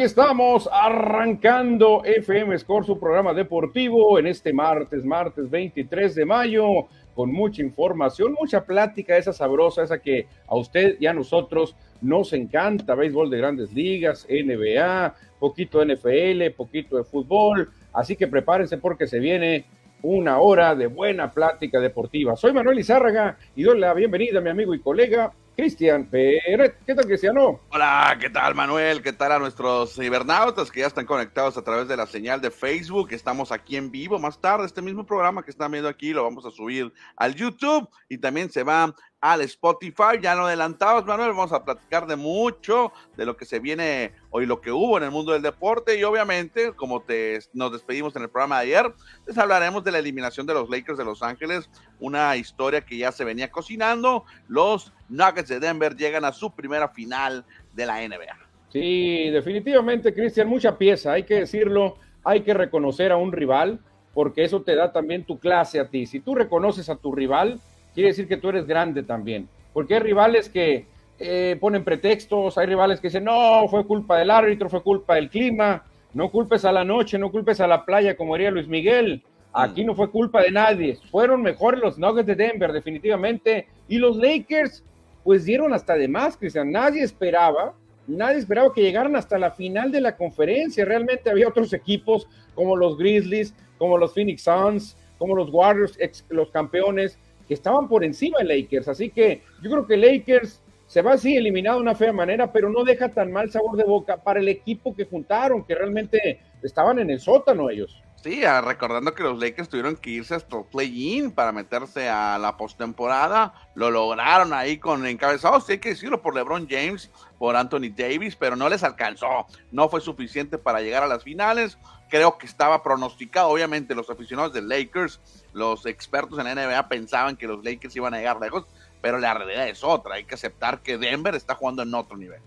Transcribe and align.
Aquí 0.00 0.06
estamos 0.06 0.66
arrancando 0.72 2.02
FM 2.02 2.58
Score, 2.58 2.86
su 2.86 2.98
programa 2.98 3.34
deportivo 3.34 4.18
en 4.18 4.28
este 4.28 4.50
martes, 4.50 5.04
martes 5.04 5.50
23 5.50 6.14
de 6.14 6.24
mayo, 6.24 6.86
con 7.14 7.30
mucha 7.30 7.60
información, 7.60 8.32
mucha 8.32 8.64
plática, 8.64 9.18
esa 9.18 9.34
sabrosa, 9.34 9.82
esa 9.82 10.00
que 10.00 10.26
a 10.46 10.56
usted 10.56 10.96
y 11.00 11.06
a 11.06 11.12
nosotros 11.12 11.76
nos 12.00 12.32
encanta, 12.32 12.94
béisbol 12.94 13.28
de 13.28 13.36
grandes 13.36 13.74
ligas, 13.74 14.26
NBA, 14.26 15.14
poquito 15.38 15.80
de 15.80 15.94
NFL, 15.94 16.56
poquito 16.56 16.96
de 16.96 17.04
fútbol, 17.04 17.68
así 17.92 18.16
que 18.16 18.26
prepárense 18.26 18.78
porque 18.78 19.06
se 19.06 19.18
viene 19.18 19.66
una 20.00 20.38
hora 20.38 20.74
de 20.74 20.86
buena 20.86 21.30
plática 21.30 21.78
deportiva. 21.78 22.36
Soy 22.36 22.54
Manuel 22.54 22.78
Izárraga 22.78 23.36
y 23.54 23.64
doy 23.64 23.78
la 23.78 23.92
bienvenida 23.92 24.38
a 24.38 24.42
mi 24.42 24.48
amigo 24.48 24.74
y 24.74 24.80
colega 24.80 25.34
Cristian 25.60 26.06
Pérez. 26.06 26.76
¿Qué 26.86 26.94
tal, 26.94 27.04
Cristiano? 27.04 27.60
Hola, 27.68 28.16
¿qué 28.18 28.30
tal, 28.30 28.54
Manuel? 28.54 29.02
¿Qué 29.02 29.12
tal 29.12 29.32
a 29.32 29.38
nuestros 29.38 29.94
cibernautas 29.94 30.70
que 30.70 30.80
ya 30.80 30.86
están 30.86 31.04
conectados 31.04 31.58
a 31.58 31.62
través 31.62 31.86
de 31.86 31.98
la 31.98 32.06
señal 32.06 32.40
de 32.40 32.50
Facebook? 32.50 33.08
Estamos 33.10 33.52
aquí 33.52 33.76
en 33.76 33.90
vivo. 33.90 34.18
Más 34.18 34.40
tarde, 34.40 34.64
este 34.64 34.80
mismo 34.80 35.04
programa 35.04 35.42
que 35.42 35.50
están 35.50 35.70
viendo 35.70 35.90
aquí 35.90 36.14
lo 36.14 36.22
vamos 36.22 36.46
a 36.46 36.50
subir 36.50 36.90
al 37.14 37.34
YouTube 37.34 37.90
y 38.08 38.16
también 38.16 38.50
se 38.50 38.62
va 38.62 38.94
al 39.20 39.42
Spotify. 39.42 40.18
Ya 40.20 40.34
lo 40.34 40.46
adelantamos, 40.46 41.04
Manuel. 41.04 41.30
Vamos 41.30 41.52
a 41.52 41.64
platicar 41.64 42.06
de 42.06 42.16
mucho 42.16 42.92
de 43.16 43.26
lo 43.26 43.36
que 43.36 43.44
se 43.44 43.58
viene 43.58 44.12
hoy, 44.30 44.46
lo 44.46 44.60
que 44.60 44.72
hubo 44.72 44.96
en 44.98 45.04
el 45.04 45.10
mundo 45.10 45.32
del 45.32 45.42
deporte. 45.42 45.98
Y 45.98 46.04
obviamente, 46.04 46.72
como 46.72 47.02
te, 47.02 47.38
nos 47.52 47.72
despedimos 47.72 48.16
en 48.16 48.22
el 48.22 48.30
programa 48.30 48.60
de 48.60 48.66
ayer, 48.66 48.92
les 49.26 49.36
hablaremos 49.36 49.84
de 49.84 49.92
la 49.92 49.98
eliminación 49.98 50.46
de 50.46 50.54
los 50.54 50.70
Lakers 50.70 50.98
de 50.98 51.04
Los 51.04 51.22
Ángeles. 51.22 51.68
Una 51.98 52.36
historia 52.36 52.80
que 52.80 52.96
ya 52.96 53.12
se 53.12 53.24
venía 53.24 53.50
cocinando. 53.50 54.24
Los 54.48 54.92
Nuggets 55.08 55.48
de 55.48 55.60
Denver 55.60 55.96
llegan 55.96 56.24
a 56.24 56.32
su 56.32 56.50
primera 56.54 56.88
final 56.88 57.44
de 57.74 57.86
la 57.86 58.06
NBA. 58.06 58.38
Sí, 58.72 59.30
definitivamente, 59.30 60.14
Cristian, 60.14 60.48
mucha 60.48 60.78
pieza. 60.78 61.12
Hay 61.12 61.24
que 61.24 61.34
decirlo. 61.34 61.96
Hay 62.22 62.42
que 62.42 62.52
reconocer 62.52 63.12
a 63.12 63.16
un 63.16 63.32
rival 63.32 63.80
porque 64.12 64.44
eso 64.44 64.62
te 64.62 64.74
da 64.74 64.92
también 64.92 65.24
tu 65.24 65.38
clase 65.38 65.80
a 65.80 65.88
ti. 65.88 66.06
Si 66.06 66.20
tú 66.20 66.34
reconoces 66.34 66.88
a 66.88 66.96
tu 66.96 67.12
rival, 67.14 67.60
quiere 67.94 68.10
decir 68.10 68.28
que 68.28 68.36
tú 68.36 68.48
eres 68.48 68.66
grande 68.66 69.02
también. 69.02 69.48
Porque 69.72 69.94
hay 69.94 70.00
rivales 70.00 70.48
que 70.48 70.86
eh, 71.18 71.56
ponen 71.60 71.84
pretextos, 71.84 72.56
hay 72.58 72.66
rivales 72.66 73.00
que 73.00 73.08
dicen, 73.08 73.24
no, 73.24 73.66
fue 73.68 73.86
culpa 73.86 74.18
del 74.18 74.30
árbitro, 74.30 74.68
fue 74.68 74.82
culpa 74.82 75.16
del 75.16 75.28
clima, 75.28 75.84
no 76.14 76.30
culpes 76.30 76.64
a 76.64 76.72
la 76.72 76.84
noche, 76.84 77.18
no 77.18 77.30
culpes 77.30 77.60
a 77.60 77.66
la 77.66 77.84
playa, 77.84 78.16
como 78.16 78.34
diría 78.34 78.50
Luis 78.50 78.68
Miguel. 78.68 79.22
Aquí 79.52 79.84
no 79.84 79.94
fue 79.94 80.10
culpa 80.10 80.42
de 80.42 80.50
nadie. 80.50 80.98
Fueron 81.10 81.42
mejores 81.42 81.80
los 81.80 81.98
Nuggets 81.98 82.26
de 82.26 82.36
Denver, 82.36 82.72
definitivamente. 82.72 83.68
Y 83.88 83.98
los 83.98 84.16
Lakers, 84.16 84.84
pues 85.24 85.44
dieron 85.44 85.72
hasta 85.72 85.94
de 85.94 86.08
más, 86.08 86.36
Cristian. 86.36 86.70
Nadie 86.70 87.02
esperaba, 87.02 87.74
nadie 88.06 88.38
esperaba 88.38 88.72
que 88.72 88.82
llegaran 88.82 89.16
hasta 89.16 89.38
la 89.38 89.50
final 89.50 89.90
de 89.90 90.00
la 90.00 90.16
conferencia. 90.16 90.84
Realmente 90.84 91.30
había 91.30 91.48
otros 91.48 91.72
equipos 91.72 92.28
como 92.54 92.76
los 92.76 92.96
Grizzlies, 92.96 93.54
como 93.76 93.98
los 93.98 94.14
Phoenix 94.14 94.42
Suns, 94.42 94.96
como 95.18 95.34
los 95.34 95.50
Warriors, 95.50 95.98
los 96.28 96.50
campeones, 96.50 97.18
que 97.50 97.54
estaban 97.54 97.88
por 97.88 98.04
encima 98.04 98.38
de 98.38 98.44
Lakers. 98.44 98.86
Así 98.86 99.10
que 99.10 99.42
yo 99.60 99.70
creo 99.72 99.84
que 99.84 99.96
Lakers 99.96 100.62
se 100.86 101.02
va 101.02 101.14
así 101.14 101.36
eliminado 101.36 101.78
de 101.78 101.82
una 101.82 101.96
fea 101.96 102.12
manera, 102.12 102.52
pero 102.52 102.70
no 102.70 102.84
deja 102.84 103.08
tan 103.08 103.32
mal 103.32 103.50
sabor 103.50 103.76
de 103.76 103.82
boca 103.82 104.18
para 104.18 104.38
el 104.38 104.46
equipo 104.46 104.94
que 104.94 105.04
juntaron, 105.04 105.64
que 105.64 105.74
realmente 105.74 106.38
estaban 106.62 107.00
en 107.00 107.10
el 107.10 107.18
sótano 107.18 107.68
ellos. 107.68 108.00
Sí, 108.22 108.42
recordando 108.62 109.14
que 109.14 109.24
los 109.24 109.40
Lakers 109.40 109.68
tuvieron 109.68 109.96
que 109.96 110.10
irse 110.10 110.36
hasta 110.36 110.58
el 110.58 110.64
play-in 110.66 111.32
para 111.32 111.50
meterse 111.50 112.08
a 112.08 112.38
la 112.38 112.56
postemporada. 112.56 113.52
Lo 113.74 113.90
lograron 113.90 114.52
ahí 114.52 114.78
con 114.78 115.04
encabezados, 115.04 115.66
sí 115.66 115.72
hay 115.72 115.78
que 115.78 115.88
decirlo, 115.88 116.22
por 116.22 116.36
LeBron 116.36 116.68
James, 116.70 117.10
por 117.40 117.56
Anthony 117.56 117.88
Davis, 117.96 118.36
pero 118.36 118.54
no 118.54 118.68
les 118.68 118.84
alcanzó. 118.84 119.46
No 119.72 119.88
fue 119.88 120.02
suficiente 120.02 120.58
para 120.58 120.82
llegar 120.82 121.02
a 121.02 121.06
las 121.06 121.24
finales. 121.24 121.78
Creo 122.10 122.36
que 122.36 122.44
estaba 122.44 122.82
pronosticado, 122.82 123.48
obviamente, 123.48 123.94
los 123.94 124.10
aficionados 124.10 124.52
de 124.52 124.60
Lakers 124.60 125.18
los 125.54 125.86
expertos 125.86 126.38
en 126.38 126.44
la 126.44 126.54
NBA 126.54 126.90
pensaban 126.90 127.36
que 127.36 127.46
los 127.46 127.64
Lakers 127.64 127.96
iban 127.96 128.12
a 128.12 128.18
llegar 128.18 128.38
lejos, 128.38 128.66
pero 129.00 129.18
la 129.18 129.32
realidad 129.32 129.66
es 129.68 129.82
otra. 129.82 130.16
Hay 130.16 130.24
que 130.24 130.34
aceptar 130.34 130.82
que 130.82 130.98
Denver 130.98 131.34
está 131.34 131.54
jugando 131.54 131.82
en 131.82 131.94
otro 131.94 132.18
nivel. 132.18 132.40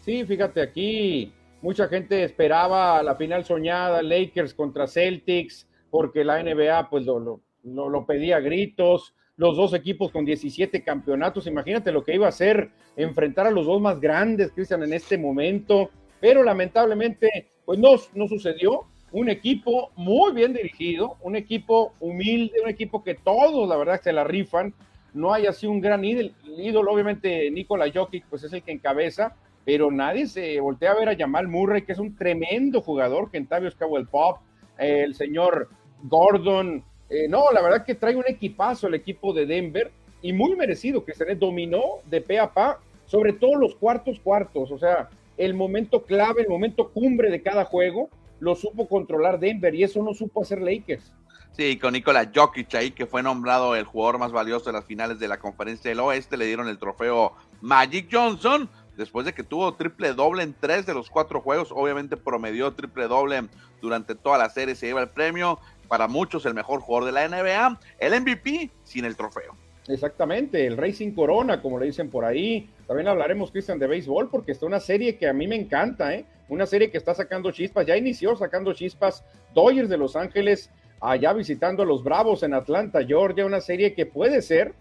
Sí, 0.00 0.26
fíjate 0.26 0.60
aquí, 0.60 1.32
mucha 1.62 1.88
gente 1.88 2.22
esperaba 2.22 3.02
la 3.02 3.16
final 3.16 3.46
soñada, 3.46 4.02
Lakers 4.02 4.52
contra 4.52 4.86
Celtics, 4.86 5.66
porque 5.90 6.22
la 6.22 6.42
NBA 6.42 6.90
pues 6.90 7.06
lo, 7.06 7.40
lo, 7.62 8.06
pedía 8.06 8.36
a 8.36 8.40
gritos. 8.40 9.14
Los 9.36 9.56
dos 9.56 9.74
equipos 9.74 10.12
con 10.12 10.24
17 10.24 10.82
campeonatos, 10.82 11.46
imagínate 11.46 11.90
lo 11.90 12.04
que 12.04 12.14
iba 12.14 12.28
a 12.28 12.32
ser 12.32 12.70
enfrentar 12.96 13.46
a 13.46 13.50
los 13.50 13.66
dos 13.66 13.80
más 13.80 14.00
grandes, 14.00 14.52
Cristian, 14.52 14.82
en 14.84 14.92
este 14.92 15.18
momento. 15.18 15.90
Pero 16.20 16.42
lamentablemente, 16.42 17.50
pues 17.64 17.78
no, 17.78 17.96
no 18.14 18.28
sucedió 18.28 18.86
un 19.14 19.28
equipo 19.28 19.92
muy 19.96 20.32
bien 20.32 20.52
dirigido, 20.52 21.16
un 21.22 21.36
equipo 21.36 21.94
humilde, 22.00 22.60
un 22.62 22.68
equipo 22.68 23.04
que 23.04 23.14
todos, 23.14 23.68
la 23.68 23.76
verdad, 23.76 24.00
se 24.00 24.12
la 24.12 24.24
rifan. 24.24 24.74
No 25.12 25.32
hay 25.32 25.46
así 25.46 25.66
un 25.66 25.80
gran 25.80 26.04
ídolo, 26.04 26.90
obviamente 26.90 27.48
Nikola 27.50 27.90
Jokic, 27.92 28.26
pues 28.26 28.42
es 28.42 28.52
el 28.52 28.62
que 28.62 28.72
encabeza, 28.72 29.36
pero 29.64 29.90
nadie 29.90 30.26
se 30.26 30.58
voltea 30.58 30.92
a 30.92 30.98
ver 30.98 31.08
a 31.08 31.16
Jamal 31.16 31.46
Murray, 31.46 31.82
que 31.82 31.92
es 31.92 31.98
un 31.98 32.16
tremendo 32.16 32.80
jugador, 32.80 33.30
Kentavio 33.30 33.70
el 33.96 34.06
Pop, 34.08 34.38
el 34.78 35.14
señor 35.14 35.68
Gordon. 36.02 36.84
Eh, 37.10 37.28
no, 37.28 37.50
la 37.52 37.62
verdad 37.62 37.84
que 37.84 37.94
trae 37.94 38.16
un 38.16 38.24
equipazo 38.26 38.86
el 38.86 38.94
equipo 38.94 39.32
de 39.32 39.46
Denver 39.46 39.90
y 40.22 40.32
muy 40.32 40.56
merecido, 40.56 41.04
que 41.04 41.14
se 41.14 41.24
le 41.24 41.34
dominó 41.34 42.00
de 42.06 42.20
pe 42.20 42.38
a 42.38 42.52
pa, 42.52 42.80
sobre 43.06 43.34
todo 43.34 43.56
los 43.56 43.74
cuartos 43.74 44.18
cuartos, 44.20 44.70
o 44.70 44.78
sea, 44.78 45.10
el 45.36 45.54
momento 45.54 46.04
clave, 46.04 46.42
el 46.42 46.48
momento 46.48 46.90
cumbre 46.90 47.30
de 47.30 47.42
cada 47.42 47.64
juego 47.64 48.08
lo 48.40 48.54
supo 48.54 48.88
controlar 48.88 49.38
Denver 49.38 49.74
y 49.74 49.84
eso 49.84 50.02
no 50.02 50.14
supo 50.14 50.42
hacer 50.42 50.60
Lakers. 50.60 51.12
Sí, 51.52 51.78
con 51.78 51.92
Nikola 51.92 52.30
Jokic 52.34 52.74
ahí, 52.74 52.90
que 52.90 53.06
fue 53.06 53.22
nombrado 53.22 53.76
el 53.76 53.84
jugador 53.84 54.18
más 54.18 54.32
valioso 54.32 54.66
de 54.66 54.72
las 54.72 54.84
finales 54.84 55.20
de 55.20 55.28
la 55.28 55.38
conferencia 55.38 55.88
del 55.88 56.00
oeste, 56.00 56.36
le 56.36 56.46
dieron 56.46 56.68
el 56.68 56.78
trofeo 56.78 57.32
Magic 57.60 58.08
Johnson, 58.10 58.68
después 58.96 59.24
de 59.24 59.34
que 59.34 59.44
tuvo 59.44 59.74
triple 59.74 60.14
doble 60.14 60.42
en 60.42 60.52
tres 60.52 60.84
de 60.84 60.94
los 60.94 61.10
cuatro 61.10 61.40
juegos, 61.40 61.70
obviamente 61.70 62.16
promedió 62.16 62.72
triple 62.72 63.06
doble 63.06 63.44
durante 63.80 64.16
toda 64.16 64.36
la 64.36 64.50
serie, 64.50 64.74
se 64.74 64.86
lleva 64.86 65.02
el 65.02 65.10
premio, 65.10 65.60
para 65.88 66.08
muchos 66.08 66.46
el 66.46 66.54
mejor 66.54 66.80
jugador 66.80 67.06
de 67.06 67.12
la 67.12 67.28
NBA, 67.28 67.80
el 67.98 68.20
MVP 68.20 68.70
sin 68.84 69.04
el 69.04 69.16
trofeo. 69.16 69.54
Exactamente, 69.86 70.66
el 70.66 70.78
Racing 70.78 71.12
Corona, 71.12 71.60
como 71.60 71.78
le 71.78 71.86
dicen 71.86 72.08
por 72.08 72.24
ahí. 72.24 72.70
También 72.86 73.08
hablaremos, 73.08 73.50
Cristian, 73.50 73.78
de 73.78 73.86
béisbol, 73.86 74.30
porque 74.30 74.52
está 74.52 74.64
una 74.64 74.80
serie 74.80 75.16
que 75.16 75.28
a 75.28 75.32
mí 75.32 75.46
me 75.46 75.56
encanta, 75.56 76.14
¿eh? 76.14 76.24
Una 76.48 76.66
serie 76.66 76.90
que 76.90 76.96
está 76.96 77.14
sacando 77.14 77.50
chispas, 77.50 77.86
ya 77.86 77.96
inició 77.96 78.34
sacando 78.36 78.72
chispas. 78.72 79.24
Dodgers 79.54 79.88
de 79.88 79.98
Los 79.98 80.16
Ángeles, 80.16 80.70
allá 81.00 81.32
visitando 81.32 81.82
a 81.82 81.86
los 81.86 82.02
Bravos 82.02 82.42
en 82.42 82.54
Atlanta, 82.54 83.04
Georgia, 83.04 83.44
una 83.44 83.60
serie 83.60 83.94
que 83.94 84.06
puede 84.06 84.40
ser 84.40 84.72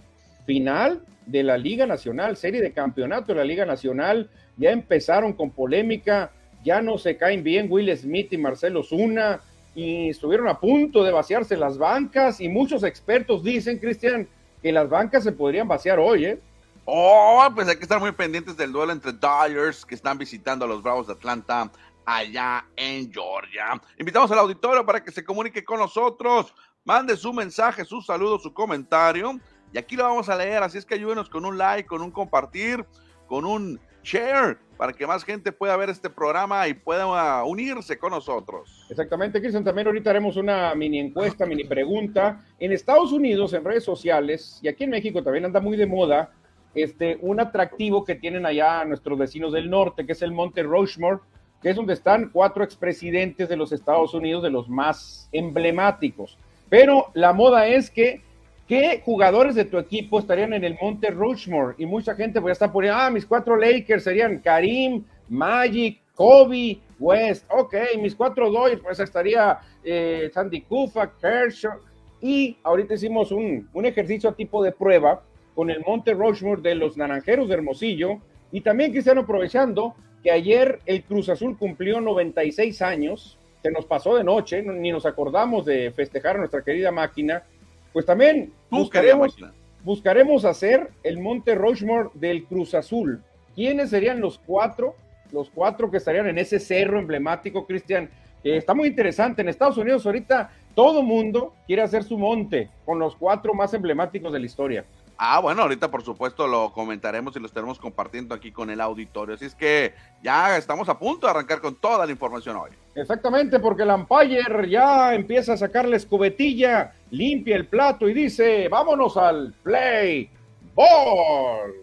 final 0.45 1.01
de 1.25 1.43
la 1.43 1.57
Liga 1.57 1.85
Nacional, 1.85 2.37
serie 2.37 2.61
de 2.61 2.71
campeonato 2.71 3.27
de 3.33 3.39
la 3.39 3.45
Liga 3.45 3.65
Nacional. 3.65 4.29
Ya 4.57 4.71
empezaron 4.71 5.33
con 5.33 5.51
polémica, 5.51 6.31
ya 6.63 6.81
no 6.81 6.97
se 6.97 7.17
caen 7.17 7.43
bien 7.43 7.67
Will 7.69 7.95
Smith 7.97 8.31
y 8.31 8.37
Marcelo 8.37 8.83
Zuna, 8.83 9.41
y 9.75 10.09
estuvieron 10.09 10.47
a 10.47 10.59
punto 10.59 11.03
de 11.03 11.11
vaciarse 11.11 11.57
las 11.57 11.77
bancas, 11.77 12.39
y 12.39 12.49
muchos 12.49 12.83
expertos 12.83 13.43
dicen, 13.43 13.79
Cristian, 13.79 14.27
que 14.61 14.71
las 14.71 14.89
bancas 14.89 15.23
se 15.23 15.31
podrían 15.31 15.67
vaciar 15.67 15.99
hoy, 15.99 16.25
¿eh? 16.25 16.39
Oh, 16.85 17.47
pues 17.55 17.67
hay 17.67 17.77
que 17.77 17.83
estar 17.83 17.99
muy 17.99 18.11
pendientes 18.11 18.57
del 18.57 18.71
duelo 18.71 18.91
entre 18.91 19.13
Dodgers 19.13 19.85
que 19.85 19.95
están 19.95 20.17
visitando 20.17 20.65
a 20.65 20.67
los 20.67 20.83
Bravos 20.83 21.07
de 21.07 21.13
Atlanta 21.13 21.71
allá 22.05 22.65
en 22.75 23.11
Georgia. 23.11 23.81
Invitamos 23.97 24.29
al 24.31 24.39
auditorio 24.39 24.85
para 24.85 25.01
que 25.01 25.11
se 25.11 25.23
comunique 25.23 25.63
con 25.63 25.79
nosotros, 25.79 26.53
mande 26.83 27.15
su 27.15 27.31
mensaje, 27.31 27.85
su 27.85 28.01
saludo, 28.01 28.37
su 28.37 28.53
comentario 28.53 29.39
y 29.71 29.77
aquí 29.77 29.95
lo 29.95 30.03
vamos 30.03 30.29
a 30.29 30.35
leer, 30.35 30.61
así 30.61 30.77
es 30.77 30.85
que 30.85 30.95
ayúdenos 30.95 31.29
con 31.29 31.45
un 31.45 31.57
like, 31.57 31.87
con 31.87 32.01
un 32.01 32.11
compartir, 32.11 32.85
con 33.27 33.45
un 33.45 33.79
share 34.03 34.57
para 34.77 34.93
que 34.93 35.07
más 35.07 35.23
gente 35.23 35.51
pueda 35.51 35.77
ver 35.77 35.89
este 35.89 36.09
programa 36.09 36.67
y 36.67 36.73
pueda 36.73 37.43
unirse 37.43 37.97
con 37.97 38.11
nosotros. 38.11 38.85
Exactamente, 38.89 39.39
Cristian. 39.39 39.63
También 39.63 39.87
ahorita 39.87 40.09
haremos 40.09 40.35
una 40.35 40.75
mini 40.75 40.99
encuesta, 40.99 41.45
mini 41.45 41.63
pregunta. 41.63 42.43
En 42.59 42.71
Estados 42.71 43.11
Unidos, 43.11 43.53
en 43.53 43.63
redes 43.63 43.83
sociales, 43.83 44.59
y 44.61 44.67
aquí 44.67 44.83
en 44.83 44.89
México 44.89 45.23
también 45.23 45.45
anda 45.45 45.59
muy 45.59 45.77
de 45.77 45.85
moda, 45.85 46.31
este, 46.75 47.17
un 47.21 47.39
atractivo 47.39 48.03
que 48.03 48.15
tienen 48.15 48.45
allá 48.45 48.83
nuestros 48.83 49.17
vecinos 49.17 49.53
del 49.53 49.69
norte, 49.69 50.05
que 50.05 50.13
es 50.13 50.21
el 50.21 50.31
Monte 50.31 50.63
Rushmore, 50.63 51.19
que 51.61 51.69
es 51.69 51.75
donde 51.75 51.93
están 51.93 52.29
cuatro 52.29 52.63
expresidentes 52.63 53.47
de 53.47 53.55
los 53.55 53.71
Estados 53.71 54.13
Unidos, 54.13 54.43
de 54.43 54.49
los 54.49 54.67
más 54.67 55.29
emblemáticos. 55.31 56.37
Pero 56.67 57.11
la 57.13 57.31
moda 57.31 57.67
es 57.67 57.89
que 57.89 58.21
¿Qué 58.67 59.01
jugadores 59.03 59.55
de 59.55 59.65
tu 59.65 59.77
equipo 59.77 60.19
estarían 60.19 60.53
en 60.53 60.63
el 60.63 60.77
Monte 60.81 61.09
Rushmore? 61.11 61.75
Y 61.77 61.85
mucha 61.85 62.15
gente 62.15 62.39
pues 62.39 62.51
ya 62.51 62.65
está 62.65 62.71
poniendo, 62.71 62.97
ah, 62.97 63.09
mis 63.09 63.25
cuatro 63.25 63.57
Lakers 63.57 64.03
serían 64.03 64.39
Karim, 64.39 65.03
Magic, 65.27 65.99
Kobe, 66.15 66.79
West. 66.99 67.45
Ok, 67.49 67.75
mis 67.99 68.15
cuatro 68.15 68.49
Dodgers, 68.49 68.81
pues 68.81 68.99
estaría 68.99 69.59
eh, 69.83 70.29
Sandy 70.33 70.61
Koufax, 70.61 71.13
Kershaw. 71.19 71.73
Y 72.21 72.57
ahorita 72.63 72.93
hicimos 72.93 73.31
un, 73.33 73.67
un 73.73 73.85
ejercicio 73.85 74.31
tipo 74.33 74.63
de 74.63 74.71
prueba 74.71 75.21
con 75.55 75.69
el 75.69 75.83
Monte 75.85 76.13
Rushmore 76.13 76.61
de 76.61 76.75
los 76.75 76.95
Naranjeros 76.95 77.49
de 77.49 77.55
Hermosillo. 77.55 78.19
Y 78.51 78.61
también, 78.61 78.91
Cristiano, 78.91 79.21
aprovechando, 79.21 79.95
que 80.23 80.31
ayer 80.31 80.79
el 80.85 81.03
Cruz 81.03 81.27
Azul 81.27 81.57
cumplió 81.57 81.99
96 81.99 82.81
años, 82.81 83.37
se 83.61 83.71
nos 83.71 83.85
pasó 83.85 84.15
de 84.15 84.23
noche, 84.23 84.61
ni 84.61 84.91
nos 84.91 85.05
acordamos 85.05 85.65
de 85.65 85.91
festejar 85.91 86.37
a 86.37 86.39
nuestra 86.39 86.63
querida 86.63 86.91
máquina, 86.91 87.43
pues 87.93 88.05
también 88.05 88.51
buscaremos, 88.69 89.37
buscaremos 89.83 90.45
hacer 90.45 90.89
el 91.03 91.19
Monte 91.19 91.55
Rushmore 91.55 92.09
del 92.15 92.43
Cruz 92.45 92.73
Azul. 92.73 93.21
¿Quiénes 93.55 93.91
serían 93.91 94.19
los 94.19 94.39
cuatro? 94.39 94.95
Los 95.31 95.49
cuatro 95.51 95.89
que 95.89 95.97
estarían 95.97 96.27
en 96.27 96.39
ese 96.39 96.59
cerro 96.59 96.99
emblemático, 96.99 97.65
Cristian. 97.65 98.09
está 98.43 98.73
muy 98.73 98.87
interesante. 98.87 99.41
En 99.41 99.49
Estados 99.49 99.77
Unidos 99.77 100.05
ahorita 100.05 100.51
todo 100.75 101.03
mundo 101.03 101.53
quiere 101.67 101.83
hacer 101.83 102.03
su 102.03 102.17
monte 102.17 102.69
con 102.83 102.97
los 102.97 103.15
cuatro 103.15 103.53
más 103.53 103.73
emblemáticos 103.73 104.33
de 104.33 104.39
la 104.39 104.45
historia. 104.45 104.85
Ah, 105.17 105.39
bueno, 105.39 105.61
ahorita 105.61 105.89
por 105.91 106.03
supuesto 106.03 106.47
lo 106.47 106.71
comentaremos 106.73 107.35
y 107.35 107.39
lo 107.39 107.45
estaremos 107.45 107.79
compartiendo 107.79 108.33
aquí 108.35 108.51
con 108.51 108.69
el 108.69 108.81
auditorio. 108.81 109.35
Así 109.35 109.45
es 109.45 109.55
que 109.55 109.93
ya 110.21 110.57
estamos 110.57 110.89
a 110.89 110.97
punto 110.97 111.27
de 111.27 111.31
arrancar 111.31 111.61
con 111.61 111.75
toda 111.75 112.05
la 112.05 112.11
información 112.11 112.57
hoy. 112.57 112.71
Exactamente, 112.95 113.59
porque 113.59 113.83
el 113.83 113.89
umpire 113.89 114.69
ya 114.69 115.13
empieza 115.13 115.53
a 115.53 115.57
sacar 115.57 115.87
la 115.87 115.97
escobetilla, 115.97 116.93
limpia 117.11 117.55
el 117.55 117.67
plato 117.67 118.09
y 118.09 118.13
dice, 118.13 118.67
vámonos 118.69 119.17
al 119.17 119.53
play 119.63 120.29
ball. 120.75 121.73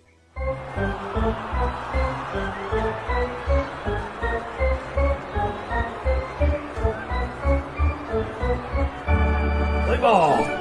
Play 9.86 9.98
ball. 10.00 10.59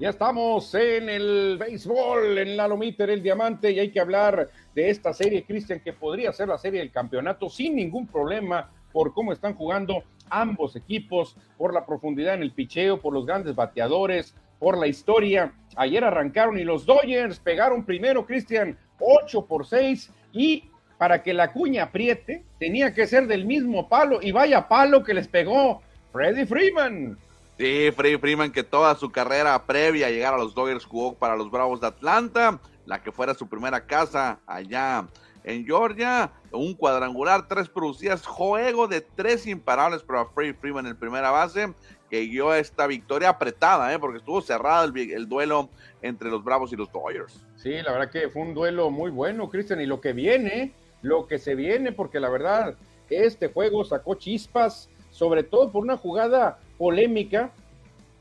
Ya 0.00 0.08
estamos 0.08 0.74
en 0.74 1.10
el 1.10 1.58
béisbol, 1.58 2.38
en 2.38 2.56
la 2.56 2.66
lomita, 2.66 3.04
en 3.04 3.10
el 3.10 3.22
diamante, 3.22 3.70
y 3.70 3.80
hay 3.80 3.90
que 3.90 4.00
hablar 4.00 4.48
de 4.74 4.88
esta 4.88 5.12
serie, 5.12 5.44
Cristian, 5.44 5.80
que 5.80 5.92
podría 5.92 6.32
ser 6.32 6.48
la 6.48 6.56
serie 6.56 6.80
del 6.80 6.90
campeonato 6.90 7.50
sin 7.50 7.76
ningún 7.76 8.06
problema 8.06 8.70
por 8.94 9.12
cómo 9.12 9.30
están 9.30 9.54
jugando 9.54 10.02
ambos 10.30 10.74
equipos, 10.74 11.36
por 11.58 11.74
la 11.74 11.84
profundidad 11.84 12.32
en 12.32 12.40
el 12.40 12.52
picheo, 12.52 12.98
por 13.02 13.12
los 13.12 13.26
grandes 13.26 13.54
bateadores, 13.54 14.34
por 14.58 14.78
la 14.78 14.86
historia. 14.86 15.52
Ayer 15.76 16.02
arrancaron 16.02 16.58
y 16.58 16.64
los 16.64 16.86
Dodgers 16.86 17.38
pegaron 17.38 17.84
primero, 17.84 18.24
Cristian, 18.24 18.78
8 19.00 19.44
por 19.44 19.66
6 19.66 20.10
y 20.32 20.64
para 20.96 21.22
que 21.22 21.34
la 21.34 21.52
cuña 21.52 21.82
apriete, 21.82 22.42
tenía 22.58 22.94
que 22.94 23.06
ser 23.06 23.26
del 23.26 23.44
mismo 23.44 23.86
palo 23.86 24.20
y 24.22 24.32
vaya 24.32 24.66
palo 24.66 25.04
que 25.04 25.12
les 25.12 25.28
pegó 25.28 25.82
Freddy 26.10 26.46
Freeman. 26.46 27.18
Sí, 27.60 27.90
Freddy 27.94 28.16
Freeman 28.16 28.52
que 28.52 28.62
toda 28.62 28.94
su 28.94 29.12
carrera 29.12 29.66
previa 29.66 30.06
a 30.06 30.10
llegar 30.10 30.32
a 30.32 30.38
los 30.38 30.54
Dodgers 30.54 30.86
jugó 30.86 31.12
para 31.12 31.36
los 31.36 31.50
Bravos 31.50 31.78
de 31.78 31.88
Atlanta, 31.88 32.58
la 32.86 33.02
que 33.02 33.12
fuera 33.12 33.34
su 33.34 33.50
primera 33.50 33.84
casa 33.84 34.40
allá 34.46 35.06
en 35.44 35.66
Georgia, 35.66 36.32
un 36.52 36.72
cuadrangular, 36.72 37.48
tres 37.48 37.68
producidas, 37.68 38.24
juego 38.24 38.88
de 38.88 39.02
tres 39.02 39.46
imparables 39.46 40.02
para 40.02 40.24
Freddy 40.24 40.54
Freeman 40.54 40.86
en 40.86 40.96
primera 40.96 41.30
base, 41.30 41.74
que 42.08 42.20
dio 42.20 42.54
esta 42.54 42.86
victoria 42.86 43.28
apretada, 43.28 43.92
¿eh? 43.92 43.98
porque 43.98 44.20
estuvo 44.20 44.40
cerrado 44.40 44.86
el, 44.86 45.10
el, 45.10 45.28
duelo 45.28 45.68
entre 46.00 46.30
los 46.30 46.42
Bravos 46.42 46.72
y 46.72 46.76
los 46.76 46.90
Dodgers. 46.90 47.44
Sí, 47.56 47.72
la 47.82 47.92
verdad 47.92 48.10
que 48.10 48.30
fue 48.30 48.40
un 48.40 48.54
duelo 48.54 48.88
muy 48.88 49.10
bueno, 49.10 49.50
Cristian, 49.50 49.82
y 49.82 49.86
lo 49.86 50.00
que 50.00 50.14
viene, 50.14 50.72
lo 51.02 51.26
que 51.26 51.38
se 51.38 51.54
viene, 51.54 51.92
porque 51.92 52.20
la 52.20 52.30
verdad, 52.30 52.76
este 53.10 53.48
juego 53.48 53.84
sacó 53.84 54.14
chispas, 54.14 54.88
sobre 55.10 55.42
todo 55.42 55.70
por 55.70 55.82
una 55.82 55.98
jugada 55.98 56.58
polémica 56.80 57.52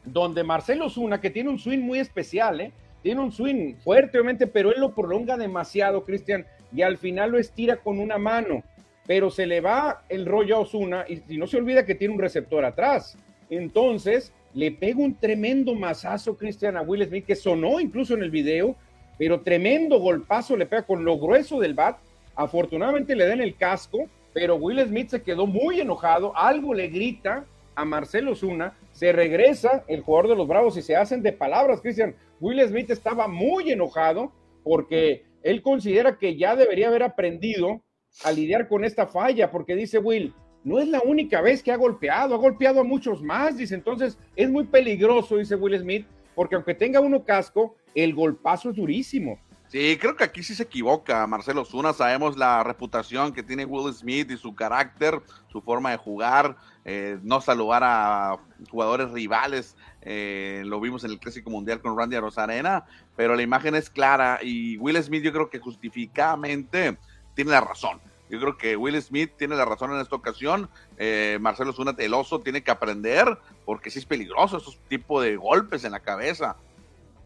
donde 0.03 0.43
Marcelo 0.43 0.89
Zuna, 0.89 1.21
que 1.21 1.29
tiene 1.29 1.49
un 1.49 1.59
swing 1.59 1.79
muy 1.79 1.99
especial, 1.99 2.59
¿eh? 2.59 2.73
tiene 3.01 3.21
un 3.21 3.31
swing 3.31 3.75
fuerte, 3.75 4.17
obviamente, 4.17 4.47
pero 4.47 4.73
él 4.73 4.81
lo 4.81 4.93
prolonga 4.93 5.37
demasiado, 5.37 6.03
Cristian, 6.03 6.45
y 6.75 6.81
al 6.81 6.97
final 6.97 7.31
lo 7.31 7.39
estira 7.39 7.77
con 7.77 7.99
una 7.99 8.17
mano, 8.17 8.61
pero 9.07 9.29
se 9.29 9.45
le 9.45 9.61
va 9.61 10.03
el 10.09 10.25
rollo 10.25 10.57
a 10.57 10.59
Osuna 10.59 11.05
y, 11.07 11.37
no 11.37 11.47
se 11.47 11.55
olvida 11.55 11.85
que 11.85 11.95
tiene 11.95 12.13
un 12.13 12.19
receptor 12.19 12.65
atrás. 12.65 13.17
Entonces, 13.49 14.33
le 14.53 14.71
pega 14.71 14.99
un 14.99 15.15
tremendo 15.15 15.73
mazazo, 15.73 16.35
Cristian, 16.35 16.75
a 16.75 16.81
Will 16.81 17.07
Smith, 17.07 17.25
que 17.25 17.37
sonó 17.37 17.79
incluso 17.79 18.13
en 18.13 18.23
el 18.23 18.29
video, 18.29 18.75
pero 19.17 19.39
tremendo 19.39 19.99
golpazo 19.99 20.57
le 20.57 20.65
pega 20.65 20.83
con 20.83 21.05
lo 21.05 21.17
grueso 21.17 21.61
del 21.61 21.75
bat. 21.75 21.97
Afortunadamente 22.35 23.15
le 23.15 23.25
dan 23.25 23.39
el 23.39 23.55
casco, 23.55 24.09
pero 24.33 24.57
Will 24.57 24.85
Smith 24.85 25.11
se 25.11 25.23
quedó 25.23 25.47
muy 25.47 25.79
enojado, 25.79 26.35
algo 26.35 26.73
le 26.73 26.89
grita, 26.89 27.45
a 27.79 27.86
Marcelo 27.86 28.36
Zuna, 28.36 28.77
se 28.91 29.13
regresa 29.13 29.86
el 29.88 30.01
jugador 30.01 30.29
de 30.29 30.36
los 30.36 30.48
Bravos 30.48 30.75
y 30.75 30.81
se 30.81 30.98
hacen 30.98 31.24
de 31.24 31.31
palabras, 31.31 31.79
Cristian. 31.79 32.13
Will 32.41 32.62
Smith 32.67 32.89
estaba 32.89 33.27
muy 33.29 33.71
enojado 33.71 34.33
porque 34.63 35.24
él 35.43 35.62
considera 35.62 36.17
que 36.17 36.36
ya 36.36 36.57
debería 36.57 36.89
haber 36.89 37.03
aprendido 37.03 37.81
a 38.25 38.31
lidiar 38.33 38.67
con 38.67 38.83
esta 38.83 39.07
falla, 39.07 39.50
porque 39.50 39.75
dice 39.75 39.98
Will, 39.98 40.33
no 40.65 40.79
es 40.79 40.89
la 40.89 41.00
única 41.00 41.39
vez 41.39 41.63
que 41.63 41.71
ha 41.71 41.77
golpeado, 41.77 42.36
ha 42.36 42.38
golpeado 42.38 42.81
a 42.81 42.83
muchos 42.83 43.24
más, 43.24 43.55
dice, 43.55 43.75
entonces 43.75 44.17
es 44.36 44.50
muy 44.50 44.65
peligroso, 44.65 45.38
dice 45.38 45.55
Will 45.55 45.79
Smith, 45.79 46.05
porque 46.36 46.55
aunque 46.55 46.74
tenga 46.74 47.00
uno 47.00 47.24
casco, 47.24 47.77
el 47.95 48.13
golpazo 48.13 48.71
es 48.71 48.75
durísimo. 48.75 49.39
Sí, 49.69 49.99
creo 50.01 50.15
que 50.15 50.23
aquí 50.23 50.41
sí 50.41 50.55
se 50.55 50.63
equivoca 50.63 51.27
Marcelo 51.27 51.63
Zuna. 51.63 51.93
Sabemos 51.93 52.35
la 52.38 52.63
reputación 52.63 53.31
que 53.31 53.43
tiene 53.43 53.65
Will 53.65 53.93
Smith 53.93 54.31
y 54.31 54.38
su 54.38 54.55
carácter, 54.55 55.21
su 55.51 55.61
forma 55.61 55.91
de 55.91 55.97
jugar, 55.97 56.57
eh, 56.85 57.19
no 57.21 57.39
saludar 57.39 57.83
a 57.83 58.39
jugadores 58.71 59.11
rivales. 59.11 59.77
Eh, 60.01 60.63
lo 60.65 60.81
vimos 60.81 61.03
en 61.03 61.11
el 61.11 61.19
Clásico 61.19 61.51
Mundial 61.51 61.81
con 61.81 61.95
Randy 61.95 62.17
Rosarena, 62.17 62.85
pero 63.15 63.35
la 63.35 63.43
imagen 63.43 63.75
es 63.75 63.91
clara 63.91 64.39
y 64.41 64.75
Will 64.77 65.01
Smith 65.03 65.23
yo 65.23 65.31
creo 65.31 65.51
que 65.51 65.59
justificadamente 65.59 66.97
tiene 67.35 67.51
la 67.51 67.61
razón. 67.61 68.01
Yo 68.27 68.39
creo 68.39 68.57
que 68.57 68.75
Will 68.75 68.99
Smith 69.03 69.33
tiene 69.38 69.55
la 69.55 69.65
razón 69.65 69.93
en 69.93 69.99
esta 69.99 70.15
ocasión. 70.15 70.67
Eh, 70.97 71.38
Marcelo 71.41 71.73
Zuna, 71.73 71.93
el 71.99 72.15
oso, 72.15 72.39
tiene 72.39 72.63
que 72.63 72.71
aprender 72.71 73.38
porque 73.65 73.91
sí 73.91 73.99
es 73.99 74.05
peligroso 74.05 74.57
esos 74.57 74.79
tipos 74.88 75.23
de 75.23 75.35
golpes 75.35 75.83
en 75.83 75.91
la 75.91 75.99
cabeza. 75.99 76.55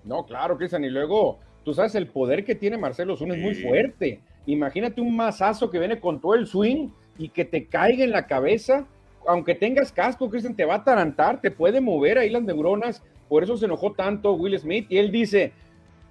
No, 0.03 0.25
claro, 0.25 0.57
Cristian. 0.57 0.83
Y 0.83 0.89
luego 0.89 1.39
Tú 1.63 1.73
sabes, 1.73 1.95
el 1.95 2.07
poder 2.07 2.43
que 2.43 2.55
tiene 2.55 2.77
Marcelo 2.77 3.15
Zuna 3.15 3.35
es 3.35 3.41
muy 3.41 3.55
fuerte. 3.55 4.19
Imagínate 4.45 4.99
un 4.99 5.15
mazazo 5.15 5.69
que 5.69 5.79
viene 5.79 5.99
con 5.99 6.19
todo 6.19 6.35
el 6.35 6.47
swing 6.47 6.89
y 7.17 7.29
que 7.29 7.45
te 7.45 7.65
caiga 7.65 8.03
en 8.03 8.11
la 8.11 8.27
cabeza. 8.27 8.85
Aunque 9.25 9.55
tengas 9.55 9.91
casco, 9.91 10.29
Cristian, 10.29 10.55
te 10.55 10.65
va 10.65 10.75
a 10.75 10.77
atarantar, 10.77 11.39
te 11.39 11.51
puede 11.51 11.79
mover 11.79 12.17
ahí 12.17 12.29
las 12.29 12.43
neuronas. 12.43 13.01
Por 13.29 13.43
eso 13.43 13.55
se 13.55 13.65
enojó 13.65 13.93
tanto 13.93 14.33
Will 14.33 14.59
Smith. 14.59 14.87
Y 14.89 14.97
él 14.97 15.11
dice, 15.11 15.53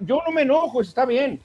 yo 0.00 0.22
no 0.26 0.32
me 0.32 0.42
enojo, 0.42 0.80
está 0.80 1.04
bien. 1.04 1.40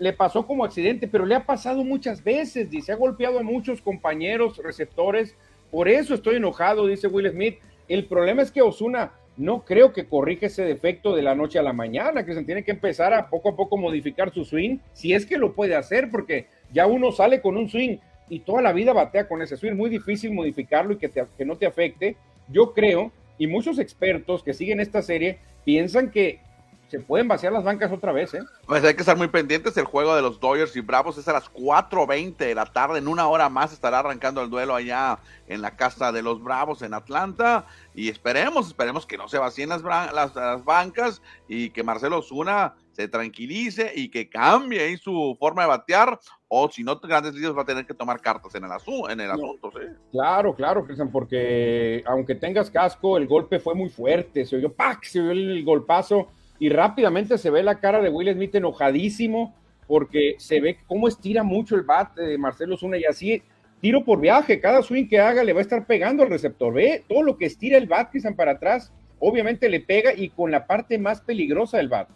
Le 0.00 0.12
pasó 0.12 0.44
como 0.44 0.64
accidente, 0.64 1.06
pero 1.06 1.24
le 1.24 1.36
ha 1.36 1.46
pasado 1.46 1.84
muchas 1.84 2.24
veces. 2.24 2.68
Dice, 2.68 2.90
ha 2.90 2.96
golpeado 2.96 3.38
a 3.38 3.44
muchos 3.44 3.80
compañeros 3.80 4.58
receptores. 4.58 5.36
Por 5.70 5.88
eso 5.88 6.14
estoy 6.14 6.36
enojado, 6.36 6.88
dice 6.88 7.06
Will 7.06 7.30
Smith. 7.30 7.58
El 7.86 8.06
problema 8.06 8.42
es 8.42 8.50
que 8.50 8.62
Osuna 8.62 9.12
no 9.40 9.64
creo 9.64 9.94
que 9.94 10.04
corrija 10.04 10.46
ese 10.46 10.64
defecto 10.64 11.16
de 11.16 11.22
la 11.22 11.34
noche 11.34 11.58
a 11.58 11.62
la 11.62 11.72
mañana, 11.72 12.26
que 12.26 12.34
se 12.34 12.44
tiene 12.44 12.62
que 12.62 12.72
empezar 12.72 13.14
a 13.14 13.30
poco 13.30 13.48
a 13.48 13.56
poco 13.56 13.78
modificar 13.78 14.30
su 14.34 14.44
swing, 14.44 14.76
si 14.92 15.14
es 15.14 15.24
que 15.24 15.38
lo 15.38 15.54
puede 15.54 15.74
hacer, 15.74 16.10
porque 16.10 16.46
ya 16.74 16.86
uno 16.86 17.10
sale 17.10 17.40
con 17.40 17.56
un 17.56 17.66
swing 17.70 17.96
y 18.28 18.40
toda 18.40 18.60
la 18.60 18.74
vida 18.74 18.92
batea 18.92 19.26
con 19.26 19.40
ese 19.40 19.56
swing, 19.56 19.72
muy 19.72 19.88
difícil 19.88 20.34
modificarlo 20.34 20.92
y 20.92 20.98
que, 20.98 21.10
que 21.10 21.44
no 21.46 21.56
te 21.56 21.64
afecte. 21.64 22.16
Yo 22.48 22.74
creo, 22.74 23.12
y 23.38 23.46
muchos 23.46 23.78
expertos 23.78 24.42
que 24.42 24.52
siguen 24.52 24.78
esta 24.78 25.00
serie 25.00 25.38
piensan 25.64 26.10
que 26.10 26.40
se 26.90 26.98
pueden 26.98 27.28
vaciar 27.28 27.52
las 27.52 27.62
bancas 27.62 27.92
otra 27.92 28.10
vez, 28.10 28.34
¿eh? 28.34 28.42
Pues 28.66 28.82
hay 28.82 28.94
que 28.94 29.02
estar 29.02 29.16
muy 29.16 29.28
pendientes. 29.28 29.76
El 29.76 29.84
juego 29.84 30.16
de 30.16 30.22
los 30.22 30.40
Dodgers 30.40 30.74
y 30.74 30.80
Bravos 30.80 31.16
es 31.18 31.28
a 31.28 31.32
las 31.32 31.50
4.20 31.52 32.36
de 32.36 32.54
la 32.54 32.66
tarde. 32.66 32.98
En 32.98 33.06
una 33.06 33.28
hora 33.28 33.48
más 33.48 33.72
estará 33.72 34.00
arrancando 34.00 34.42
el 34.42 34.50
duelo 34.50 34.74
allá 34.74 35.20
en 35.46 35.62
la 35.62 35.76
casa 35.76 36.10
de 36.10 36.22
los 36.22 36.42
Bravos 36.42 36.82
en 36.82 36.92
Atlanta. 36.92 37.66
Y 37.94 38.08
esperemos, 38.08 38.68
esperemos 38.68 39.06
que 39.06 39.18
no 39.18 39.28
se 39.28 39.38
vacíen 39.38 39.68
las, 39.68 39.82
las, 39.82 40.64
bancas 40.64 41.22
y 41.48 41.70
que 41.70 41.82
Marcelo 41.82 42.22
Zuna 42.22 42.74
se 42.92 43.08
tranquilice 43.08 43.92
y 43.94 44.08
que 44.08 44.28
cambie 44.28 44.80
ahí 44.80 44.96
su 44.96 45.36
forma 45.38 45.62
de 45.62 45.68
batear. 45.68 46.18
O 46.48 46.70
si 46.70 46.84
no, 46.84 46.98
Grandes 47.00 47.34
Ligas 47.34 47.56
va 47.56 47.62
a 47.62 47.66
tener 47.66 47.86
que 47.86 47.94
tomar 47.94 48.20
cartas 48.20 48.54
en 48.54 48.64
el, 48.64 48.70
en 49.10 49.20
el 49.20 49.30
asunto, 49.30 49.70
¿sí? 49.72 49.86
Claro, 50.12 50.54
claro, 50.54 50.84
Cristian, 50.84 51.10
porque 51.10 52.02
aunque 52.06 52.34
tengas 52.34 52.70
casco, 52.70 53.16
el 53.16 53.26
golpe 53.26 53.58
fue 53.58 53.74
muy 53.74 53.88
fuerte. 53.88 54.44
Se 54.44 54.56
oyó 54.56 54.72
¡pac! 54.72 55.04
Se 55.04 55.20
oyó 55.20 55.32
el 55.32 55.64
golpazo 55.64 56.28
y 56.58 56.68
rápidamente 56.68 57.38
se 57.38 57.50
ve 57.50 57.62
la 57.62 57.80
cara 57.80 58.00
de 58.00 58.10
Will 58.10 58.32
Smith 58.32 58.54
enojadísimo 58.54 59.54
porque 59.86 60.36
se 60.38 60.60
ve 60.60 60.78
cómo 60.86 61.08
estira 61.08 61.42
mucho 61.42 61.74
el 61.74 61.82
bat 61.82 62.14
de 62.14 62.38
Marcelo 62.38 62.76
Zuna 62.76 62.96
y 62.96 63.04
así 63.04 63.42
tiro 63.80 64.04
por 64.04 64.20
viaje, 64.20 64.60
cada 64.60 64.82
swing 64.82 65.08
que 65.08 65.18
haga 65.18 65.42
le 65.42 65.52
va 65.52 65.60
a 65.60 65.62
estar 65.62 65.86
pegando 65.86 66.22
al 66.22 66.30
receptor, 66.30 66.72
ve 66.72 67.04
todo 67.08 67.22
lo 67.22 67.36
que 67.36 67.46
estira 67.46 67.78
el 67.78 67.86
bat 67.86 68.10
que 68.10 68.20
para 68.32 68.52
atrás, 68.52 68.92
obviamente 69.18 69.68
le 69.68 69.80
pega 69.80 70.12
y 70.14 70.28
con 70.30 70.50
la 70.50 70.66
parte 70.66 70.98
más 70.98 71.20
peligrosa 71.20 71.78
del 71.78 71.88
bat. 71.88 72.08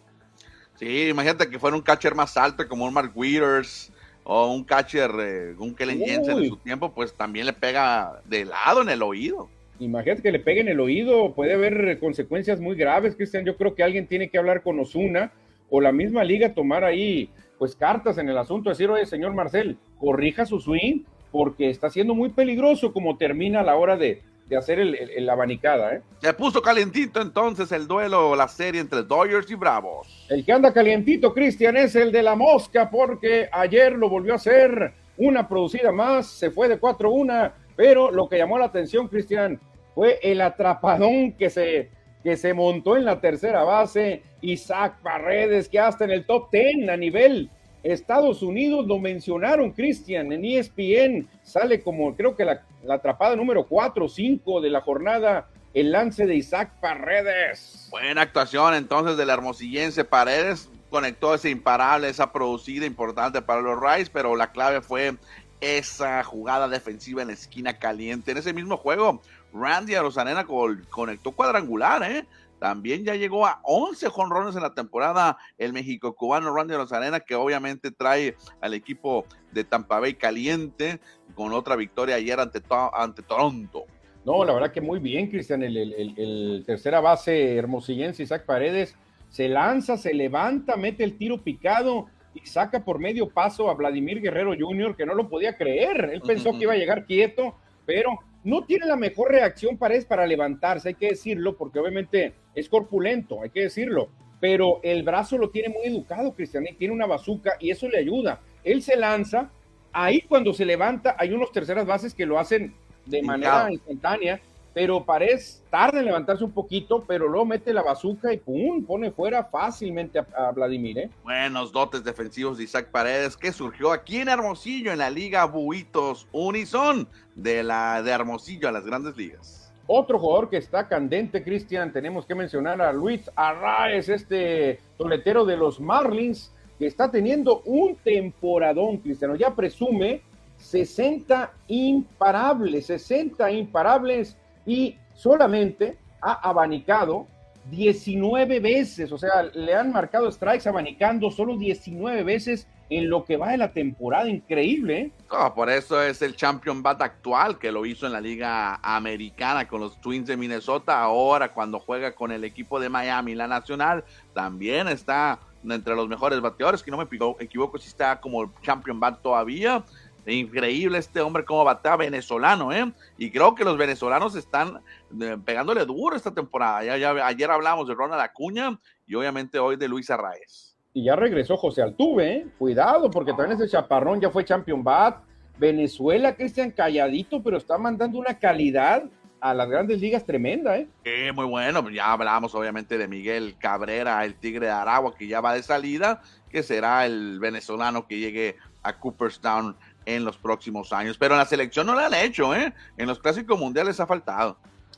Sí, 0.76 1.09
imagínate 1.09 1.49
que 1.49 1.59
fuera 1.59 1.76
un 1.76 1.83
catcher 1.83 2.14
más 2.14 2.37
alto 2.37 2.66
como 2.68 2.85
un 2.85 2.92
Mark 2.92 3.12
Withers 3.14 3.92
o 4.25 4.52
un 4.52 4.64
catcher, 4.64 5.11
eh, 5.21 5.54
un 5.59 5.75
Kellen 5.75 6.00
Jensen 6.00 6.38
en 6.38 6.49
su 6.49 6.56
tiempo, 6.56 6.92
pues 6.92 7.14
también 7.14 7.47
le 7.47 7.52
pega 7.52 8.21
de 8.25 8.44
lado 8.44 8.83
en 8.83 8.88
el 8.88 9.02
oído. 9.02 9.49
Imagínate 9.78 10.23
que 10.23 10.33
le 10.33 10.38
peguen 10.38 10.68
el 10.68 10.80
oído, 10.80 11.35
puede 11.35 11.54
haber 11.54 11.99
consecuencias 11.99 12.61
muy 12.61 12.76
graves, 12.76 13.16
Cristian. 13.16 13.44
Yo 13.44 13.56
creo 13.56 13.75
que 13.75 13.83
alguien 13.83 14.06
tiene 14.06 14.28
que 14.28 14.38
hablar 14.38 14.62
con 14.62 14.78
Osuna 14.80 15.33
o 15.68 15.80
la 15.80 15.92
misma 15.92 16.25
liga 16.25 16.54
tomar 16.54 16.85
ahí 16.85 17.30
pues 17.59 17.76
cartas 17.76 18.18
en 18.18 18.28
el 18.28 18.38
asunto, 18.38 18.71
decir, 18.71 18.90
oye, 18.90 19.06
señor 19.06 19.33
Marcel, 19.33 19.78
corrija 19.99 20.44
su 20.44 20.61
swing 20.61 21.04
porque 21.34 21.68
está 21.68 21.90
siendo 21.90 22.14
muy 22.14 22.28
peligroso 22.28 22.92
como 22.92 23.16
termina 23.16 23.58
a 23.58 23.62
la 23.64 23.74
hora 23.74 23.96
de, 23.96 24.22
de 24.46 24.56
hacer 24.56 24.78
el, 24.78 24.94
el, 24.94 25.28
abanicada. 25.28 25.96
¿eh? 25.96 26.00
Se 26.20 26.32
puso 26.32 26.62
calientito 26.62 27.20
entonces 27.20 27.72
el 27.72 27.88
duelo, 27.88 28.36
la 28.36 28.46
serie 28.46 28.80
entre 28.80 29.02
Dodgers 29.02 29.50
y 29.50 29.56
Bravos. 29.56 30.28
El 30.30 30.44
que 30.44 30.52
anda 30.52 30.72
calientito, 30.72 31.34
Cristian, 31.34 31.76
es 31.76 31.96
el 31.96 32.12
de 32.12 32.22
la 32.22 32.36
mosca, 32.36 32.88
porque 32.88 33.48
ayer 33.50 33.94
lo 33.94 34.08
volvió 34.08 34.34
a 34.34 34.36
hacer 34.36 34.92
una 35.16 35.48
producida 35.48 35.90
más, 35.90 36.28
se 36.28 36.52
fue 36.52 36.68
de 36.68 36.80
4-1, 36.80 37.50
pero 37.74 38.12
lo 38.12 38.28
que 38.28 38.38
llamó 38.38 38.56
la 38.56 38.66
atención, 38.66 39.08
Cristian, 39.08 39.58
fue 39.92 40.20
el 40.22 40.40
atrapadón 40.40 41.32
que 41.32 41.50
se, 41.50 41.90
que 42.22 42.36
se 42.36 42.54
montó 42.54 42.96
en 42.96 43.04
la 43.04 43.20
tercera 43.20 43.64
base, 43.64 44.22
Isaac 44.40 45.00
Paredes, 45.02 45.68
que 45.68 45.80
hasta 45.80 46.04
en 46.04 46.12
el 46.12 46.26
top 46.26 46.52
10 46.52 46.88
a 46.88 46.96
nivel 46.96 47.50
Estados 47.84 48.42
Unidos 48.42 48.86
lo 48.86 48.98
mencionaron, 48.98 49.70
Cristian, 49.70 50.32
en 50.32 50.44
ESPN 50.44 51.28
sale 51.42 51.82
como 51.82 52.16
creo 52.16 52.34
que 52.34 52.44
la, 52.44 52.62
atrapada 52.88 53.36
número 53.36 53.66
4 53.66 54.06
o 54.06 54.08
5 54.08 54.60
de 54.62 54.70
la 54.70 54.80
jornada, 54.80 55.48
el 55.74 55.92
lance 55.92 56.26
de 56.26 56.34
Isaac 56.34 56.72
Paredes. 56.80 57.88
Buena 57.90 58.22
actuación 58.22 58.74
entonces 58.74 59.18
del 59.18 59.28
hermosillense 59.28 60.04
Paredes, 60.04 60.70
conectó 60.88 61.34
ese 61.34 61.50
imparable, 61.50 62.08
esa 62.08 62.32
producida 62.32 62.86
importante 62.86 63.42
para 63.42 63.60
los 63.60 63.78
Rays, 63.78 64.08
pero 64.08 64.34
la 64.34 64.50
clave 64.50 64.80
fue 64.80 65.16
esa 65.60 66.24
jugada 66.24 66.68
defensiva 66.68 67.20
en 67.20 67.28
la 67.28 67.34
esquina 67.34 67.78
caliente. 67.78 68.32
En 68.32 68.38
ese 68.38 68.52
mismo 68.52 68.76
juego, 68.78 69.20
Randy 69.52 69.94
Arosanena 69.94 70.46
conectó 70.90 71.32
cuadrangular, 71.32 72.02
¿eh? 72.02 72.24
También 72.64 73.04
ya 73.04 73.14
llegó 73.14 73.47
a 73.47 73.61
11 73.64 74.09
jonrones 74.09 74.56
en 74.56 74.62
la 74.62 74.73
temporada 74.73 75.37
el 75.59 75.75
México 75.75 76.16
cubano 76.16 76.56
Randy 76.56 76.73
Rosarena, 76.73 77.21
que 77.21 77.35
obviamente 77.35 77.90
trae 77.90 78.37
al 78.62 78.73
equipo 78.73 79.26
de 79.52 79.64
Tampa 79.64 80.00
Bay 80.00 80.14
caliente 80.14 80.99
con 81.35 81.52
otra 81.52 81.76
victoria 81.76 82.14
ayer 82.14 82.40
ante, 82.40 82.62
ante 82.94 83.21
Toronto. 83.21 83.85
No, 84.25 84.47
la 84.47 84.54
verdad 84.54 84.73
que 84.73 84.80
muy 84.80 84.99
bien, 84.99 85.28
Cristian. 85.28 85.62
El, 85.62 85.76
el, 85.76 86.64
tercera 86.66 87.00
base 87.00 87.54
hermosillense, 87.54 88.23
Isaac 88.23 88.47
Paredes, 88.47 88.97
se 89.28 89.47
lanza, 89.47 89.99
se 89.99 90.14
levanta, 90.14 90.76
mete 90.76 91.04
el 91.04 91.18
tiro 91.18 91.42
picado 91.42 92.06
y 92.33 92.47
saca 92.47 92.83
por 92.83 92.99
medio 92.99 93.28
paso 93.28 93.68
a 93.68 93.75
Vladimir 93.75 94.23
Guerrero 94.23 94.54
Jr., 94.59 94.97
que 94.97 95.04
no 95.04 95.14
lo 95.14 95.28
podía 95.28 95.59
creer. 95.59 96.12
Él 96.14 96.23
pensó 96.23 96.52
que 96.52 96.62
iba 96.62 96.73
a 96.73 96.78
llegar 96.78 97.04
quieto, 97.04 97.56
pero 97.85 98.21
no 98.44 98.64
tiene 98.64 98.86
la 98.86 98.96
mejor 98.96 99.32
reacción 99.32 99.76
Paredes 99.78 100.04
para 100.04 100.26
levantarse, 100.26 100.90
hay 100.90 100.94
que 100.94 101.10
decirlo, 101.10 101.56
porque 101.56 101.78
obviamente 101.78 102.34
es 102.54 102.68
corpulento, 102.68 103.42
hay 103.42 103.50
que 103.50 103.62
decirlo, 103.62 104.10
pero 104.40 104.80
el 104.82 105.02
brazo 105.02 105.38
lo 105.38 105.50
tiene 105.50 105.70
muy 105.70 105.86
educado, 105.86 106.32
Cristian, 106.32 106.64
tiene 106.78 106.94
una 106.94 107.06
bazuca 107.06 107.54
y 107.58 107.70
eso 107.70 107.88
le 107.88 107.98
ayuda. 107.98 108.40
Él 108.62 108.82
se 108.82 108.96
lanza, 108.96 109.50
ahí 109.92 110.20
cuando 110.20 110.52
se 110.52 110.66
levanta 110.66 111.16
hay 111.18 111.32
unos 111.32 111.50
terceras 111.50 111.86
bases 111.86 112.14
que 112.14 112.26
lo 112.26 112.38
hacen 112.38 112.74
de 113.06 113.22
manera 113.22 113.70
instantánea 113.70 114.40
pero 114.75 115.04
Paredes 115.04 115.62
tarda 115.71 116.00
en 116.00 116.07
levantarse 116.07 116.43
un 116.43 116.50
poquito, 116.50 117.04
pero 117.07 117.28
luego 117.28 117.47
mete 117.47 117.73
la 117.73 117.83
bazuca 117.83 118.33
y 118.33 118.38
pum, 118.38 118.85
pone 118.85 119.12
fuera 119.12 119.45
fácilmente 119.45 120.19
a, 120.19 120.50
Vladimir. 120.50 120.99
¿eh? 120.99 121.11
Buenos 121.23 121.71
dotes 121.71 122.02
defensivos 122.02 122.59
de 122.59 122.64
Isaac 122.64 122.88
Paredes, 122.90 123.37
que 123.37 123.52
surgió 123.52 123.93
aquí 123.93 124.19
en 124.19 124.28
Hermosillo, 124.28 124.90
en 124.90 124.99
la 124.99 125.11
Liga 125.11 125.45
Buitos 125.45 126.26
Unison, 126.33 127.07
de 127.37 127.62
la 127.62 128.02
de 128.02 128.11
Hermosillo 128.11 128.69
a 128.69 128.73
las 128.73 128.85
grandes 128.85 129.16
ligas. 129.16 129.73
Otro 129.87 130.19
jugador 130.19 130.50
que 130.50 130.57
está 130.57 130.88
candente, 130.88 131.45
Cristian, 131.45 131.93
tenemos 131.93 132.26
que 132.26 132.35
mencionar 132.35 132.83
a 132.83 132.93
Luis 132.93 133.31
Arraez, 133.37 134.09
este 134.09 134.81
toletero 134.99 135.45
de 135.45 135.57
los 135.57 135.78
Marlins, 135.78 136.52
que 136.81 136.87
está 136.87 137.11
teniendo 137.11 137.61
un 137.64 137.95
temporadón, 137.95 138.97
Cristiano. 138.97 139.37
Ya 139.37 139.54
presume 139.54 140.23
60 140.57 141.52
imparables, 141.69 142.87
60 142.87 143.52
imparables 143.52 144.37
y 144.66 144.97
solamente 145.14 145.99
ha 146.21 146.49
abanicado 146.49 147.26
19 147.71 148.61
veces, 148.61 149.11
o 149.12 149.18
sea, 149.18 149.42
le 149.54 149.75
han 149.75 149.92
marcado 149.92 150.30
strikes 150.30 150.68
abanicando 150.68 151.30
solo 151.30 151.56
19 151.56 152.23
veces 152.23 152.68
en 152.90 153.09
lo 153.09 153.25
que 153.25 153.38
va 153.38 153.50
de 153.50 153.56
la 153.56 153.73
temporada, 153.73 154.28
increíble. 154.28 155.00
¿eh? 155.00 155.12
por 155.54 155.71
eso 155.71 156.02
es 156.02 156.21
el 156.21 156.37
champion 156.37 156.83
bat 156.83 157.00
actual 157.00 157.59
que 157.59 157.73
lo 157.73 157.87
hizo 157.87 158.06
en 158.06 158.12
la 158.12 158.21
liga 158.21 158.78
americana 158.83 159.66
con 159.66 159.80
los 159.80 159.99
Twins 160.00 160.26
de 160.26 160.37
Minnesota, 160.37 161.00
ahora 161.00 161.52
cuando 161.52 161.80
juega 161.80 162.14
con 162.14 162.30
el 162.33 162.44
equipo 162.44 162.78
de 162.78 162.90
Miami, 162.90 163.35
la 163.35 163.49
nacional, 163.49 164.04
también 164.35 164.88
está 164.88 165.38
entre 165.64 165.94
los 165.94 166.09
mejores 166.09 166.40
bateadores, 166.40 166.83
que 166.83 166.90
no 166.90 166.99
me 166.99 167.06
equivoco 167.40 167.78
si 167.78 167.88
está 167.88 168.21
como 168.21 168.52
champion 168.61 169.00
bat 169.00 169.23
todavía, 169.23 169.83
Increíble 170.26 170.99
este 170.99 171.21
hombre 171.21 171.45
como 171.45 171.64
batea 171.64 171.97
venezolano, 171.97 172.73
¿eh? 172.73 172.93
Y 173.19 173.31
creo 173.31 173.54
que 173.54 173.64
los 173.64 173.76
venezolanos 173.76 174.35
están 174.37 174.81
eh, 175.21 175.37
pegándole 175.45 175.85
duro 175.85 176.16
esta 176.16 176.33
temporada. 176.33 176.85
Ya, 176.85 176.97
ya, 176.97 177.26
ayer 177.26 177.50
hablamos 177.50 177.88
de 177.88 177.95
Ronald 177.95 178.23
Acuña 178.23 178.78
y 179.07 179.14
obviamente 179.14 179.59
hoy 179.59 179.76
de 179.76 179.88
Luis 179.88 180.11
Arraez. 180.11 180.76
Y 180.93 181.04
ya 181.04 181.16
regresó 181.16 181.57
José 181.57 181.83
Altuve, 181.83 182.33
¿eh? 182.33 182.47
Cuidado, 182.57 183.11
porque 183.11 183.33
también 183.33 183.61
ese 183.61 183.69
chaparrón 183.69 184.21
ya 184.21 184.31
fue 184.31 184.45
Champion 184.45 184.83
Bat. 184.83 185.23
Venezuela, 185.59 186.35
Cristian, 186.35 186.71
calladito, 186.71 187.43
pero 187.43 187.57
está 187.57 187.78
mandando 187.78 188.19
una 188.19 188.38
calidad 188.38 189.04
a 189.40 189.52
las 189.52 189.69
grandes 189.69 190.00
ligas 190.00 190.25
tremenda, 190.25 190.78
¿eh? 190.78 190.88
muy 191.35 191.45
bueno. 191.45 191.90
Ya 191.90 192.12
hablamos 192.12 192.54
obviamente 192.54 192.97
de 192.97 193.07
Miguel 193.07 193.57
Cabrera, 193.59 194.25
el 194.25 194.37
Tigre 194.37 194.66
de 194.66 194.73
Aragua, 194.73 195.14
que 195.14 195.26
ya 195.28 195.43
va 195.43 195.54
de 195.54 195.62
salida, 195.62 196.23
que 196.49 196.62
será 196.62 197.04
el 197.04 197.38
venezolano 197.40 198.07
que 198.07 198.19
llegue 198.19 198.57
a 198.83 198.99
Cooperstown 198.99 199.76
en 200.06 200.25
los 200.25 200.37
próximos 200.37 200.92
años. 200.92 201.16
Pero 201.18 201.34
en 201.34 201.38
la 201.38 201.46
selección 201.46 201.87
no 201.87 201.94
la 201.94 202.06
han 202.06 202.14
hecho, 202.14 202.54
¿eh? 202.54 202.73
En 202.96 203.06
los 203.06 203.18
clásicos 203.18 203.58
mundiales 203.58 204.00
ha 204.00 204.06
faltado. 204.06 204.56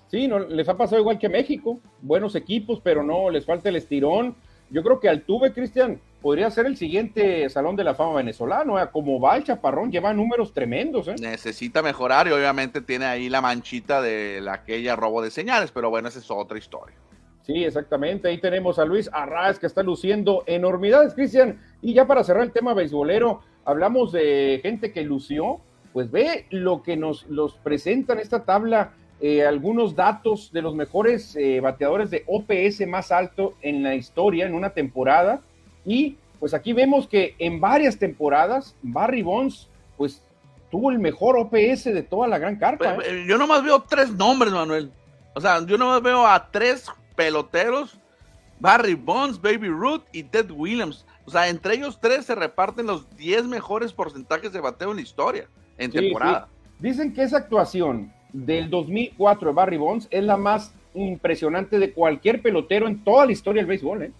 Sí, 0.09 0.29
no, 0.29 0.39
les 0.39 0.69
ha 0.69 0.77
pasado 0.77 1.01
igual 1.01 1.19
que 1.19 1.29
México. 1.29 1.81
Buenos 2.01 2.35
equipos, 2.35 2.81
pero 2.83 3.03
no, 3.03 3.31
les 3.31 3.45
falta 3.45 3.69
el 3.69 3.77
estirón. 3.77 4.37
Yo 4.71 4.83
creo 4.83 4.99
que 4.99 5.09
Altuve, 5.09 5.53
Cristian, 5.53 6.01
podría 6.21 6.51
ser 6.51 6.67
el 6.67 6.77
siguiente 6.77 7.49
Salón 7.51 7.77
de 7.77 7.85
la 7.85 7.95
Fama 7.95 8.17
venezolano. 8.17 8.81
¿eh? 8.81 8.89
Como 8.91 9.21
va 9.21 9.37
el 9.37 9.45
chaparrón, 9.45 9.91
lleva 9.91 10.13
números 10.13 10.53
tremendos. 10.53 11.09
¿eh? 11.09 11.15
Necesita 11.21 11.83
mejorar 11.83 12.27
y 12.29 12.33
obviamente 12.33 12.81
tiene 12.81 13.05
ahí 13.05 13.29
la 13.29 13.41
manchita 13.41 14.01
de 14.01 14.41
la, 14.41 14.55
aquella 14.55 14.97
robo 14.97 15.23
de 15.23 15.31
señales, 15.31 15.71
pero 15.71 15.91
bueno, 15.91 16.09
esa 16.09 16.19
es 16.19 16.31
otra 16.31 16.59
historia. 16.59 16.97
Sí, 17.43 17.65
exactamente. 17.65 18.29
Ahí 18.29 18.39
tenemos 18.39 18.81
a 18.81 18.85
Luis 18.85 19.09
Arraez 19.13 19.61
que 19.61 19.67
está 19.67 19.85
luciendo 19.85 20.43
enormidades, 20.47 21.15
Cristian. 21.15 21.61
Y 21.81 21.95
ya 21.95 22.05
para 22.05 22.25
cerrar 22.25 22.43
el 22.43 22.51
tema 22.51 22.75
beisbolero, 22.75 23.43
hablamos 23.67 24.13
de 24.13 24.61
gente 24.63 24.93
que 24.93 25.03
lució, 25.03 25.61
pues 25.93 26.11
ve 26.11 26.47
lo 26.51 26.83
que 26.83 26.97
nos 26.97 27.27
los 27.27 27.55
presentan 27.57 28.19
esta 28.19 28.45
tabla, 28.45 28.93
eh, 29.21 29.45
algunos 29.45 29.95
datos 29.95 30.51
de 30.53 30.63
los 30.63 30.75
mejores 30.75 31.37
eh, 31.37 31.61
bateadores 31.61 32.11
de 32.11 32.25
OPS 32.27 32.87
más 32.87 33.13
alto 33.13 33.55
en 33.61 33.83
la 33.83 33.95
historia 33.95 34.47
en 34.47 34.55
una 34.55 34.71
temporada. 34.71 35.43
Y 35.85 36.17
pues 36.39 36.55
aquí 36.55 36.73
vemos 36.73 37.09
que 37.09 37.35
en 37.39 37.61
varias 37.61 37.99
temporadas 37.99 38.77
Barry 38.83 39.23
Bonds 39.23 39.69
pues 39.97 40.23
tuvo 40.71 40.91
el 40.91 40.99
mejor 40.99 41.37
OPS 41.39 41.85
de 41.85 42.03
toda 42.03 42.29
la 42.29 42.39
gran 42.39 42.57
carpa. 42.57 42.99
¿eh? 43.05 43.25
Yo 43.27 43.39
nomás 43.39 43.65
veo 43.65 43.83
tres 43.83 44.13
nombres, 44.13 44.53
Manuel. 44.53 44.93
O 45.35 45.41
sea, 45.41 45.65
yo 45.65 45.77
nomás 45.77 46.03
veo 46.03 46.27
a 46.27 46.51
tres 46.51 46.87
peloteros, 47.15 47.99
Barry 48.61 48.95
Bonds, 48.95 49.41
Baby 49.41 49.69
Ruth 49.69 50.03
y 50.13 50.23
Ted 50.23 50.51
Williams. 50.51 51.07
O 51.27 51.31
sea, 51.31 51.49
entre 51.49 51.75
ellos 51.75 51.99
tres 52.01 52.25
se 52.25 52.35
reparten 52.35 52.87
los 52.87 53.11
10 53.17 53.47
mejores 53.47 53.93
porcentajes 53.93 54.53
de 54.53 54.61
bateo 54.61 54.91
en 54.91 54.97
la 54.97 55.03
historia, 55.03 55.49
en 55.77 55.91
temporada. 55.91 56.49
Dicen 56.79 57.13
que 57.13 57.23
esa 57.23 57.39
actuación 57.39 58.13
del 58.33 58.71
2004 58.71 59.49
de 59.49 59.55
Barry 59.55 59.77
Bonds 59.77 60.07
es 60.11 60.23
la 60.23 60.37
más 60.37 60.73
impresionante 60.95 61.79
de 61.79 61.93
cualquier 61.93 62.43
pelotero 62.43 62.87
en 62.87 63.03
toda 63.03 63.27
la 63.27 63.33
historia 63.33 63.61
del 63.61 63.69
béisbol. 63.69 64.03
¿eh? 64.05 64.13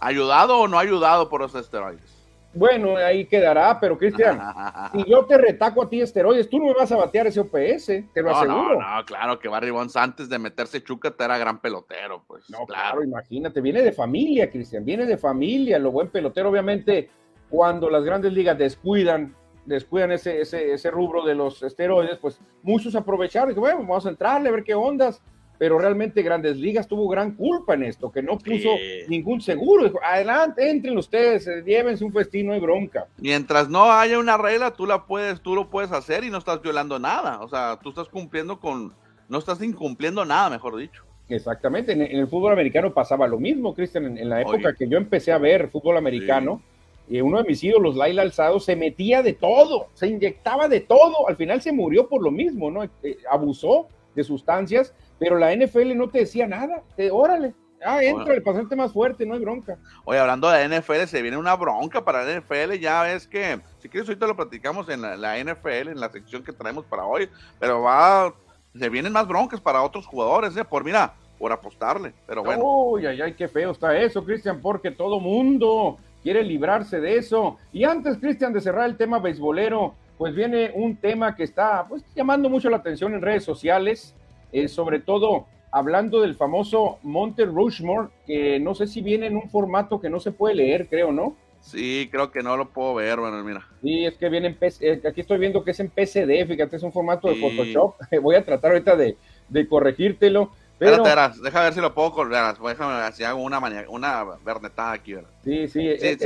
¿Ayudado 0.00 0.58
o 0.58 0.68
no 0.68 0.78
ayudado 0.78 1.28
por 1.28 1.40
los 1.40 1.54
esteroides? 1.54 2.19
Bueno, 2.52 2.96
ahí 2.96 3.26
quedará, 3.26 3.78
pero 3.78 3.96
Cristian, 3.96 4.40
si 4.92 5.04
yo 5.08 5.24
te 5.24 5.38
retaco 5.38 5.82
a 5.82 5.88
ti 5.88 6.00
esteroides, 6.00 6.50
tú 6.50 6.58
no 6.58 6.66
me 6.66 6.74
vas 6.74 6.90
a 6.90 6.96
batear 6.96 7.28
ese 7.28 7.40
OPS, 7.40 7.86
te 8.12 8.22
lo 8.22 8.30
aseguro. 8.30 8.80
No, 8.80 8.96
no, 8.96 9.04
claro 9.04 9.38
que 9.38 9.48
Barry 9.48 9.70
Bonds 9.70 9.96
antes 9.96 10.28
de 10.28 10.38
meterse 10.38 10.82
Chúcata 10.82 11.26
era 11.26 11.38
gran 11.38 11.60
pelotero, 11.60 12.24
pues. 12.26 12.50
No, 12.50 12.66
claro. 12.66 13.04
imagínate, 13.04 13.60
viene 13.60 13.82
de 13.82 13.92
familia, 13.92 14.50
Cristian, 14.50 14.84
viene 14.84 15.06
de 15.06 15.16
familia, 15.16 15.78
lo 15.78 15.92
buen 15.92 16.08
pelotero, 16.08 16.50
obviamente, 16.50 17.08
cuando 17.48 17.88
las 17.88 18.04
grandes 18.04 18.32
ligas 18.32 18.58
descuidan, 18.58 19.36
descuidan 19.64 20.10
ese, 20.10 20.40
ese, 20.40 20.72
ese 20.72 20.90
rubro 20.90 21.24
de 21.24 21.36
los 21.36 21.62
esteroides, 21.62 22.18
pues 22.18 22.40
muchos 22.62 22.96
aprovecharon 22.96 23.52
y 23.52 23.54
bueno, 23.54 23.78
vamos 23.78 24.06
a 24.06 24.10
entrarle 24.10 24.48
a 24.48 24.52
ver 24.52 24.64
qué 24.64 24.74
ondas 24.74 25.22
pero 25.60 25.78
realmente 25.78 26.22
Grandes 26.22 26.56
Ligas 26.56 26.88
tuvo 26.88 27.06
gran 27.06 27.32
culpa 27.32 27.74
en 27.74 27.82
esto, 27.82 28.10
que 28.10 28.22
no 28.22 28.38
puso 28.38 28.70
ningún 29.08 29.42
seguro. 29.42 29.84
Dijo, 29.84 29.98
adelante, 30.02 30.70
entren 30.70 30.96
ustedes, 30.96 31.46
eh, 31.46 31.62
llévense 31.62 32.02
un 32.02 32.14
festín, 32.14 32.46
no 32.46 32.54
hay 32.54 32.60
bronca. 32.60 33.08
Mientras 33.18 33.68
no 33.68 33.92
haya 33.92 34.18
una 34.18 34.38
regla, 34.38 34.70
tú 34.70 34.86
la 34.86 35.04
puedes, 35.04 35.42
tú 35.42 35.54
lo 35.54 35.68
puedes 35.68 35.92
hacer 35.92 36.24
y 36.24 36.30
no 36.30 36.38
estás 36.38 36.62
violando 36.62 36.98
nada. 36.98 37.42
O 37.42 37.48
sea, 37.50 37.78
tú 37.82 37.90
estás 37.90 38.08
cumpliendo 38.08 38.58
con, 38.58 38.94
no 39.28 39.36
estás 39.36 39.62
incumpliendo 39.62 40.24
nada, 40.24 40.48
mejor 40.48 40.78
dicho. 40.78 41.04
Exactamente, 41.28 41.92
en, 41.92 42.00
el 42.00 42.26
fútbol 42.26 42.54
americano 42.54 42.94
pasaba 42.94 43.28
lo 43.28 43.38
mismo, 43.38 43.74
Cristian, 43.74 44.16
en, 44.16 44.30
la 44.30 44.40
época 44.40 44.74
que 44.74 44.88
yo 44.88 44.96
empecé 44.96 45.30
a 45.30 45.36
ver 45.36 45.68
fútbol 45.68 45.98
americano, 45.98 46.62
y 47.06 47.20
uno 47.20 47.36
de 47.36 47.44
mis 47.44 47.62
ídolos, 47.62 47.96
Laila 47.96 48.22
Alzado, 48.22 48.60
se 48.60 48.76
metía 48.76 49.22
de 49.22 49.34
todo, 49.34 49.88
se 49.92 50.06
inyectaba 50.06 50.68
de 50.68 50.80
todo, 50.80 51.28
al 51.28 51.36
final 51.36 51.60
se 51.60 51.70
murió 51.70 52.08
por 52.08 52.22
lo 52.22 52.30
mismo, 52.30 52.70
¿no? 52.70 52.82
Eh, 52.84 53.18
abusó 53.30 53.88
de 54.20 54.24
sustancias, 54.24 54.94
pero 55.18 55.38
la 55.38 55.54
NFL 55.54 55.96
no 55.96 56.08
te 56.08 56.20
decía 56.20 56.46
nada, 56.46 56.82
órale, 57.10 57.54
ah, 57.84 58.02
entra, 58.02 58.34
el 58.34 58.42
paciente 58.42 58.76
más 58.76 58.92
fuerte, 58.92 59.26
no 59.26 59.34
hay 59.34 59.40
bronca. 59.40 59.78
Oye, 60.04 60.18
hablando 60.18 60.50
de 60.50 60.68
NFL, 60.68 61.04
se 61.06 61.22
viene 61.22 61.36
una 61.36 61.56
bronca 61.56 62.04
para 62.04 62.24
la 62.24 62.40
NFL, 62.40 62.74
ya 62.78 63.02
ves 63.02 63.26
que, 63.26 63.60
si 63.78 63.88
quieres 63.88 64.08
ahorita 64.08 64.26
lo 64.26 64.36
platicamos 64.36 64.88
en 64.88 65.02
la, 65.02 65.38
NFL, 65.38 65.88
en 65.88 66.00
la 66.00 66.10
sección 66.10 66.42
que 66.42 66.52
traemos 66.52 66.84
para 66.84 67.04
hoy, 67.04 67.28
pero 67.58 67.82
va, 67.82 68.32
se 68.78 68.88
vienen 68.88 69.12
más 69.12 69.26
broncas 69.26 69.60
para 69.60 69.82
otros 69.82 70.06
jugadores, 70.06 70.56
¿eh? 70.56 70.64
Por 70.64 70.84
mira, 70.84 71.14
por 71.38 71.52
apostarle, 71.52 72.12
pero 72.26 72.42
bueno. 72.42 72.62
Uy, 72.64 73.06
ay, 73.06 73.20
ay, 73.22 73.32
qué 73.34 73.48
feo 73.48 73.70
está 73.70 73.96
eso, 73.96 74.24
Cristian, 74.24 74.60
porque 74.60 74.90
todo 74.90 75.20
mundo 75.20 75.98
quiere 76.22 76.44
librarse 76.44 77.00
de 77.00 77.16
eso. 77.16 77.58
Y 77.72 77.84
antes, 77.84 78.18
Cristian, 78.18 78.52
de 78.52 78.60
cerrar 78.60 78.86
el 78.86 78.96
tema 78.96 79.18
beisbolero, 79.18 79.94
pues 80.20 80.34
viene 80.34 80.70
un 80.74 80.96
tema 80.96 81.34
que 81.34 81.44
está 81.44 81.86
pues, 81.88 82.04
llamando 82.14 82.50
mucho 82.50 82.68
la 82.68 82.76
atención 82.76 83.14
en 83.14 83.22
redes 83.22 83.42
sociales, 83.42 84.14
eh, 84.52 84.68
sobre 84.68 85.00
todo 85.00 85.46
hablando 85.70 86.20
del 86.20 86.34
famoso 86.34 86.98
Monte 87.02 87.46
Rushmore, 87.46 88.08
que 88.26 88.60
no 88.60 88.74
sé 88.74 88.86
si 88.86 89.00
viene 89.00 89.28
en 89.28 89.36
un 89.36 89.48
formato 89.48 89.98
que 89.98 90.10
no 90.10 90.20
se 90.20 90.30
puede 90.30 90.56
leer, 90.56 90.88
creo, 90.90 91.10
¿no? 91.10 91.38
Sí, 91.62 92.06
creo 92.12 92.30
que 92.30 92.42
no 92.42 92.54
lo 92.58 92.68
puedo 92.68 92.96
ver, 92.96 93.18
bueno, 93.18 93.42
mira. 93.42 93.66
Sí, 93.80 94.04
es 94.04 94.18
que 94.18 94.28
viene 94.28 94.48
en 94.48 94.56
PC, 94.56 94.92
eh, 94.92 95.02
aquí 95.08 95.22
estoy 95.22 95.38
viendo 95.38 95.64
que 95.64 95.70
es 95.70 95.80
en 95.80 95.88
PCD, 95.88 96.46
fíjate, 96.46 96.76
es 96.76 96.82
un 96.82 96.92
formato 96.92 97.26
de 97.28 97.36
Photoshop. 97.36 97.94
Voy 98.22 98.36
a 98.36 98.44
tratar 98.44 98.72
ahorita 98.72 98.96
de, 98.96 99.16
de 99.48 99.68
corregírtelo. 99.68 100.50
Pero, 100.78 100.96
Espérate, 100.96 101.40
deja 101.42 101.62
ver 101.62 101.72
si 101.72 101.80
lo 101.80 101.94
puedo. 101.94 102.28
Déjame 102.28 103.00
ver 103.00 103.12
si 103.14 103.24
hago 103.24 103.42
una, 103.42 103.58
una 103.88 104.24
vernetada 104.44 104.92
aquí. 104.92 105.14
¿verdad? 105.14 105.30
Sí, 105.44 105.66
sí. 105.66 105.88
es, 105.88 106.18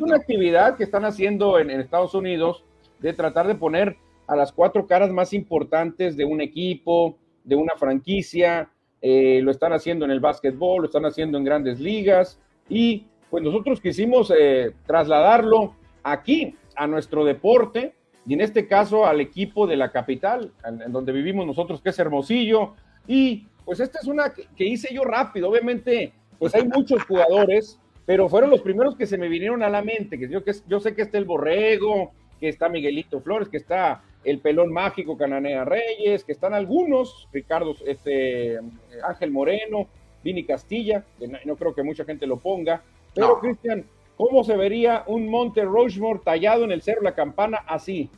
una, 0.00 0.16
actividad 0.16 0.78
que 0.78 0.84
están 0.84 1.04
haciendo 1.04 1.58
en, 1.58 1.70
Estados 1.70 2.14
Unidos 2.14 2.64
de 3.04 3.12
tratar 3.12 3.46
de 3.46 3.54
poner 3.54 3.98
a 4.26 4.34
las 4.34 4.50
cuatro 4.50 4.86
caras 4.86 5.10
más 5.10 5.34
importantes 5.34 6.16
de 6.16 6.24
un 6.24 6.40
equipo, 6.40 7.18
de 7.44 7.54
una 7.54 7.74
franquicia. 7.76 8.70
Eh, 9.02 9.40
lo 9.42 9.50
están 9.50 9.74
haciendo 9.74 10.06
en 10.06 10.10
el 10.10 10.20
básquetbol, 10.20 10.80
lo 10.80 10.86
están 10.86 11.04
haciendo 11.04 11.36
en 11.36 11.44
grandes 11.44 11.80
ligas. 11.80 12.40
Y 12.66 13.04
pues 13.28 13.44
nosotros 13.44 13.82
quisimos 13.82 14.32
eh, 14.36 14.72
trasladarlo 14.86 15.74
aquí, 16.02 16.56
a 16.76 16.86
nuestro 16.86 17.26
deporte, 17.26 17.94
y 18.26 18.32
en 18.32 18.40
este 18.40 18.66
caso 18.66 19.04
al 19.04 19.20
equipo 19.20 19.66
de 19.66 19.76
la 19.76 19.92
capital, 19.92 20.52
en 20.64 20.90
donde 20.90 21.12
vivimos 21.12 21.46
nosotros, 21.46 21.82
que 21.82 21.90
es 21.90 21.98
Hermosillo. 21.98 22.72
Y 23.06 23.46
pues 23.66 23.80
esta 23.80 23.98
es 24.00 24.06
una 24.06 24.32
que, 24.32 24.64
hice 24.64 24.94
yo 24.94 25.04
rápido. 25.04 25.50
Obviamente, 25.50 26.14
pues 26.38 26.54
hay 26.54 26.66
muchos 26.66 27.04
jugadores, 27.04 27.78
pero 28.06 28.30
fueron 28.30 28.48
los 28.48 28.62
primeros 28.62 28.96
que 28.96 29.06
se 29.06 29.18
me 29.18 29.28
vinieron 29.28 29.62
a 29.62 29.68
la 29.68 29.82
mente. 29.82 30.18
Que 30.18 30.26
yo, 30.26 30.42
que 30.42 30.52
yo 30.66 30.80
sé 30.80 30.94
que 30.94 31.02
está 31.02 31.18
el 31.18 31.26
Borrego, 31.26 32.12
que 32.40 32.48
está 32.48 32.68
Miguelito 32.68 33.20
Flores, 33.20 33.48
que 33.48 33.56
está 33.56 34.02
el 34.24 34.38
Pelón 34.40 34.72
Mágico 34.72 35.16
Cananea 35.16 35.64
Reyes, 35.64 36.24
que 36.24 36.32
están 36.32 36.54
algunos, 36.54 37.28
Ricardo, 37.32 37.74
este, 37.86 38.58
Ángel 39.06 39.30
Moreno, 39.30 39.86
Vini 40.22 40.44
Castilla, 40.44 41.04
que 41.18 41.28
no, 41.28 41.56
creo 41.56 41.74
que 41.74 41.82
mucha 41.82 42.04
gente 42.04 42.26
lo 42.26 42.38
ponga. 42.38 42.82
Pero, 43.14 43.38
Cristian, 43.38 43.84
¿cómo 44.16 44.42
se 44.42 44.56
vería 44.56 45.04
un 45.06 45.28
Monte 45.28 45.62
Rochemore 45.64 46.20
tallado 46.24 46.64
en 46.64 46.72
el 46.72 46.82
Cerro 46.82 47.02
La 47.02 47.14
Campana 47.14 47.58
así? 47.66 48.10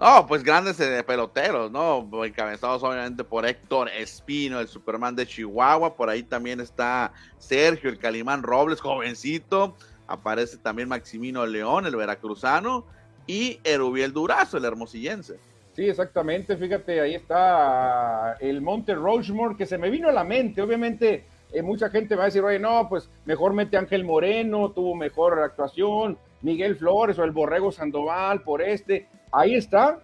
No, 0.00 0.26
pues 0.28 0.44
grandes 0.44 0.78
eh, 0.78 1.02
peloteros, 1.02 1.72
¿no? 1.72 2.08
Encabezados 2.24 2.84
obviamente 2.84 3.24
por 3.24 3.44
Héctor 3.44 3.88
Espino, 3.88 4.60
el 4.60 4.68
Superman 4.68 5.16
de 5.16 5.26
Chihuahua. 5.26 5.96
Por 5.96 6.08
ahí 6.08 6.22
también 6.22 6.60
está 6.60 7.12
Sergio, 7.38 7.90
el 7.90 7.98
Calimán 7.98 8.44
Robles, 8.44 8.80
jovencito. 8.80 9.76
Aparece 10.06 10.56
también 10.58 10.88
Maximino 10.88 11.44
León, 11.46 11.84
el 11.84 11.96
veracruzano. 11.96 12.86
Y 13.28 13.60
Erubiel 13.62 14.12
Durazo, 14.12 14.56
el 14.56 14.64
hermosillense. 14.64 15.36
Sí, 15.76 15.88
exactamente. 15.88 16.56
Fíjate, 16.56 17.00
ahí 17.00 17.14
está 17.14 18.36
el 18.40 18.60
Monte 18.60 18.96
Rochemore, 18.96 19.56
que 19.56 19.66
se 19.66 19.78
me 19.78 19.90
vino 19.90 20.08
a 20.08 20.12
la 20.12 20.24
mente. 20.24 20.60
Obviamente, 20.60 21.24
eh, 21.52 21.62
mucha 21.62 21.88
gente 21.90 22.16
va 22.16 22.24
a 22.24 22.26
decir, 22.26 22.42
oye, 22.42 22.58
no, 22.58 22.88
pues 22.88 23.08
mejor 23.26 23.52
mete 23.52 23.76
Ángel 23.76 24.02
Moreno, 24.02 24.72
tuvo 24.72 24.96
mejor 24.96 25.38
actuación. 25.38 26.18
Miguel 26.42 26.74
Flores 26.74 27.18
o 27.18 27.24
el 27.24 27.30
Borrego 27.30 27.70
Sandoval 27.70 28.42
por 28.42 28.62
este 28.62 29.06
ahí 29.32 29.54
está, 29.54 30.00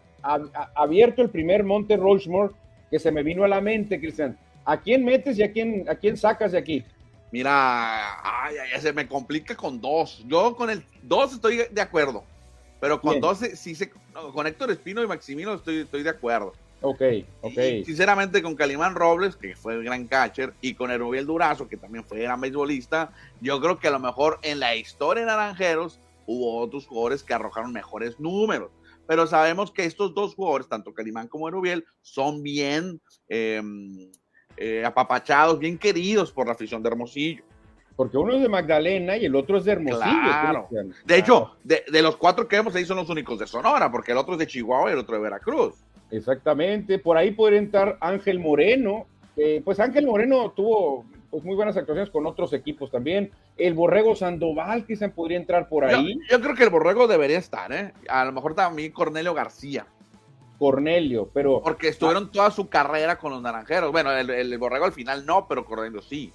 abierto 0.74 1.22
el 1.22 1.30
primer 1.30 1.64
Monte 1.64 1.96
Rochemore 1.96 2.54
que 2.90 2.98
se 2.98 3.10
me 3.10 3.22
vino 3.22 3.44
a 3.44 3.48
la 3.48 3.60
mente, 3.60 3.98
Cristian. 3.98 4.38
¿A 4.64 4.80
quién 4.80 5.04
metes 5.04 5.38
y 5.38 5.42
a 5.42 5.52
quién, 5.52 5.84
a 5.88 5.94
quién 5.96 6.16
sacas 6.16 6.52
de 6.52 6.58
aquí? 6.58 6.84
Mira, 7.32 8.22
ay, 8.22 8.54
se 8.80 8.92
me 8.92 9.06
complica 9.08 9.56
con 9.56 9.80
dos. 9.80 10.24
Yo 10.26 10.54
con 10.54 10.70
el 10.70 10.84
dos 11.02 11.34
estoy 11.34 11.62
de 11.70 11.80
acuerdo, 11.80 12.24
pero 12.84 13.00
con 13.00 13.18
dos, 13.18 13.38
sí, 13.38 13.74
se, 13.74 13.88
con 14.34 14.46
Héctor 14.46 14.70
Espino 14.70 15.02
y 15.02 15.06
Maximino 15.06 15.54
estoy, 15.54 15.78
estoy 15.78 16.02
de 16.02 16.10
acuerdo. 16.10 16.52
Ok, 16.82 17.00
ok. 17.40 17.54
sinceramente, 17.82 18.42
con 18.42 18.54
Calimán 18.54 18.94
Robles, 18.94 19.36
que 19.36 19.56
fue 19.56 19.72
el 19.72 19.84
gran 19.84 20.06
catcher, 20.06 20.52
y 20.60 20.74
con 20.74 20.90
Erubiel 20.90 21.24
Durazo, 21.24 21.66
que 21.66 21.78
también 21.78 22.04
fue 22.04 22.18
gran 22.18 22.42
beisbolista, 22.42 23.10
yo 23.40 23.58
creo 23.58 23.78
que 23.78 23.88
a 23.88 23.90
lo 23.90 24.00
mejor 24.00 24.38
en 24.42 24.60
la 24.60 24.76
historia 24.76 25.22
de 25.22 25.28
Naranjeros 25.28 25.98
hubo 26.26 26.58
otros 26.60 26.86
jugadores 26.86 27.22
que 27.22 27.32
arrojaron 27.32 27.72
mejores 27.72 28.20
números 28.20 28.70
pero 29.06 29.26
sabemos 29.26 29.70
que 29.70 29.86
estos 29.86 30.14
dos 30.14 30.34
jugadores, 30.34 30.68
tanto 30.68 30.92
Calimán 30.92 31.28
como 31.28 31.48
Erubiel, 31.48 31.86
son 32.02 32.42
bien 32.42 33.00
em, 33.28 34.10
eh, 34.58 34.84
apapachados, 34.84 35.58
bien 35.58 35.78
queridos 35.78 36.32
por 36.32 36.46
la 36.46 36.52
afición 36.52 36.82
de 36.82 36.88
Hermosillo. 36.90 37.44
Porque 37.96 38.18
uno 38.18 38.34
es 38.34 38.42
de 38.42 38.48
Magdalena 38.48 39.16
y 39.16 39.26
el 39.26 39.36
otro 39.36 39.58
es 39.58 39.64
de 39.64 39.72
Hermosillo. 39.72 40.20
Claro. 40.22 40.68
De 41.04 41.16
hecho, 41.16 41.52
de, 41.62 41.84
los 42.02 42.16
cuatro 42.16 42.48
que 42.48 42.56
vemos 42.56 42.74
ahí 42.74 42.84
son 42.84 42.96
los 42.96 43.08
únicos 43.08 43.38
de 43.38 43.46
Sonora, 43.46 43.90
porque 43.90 44.12
el 44.12 44.18
otro 44.18 44.34
es 44.34 44.38
de 44.40 44.46
Chihuahua 44.46 44.90
y 44.90 44.92
el 44.94 44.98
otro 44.98 45.14
de 45.14 45.22
Veracruz. 45.22 45.74
Exactamente. 46.10 46.98
Por 46.98 47.16
ahí 47.16 47.30
podría 47.30 47.58
entrar 47.58 47.96
Ángel 48.00 48.40
Moreno. 48.40 49.06
pues 49.64 49.78
Ángel 49.78 50.06
Moreno 50.06 50.50
tuvo 50.50 51.04
pues 51.34 51.42
muy 51.42 51.56
buenas 51.56 51.76
actuaciones 51.76 52.10
con 52.10 52.26
otros 52.26 52.52
equipos 52.52 52.92
también. 52.92 53.32
El 53.56 53.74
Borrego 53.74 54.14
Sandoval 54.14 54.86
quizá 54.86 55.08
podría 55.08 55.36
entrar 55.36 55.68
por 55.68 55.84
ahí. 55.84 56.16
Yo, 56.30 56.40
creo 56.40 56.54
que 56.54 56.62
el 56.62 56.70
Borrego 56.70 57.08
debería 57.08 57.38
estar, 57.38 57.72
¿eh? 57.72 57.92
A 58.08 58.24
lo 58.24 58.30
mejor 58.30 58.54
también 58.54 58.92
Cornelio 58.92 59.34
García. 59.34 59.84
Cornelio, 60.60 61.28
pero... 61.34 61.60
Porque 61.60 61.88
estuvieron 61.88 62.30
toda 62.30 62.52
su 62.52 62.68
carrera 62.68 63.18
con 63.18 63.32
los 63.32 63.42
Naranjeros. 63.42 63.90
Bueno, 63.90 64.12
el, 64.12 64.58
Borrego 64.58 64.84
al 64.84 64.92
final 64.92 65.26
no, 65.26 65.48
pero 65.48 65.64
Cornelio 65.64 66.02
sí. 66.02 66.32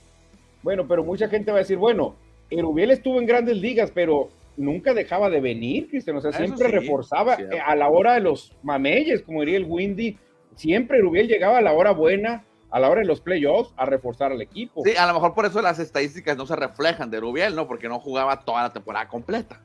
Bueno, 0.62 0.88
pero 0.88 1.04
mucha 1.04 1.28
gente 1.30 1.52
va 1.52 1.58
a 1.58 1.62
decir, 1.62 1.78
bueno, 1.78 2.16
Erubiel 2.50 2.92
estuvo 2.92 3.20
en 3.20 3.26
grandes 3.26 3.58
ligas, 3.58 3.92
pero 3.92 4.30
nunca 4.58 4.94
dejaba 4.94 5.30
de 5.30 5.40
venir, 5.40 5.90
Cristian. 5.90 6.18
O 6.18 6.22
sea, 6.22 6.32
siempre 6.32 6.68
reforzaba 6.68 7.38
a 7.66 7.76
la 7.76 7.90
hora 7.90 8.14
de 8.14 8.22
los 8.22 8.56
mameyes, 8.64 9.22
como 9.22 9.42
diría 9.42 9.58
el 9.58 9.66
Windy. 9.66 10.18
Siempre 10.56 10.98
Erubiel 10.98 11.28
llegaba 11.28 11.60
a 11.60 11.62
la 11.62 11.74
hora 11.74 11.92
buena, 11.92 12.44
a 12.70 12.80
la 12.80 12.90
hora 12.90 13.02
de 13.02 13.08
los 13.08 13.22
playoffs 13.22 13.74
a 13.78 13.86
reforzar 13.86 14.32
al 14.32 14.42
equipo. 14.42 14.84
Sí, 14.84 14.96
a 14.98 15.08
lo 15.08 15.14
mejor 15.14 15.34
por 15.34 15.46
eso 15.46 15.62
las 15.62 15.80
estadísticas 15.80 16.38
no 16.38 16.46
se 16.46 16.56
reflejan 16.56 17.10
de 17.10 17.20
Rubiel, 17.20 17.56
¿no? 17.56 17.68
Porque 17.68 17.88
no 17.88 18.00
jugaba 18.00 18.42
toda 18.42 18.64
la 18.64 18.74
temporada 18.74 19.08
completa. 19.08 19.62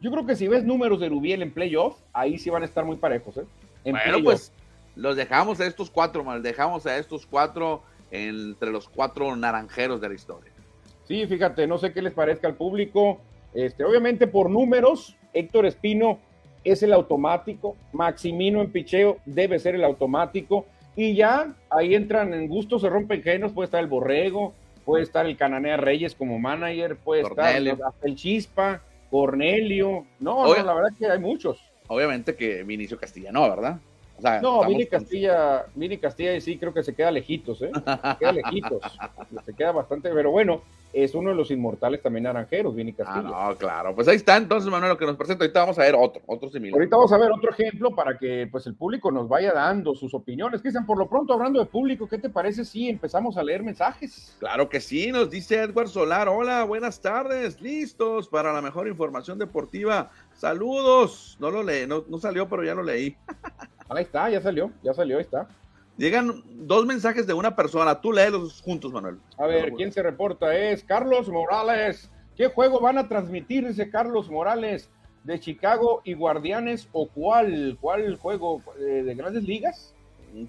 Yo 0.00 0.10
creo 0.10 0.24
que 0.24 0.36
si 0.36 0.48
ves 0.48 0.64
números 0.64 1.00
de 1.00 1.08
Rubiel 1.08 1.42
en 1.42 1.52
playoffs, 1.52 2.02
ahí 2.12 2.38
sí 2.38 2.48
van 2.48 2.62
a 2.62 2.64
estar 2.64 2.84
muy 2.84 2.96
parejos, 2.96 3.36
¿eh? 3.36 3.44
bueno, 3.84 4.24
pues 4.24 4.52
los 4.96 5.16
dejamos 5.16 5.60
a 5.60 5.66
estos 5.66 5.90
cuatro, 5.90 6.24
mal, 6.24 6.42
dejamos 6.42 6.86
a 6.86 6.96
estos 6.96 7.26
cuatro 7.26 7.82
entre 8.10 8.70
los 8.70 8.88
cuatro 8.88 9.34
naranjeros 9.36 10.00
de 10.00 10.08
la 10.08 10.14
historia. 10.14 10.52
Sí, 11.04 11.26
fíjate, 11.26 11.66
no 11.66 11.78
sé 11.78 11.92
qué 11.92 12.02
les 12.02 12.12
parezca 12.12 12.48
al 12.48 12.54
público. 12.54 13.20
Este, 13.54 13.84
obviamente 13.84 14.26
por 14.26 14.48
números, 14.48 15.16
Héctor 15.32 15.66
Espino 15.66 16.18
es 16.62 16.82
el 16.82 16.92
automático, 16.92 17.76
Maximino 17.92 18.60
en 18.60 18.70
picheo 18.70 19.18
debe 19.24 19.58
ser 19.58 19.74
el 19.74 19.84
automático 19.84 20.66
y 20.94 21.14
ya 21.14 21.54
ahí 21.70 21.94
entran 21.94 22.34
en 22.34 22.48
gusto, 22.48 22.78
se 22.78 22.88
rompen 22.88 23.22
genos, 23.22 23.52
puede 23.52 23.64
estar 23.64 23.80
el 23.80 23.88
Borrego, 23.88 24.52
puede 24.84 25.02
estar 25.02 25.26
el 25.26 25.36
Cananea 25.36 25.76
Reyes 25.76 26.14
como 26.14 26.38
manager, 26.38 26.96
puede 26.96 27.22
estar 27.22 27.56
el 27.56 28.14
Chispa, 28.16 28.82
Cornelio, 29.10 30.06
no, 30.20 30.46
no, 30.46 30.62
la 30.62 30.74
verdad 30.74 30.90
que 30.98 31.06
hay 31.06 31.18
muchos. 31.18 31.60
Obviamente 31.88 32.36
que 32.36 32.62
Vinicio 32.62 32.98
Castilla 32.98 33.32
no, 34.42 34.66
Vini 34.66 34.86
Castilla, 34.86 35.66
Vini 35.74 35.98
Castilla 35.98 36.40
sí 36.40 36.58
creo 36.58 36.72
que 36.72 36.82
se 36.82 36.94
queda 36.94 37.10
lejitos, 37.10 37.62
¿eh? 37.62 37.70
Se 37.74 38.18
queda 38.18 38.32
lejitos, 38.32 38.82
se 39.44 39.54
queda 39.54 39.72
bastante, 39.72 40.10
pero 40.10 40.30
bueno, 40.30 40.62
es 40.92 41.14
uno 41.14 41.30
de 41.30 41.36
los 41.36 41.50
inmortales 41.50 42.02
también 42.02 42.24
naranjeros, 42.24 42.74
Vini 42.74 42.92
Castillo. 42.92 43.32
Ah, 43.34 43.50
no, 43.50 43.56
claro. 43.56 43.94
Pues 43.94 44.08
ahí 44.08 44.16
está 44.16 44.36
entonces, 44.36 44.70
Manuel, 44.70 44.92
lo 44.92 44.98
que 44.98 45.06
nos 45.06 45.16
presenta. 45.16 45.44
Ahorita 45.44 45.60
vamos 45.60 45.78
a 45.78 45.82
ver 45.82 45.94
otro, 45.94 46.22
otro 46.26 46.50
similar. 46.50 46.74
Ahorita 46.74 46.96
vamos 46.96 47.12
a 47.12 47.18
ver 47.18 47.30
otro 47.30 47.50
ejemplo 47.50 47.94
para 47.94 48.18
que 48.18 48.48
pues 48.50 48.66
el 48.66 48.74
público 48.74 49.10
nos 49.10 49.28
vaya 49.28 49.52
dando 49.52 49.94
sus 49.94 50.12
opiniones. 50.14 50.60
Cristian, 50.60 50.86
por 50.86 50.98
lo 50.98 51.08
pronto, 51.08 51.32
hablando 51.32 51.60
de 51.60 51.66
público, 51.66 52.08
¿qué 52.08 52.18
te 52.18 52.28
parece 52.28 52.64
si 52.64 52.88
empezamos 52.88 53.36
a 53.36 53.44
leer 53.44 53.62
mensajes? 53.62 54.36
Claro 54.40 54.68
que 54.68 54.80
sí, 54.80 55.12
nos 55.12 55.30
dice 55.30 55.60
Edward 55.60 55.88
Solar. 55.88 56.28
Hola, 56.28 56.64
buenas 56.64 57.00
tardes, 57.00 57.60
listos 57.60 58.28
para 58.28 58.52
la 58.52 58.60
mejor 58.60 58.88
información 58.88 59.38
deportiva. 59.38 60.10
Saludos. 60.40 61.36
No 61.38 61.50
lo 61.50 61.62
leí, 61.62 61.86
no, 61.86 62.02
no 62.08 62.18
salió, 62.18 62.48
pero 62.48 62.64
ya 62.64 62.74
lo 62.74 62.82
leí. 62.82 63.14
Ahí 63.90 64.04
está, 64.04 64.30
ya 64.30 64.40
salió, 64.40 64.70
ya 64.82 64.94
salió, 64.94 65.18
ahí 65.18 65.22
está. 65.22 65.46
Llegan 65.98 66.42
dos 66.66 66.86
mensajes 66.86 67.26
de 67.26 67.34
una 67.34 67.54
persona. 67.54 68.00
Tú 68.00 68.10
léelos 68.10 68.62
juntos, 68.62 68.90
Manuel. 68.90 69.18
A 69.36 69.46
ver, 69.46 69.74
¿quién 69.74 69.92
se 69.92 70.02
reporta? 70.02 70.56
Es 70.56 70.82
Carlos 70.82 71.28
Morales. 71.28 72.10
¿Qué 72.38 72.46
juego 72.46 72.80
van 72.80 72.96
a 72.96 73.06
transmitir? 73.06 73.68
Dice 73.68 73.90
Carlos 73.90 74.30
Morales 74.30 74.88
de 75.24 75.38
Chicago 75.38 76.00
y 76.04 76.14
Guardianes 76.14 76.88
o 76.92 77.06
cuál, 77.06 77.76
cuál 77.78 78.16
juego 78.16 78.62
eh, 78.78 79.02
de 79.02 79.14
grandes 79.14 79.42
ligas? 79.42 79.94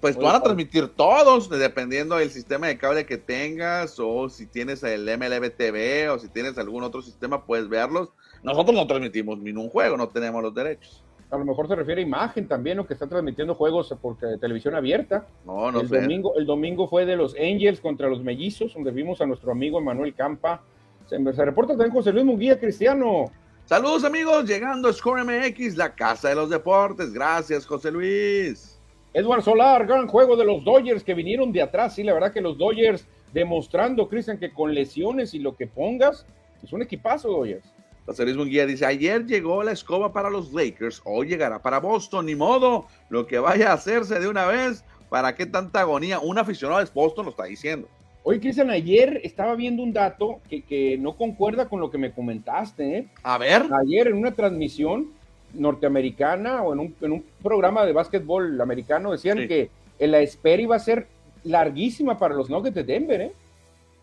Pues 0.00 0.16
van 0.16 0.36
a 0.36 0.42
transmitir 0.42 0.88
todos, 0.88 1.50
dependiendo 1.50 2.16
del 2.16 2.30
sistema 2.30 2.68
de 2.68 2.78
cable 2.78 3.04
que 3.04 3.18
tengas, 3.18 3.98
o 3.98 4.30
si 4.30 4.46
tienes 4.46 4.82
el 4.84 5.04
MLB 5.04 5.50
TV, 5.50 6.08
o 6.08 6.18
si 6.18 6.28
tienes 6.28 6.56
algún 6.56 6.82
otro 6.82 7.02
sistema, 7.02 7.44
puedes 7.44 7.68
verlos. 7.68 8.10
Nosotros 8.42 8.74
no 8.74 8.86
transmitimos 8.86 9.38
ningún 9.38 9.68
juego, 9.68 9.96
no 9.96 10.08
tenemos 10.08 10.42
los 10.42 10.54
derechos. 10.54 11.02
A 11.30 11.38
lo 11.38 11.44
mejor 11.44 11.66
se 11.66 11.74
refiere 11.74 12.02
a 12.02 12.04
imagen 12.04 12.46
también, 12.46 12.78
o 12.78 12.86
que 12.86 12.92
están 12.92 13.08
transmitiendo 13.08 13.54
juegos 13.54 13.94
por 14.02 14.18
televisión 14.18 14.74
abierta. 14.74 15.26
No, 15.46 15.72
no 15.72 15.80
el 15.80 15.88
sé. 15.88 16.00
Domingo, 16.00 16.34
el 16.36 16.44
domingo 16.44 16.88
fue 16.88 17.06
de 17.06 17.16
los 17.16 17.34
Angels 17.36 17.80
contra 17.80 18.08
los 18.08 18.22
Mellizos, 18.22 18.74
donde 18.74 18.90
vimos 18.90 19.20
a 19.20 19.26
nuestro 19.26 19.52
amigo 19.52 19.78
Emanuel 19.78 20.14
Campa. 20.14 20.62
Se, 21.06 21.16
se 21.32 21.44
reporta 21.44 21.72
también 21.72 21.90
José 21.90 22.12
Luis 22.12 22.24
Munguía 22.24 22.60
Cristiano. 22.60 23.30
Saludos 23.64 24.04
amigos, 24.04 24.44
llegando 24.44 24.88
a 24.88 24.92
Score 24.92 25.24
MX, 25.24 25.76
la 25.76 25.94
casa 25.94 26.28
de 26.28 26.34
los 26.34 26.50
deportes. 26.50 27.12
Gracias, 27.12 27.64
José 27.64 27.90
Luis. 27.90 28.78
Edward 29.14 29.42
Solar, 29.42 29.86
gran 29.86 30.06
juego 30.08 30.36
de 30.36 30.44
los 30.44 30.64
Dodgers 30.64 31.04
que 31.04 31.14
vinieron 31.14 31.52
de 31.52 31.62
atrás. 31.62 31.94
Sí, 31.94 32.02
la 32.02 32.12
verdad 32.12 32.32
que 32.32 32.40
los 32.40 32.58
Dodgers 32.58 33.06
demostrando, 33.32 34.08
Cristian, 34.08 34.38
que 34.38 34.52
con 34.52 34.74
lesiones 34.74 35.32
y 35.32 35.38
lo 35.38 35.56
que 35.56 35.66
pongas, 35.66 36.26
es 36.62 36.72
un 36.72 36.82
equipazo, 36.82 37.30
Dodgers. 37.30 37.72
José 38.06 38.24
Luis 38.24 38.36
Munguía 38.36 38.66
dice, 38.66 38.84
ayer 38.84 39.26
llegó 39.26 39.62
la 39.62 39.72
escoba 39.72 40.12
para 40.12 40.28
los 40.28 40.52
Lakers, 40.52 41.00
hoy 41.04 41.28
llegará 41.28 41.62
para 41.62 41.78
Boston, 41.78 42.26
ni 42.26 42.34
modo, 42.34 42.86
lo 43.10 43.26
que 43.26 43.38
vaya 43.38 43.70
a 43.70 43.74
hacerse 43.74 44.18
de 44.18 44.28
una 44.28 44.46
vez, 44.46 44.84
¿para 45.08 45.34
qué 45.34 45.46
tanta 45.46 45.80
agonía? 45.80 46.18
Un 46.18 46.38
aficionado 46.38 46.80
de 46.80 46.90
Boston 46.92 47.26
lo 47.26 47.30
está 47.30 47.44
diciendo. 47.44 47.88
Oye, 48.24 48.40
Cristian, 48.40 48.70
ayer 48.70 49.20
estaba 49.24 49.54
viendo 49.56 49.82
un 49.82 49.92
dato 49.92 50.40
que, 50.48 50.62
que, 50.62 50.96
no 50.96 51.16
concuerda 51.16 51.68
con 51.68 51.80
lo 51.80 51.90
que 51.90 51.98
me 51.98 52.12
comentaste. 52.12 52.98
¿eh? 52.98 53.08
A 53.24 53.36
ver. 53.36 53.66
Ayer 53.80 54.08
en 54.08 54.14
una 54.14 54.32
transmisión 54.32 55.08
norteamericana 55.54 56.62
o 56.62 56.72
en 56.72 56.80
un, 56.80 56.94
en 57.00 57.12
un 57.12 57.24
programa 57.42 57.84
de 57.84 57.92
básquetbol 57.92 58.60
americano 58.60 59.10
decían 59.10 59.38
sí. 59.38 59.48
que 59.48 59.70
la 59.98 60.20
espera 60.20 60.62
iba 60.62 60.76
a 60.76 60.80
ser 60.80 61.08
larguísima 61.44 62.16
para 62.16 62.34
los 62.34 62.48
Nuggets 62.48 62.74
de 62.74 62.84
Denver. 62.84 63.20
¿eh? 63.20 63.32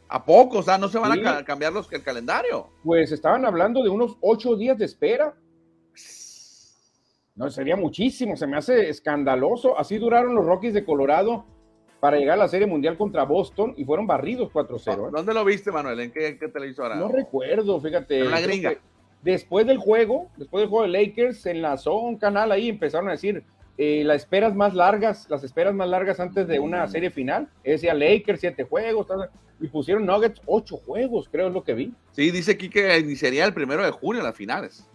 ¿A 0.09 0.25
poco? 0.25 0.57
O 0.59 0.63
sea, 0.63 0.77
¿no 0.77 0.89
se 0.89 0.97
van 0.97 1.13
sí. 1.13 1.25
a 1.25 1.43
cambiar 1.45 1.71
los, 1.71 1.91
el 1.93 2.03
calendario? 2.03 2.67
Pues 2.83 3.11
estaban 3.11 3.45
hablando 3.45 3.83
de 3.83 3.89
unos 3.89 4.17
ocho 4.21 4.55
días 4.55 4.77
de 4.77 4.85
espera. 4.85 5.35
No, 7.35 7.49
sería 7.51 7.75
muchísimo, 7.75 8.35
se 8.35 8.47
me 8.47 8.57
hace 8.57 8.89
escandaloso. 8.89 9.77
Así 9.77 9.97
duraron 9.97 10.33
los 10.33 10.45
Rockies 10.45 10.73
de 10.73 10.83
Colorado 10.83 11.45
para 11.99 12.17
llegar 12.17 12.33
a 12.33 12.41
la 12.41 12.47
Serie 12.47 12.65
Mundial 12.65 12.97
contra 12.97 13.23
Boston 13.23 13.75
y 13.77 13.85
fueron 13.85 14.07
barridos 14.07 14.51
4-0. 14.51 15.07
¿eh? 15.07 15.11
¿Dónde 15.13 15.33
lo 15.33 15.45
viste, 15.45 15.71
Manuel? 15.71 15.99
¿En 15.99 16.11
qué, 16.11 16.37
qué 16.39 16.47
televisora? 16.47 16.95
No 16.95 17.07
recuerdo, 17.07 17.79
fíjate. 17.79 18.19
En 18.19 18.27
una 18.27 18.41
gringa. 18.41 18.73
Después 19.21 19.67
del 19.67 19.77
juego, 19.77 20.29
después 20.37 20.63
del 20.63 20.69
juego 20.69 20.91
de 20.91 21.05
Lakers, 21.05 21.41
se 21.41 21.51
enlazó 21.51 21.97
un 21.97 22.17
canal 22.17 22.51
ahí, 22.51 22.69
empezaron 22.69 23.09
a 23.09 23.11
decir 23.11 23.43
eh, 23.81 24.03
las 24.03 24.23
esperas 24.23 24.53
más 24.53 24.73
largas, 24.73 25.25
las 25.29 25.41
esperas 25.45 25.73
más 25.73 25.87
largas 25.87 26.19
antes 26.19 26.49
de 26.49 26.59
una 26.59 26.85
serie 26.89 27.11
final. 27.11 27.47
Decía 27.63 27.93
Lakers, 27.93 28.41
siete 28.41 28.65
juegos, 28.65 29.07
y 29.61 29.67
pusieron 29.67 30.05
Nuggets, 30.05 30.41
ocho 30.45 30.75
juegos, 30.85 31.29
creo 31.31 31.47
es 31.47 31.53
lo 31.53 31.63
que 31.63 31.73
vi. 31.75 31.93
Sí, 32.11 32.29
dice 32.29 32.51
aquí 32.51 32.69
que 32.69 32.99
iniciaría 32.99 33.45
el 33.45 33.53
primero 33.53 33.81
de 33.85 33.91
junio 33.91 34.21
las 34.21 34.35
finales. 34.35 34.85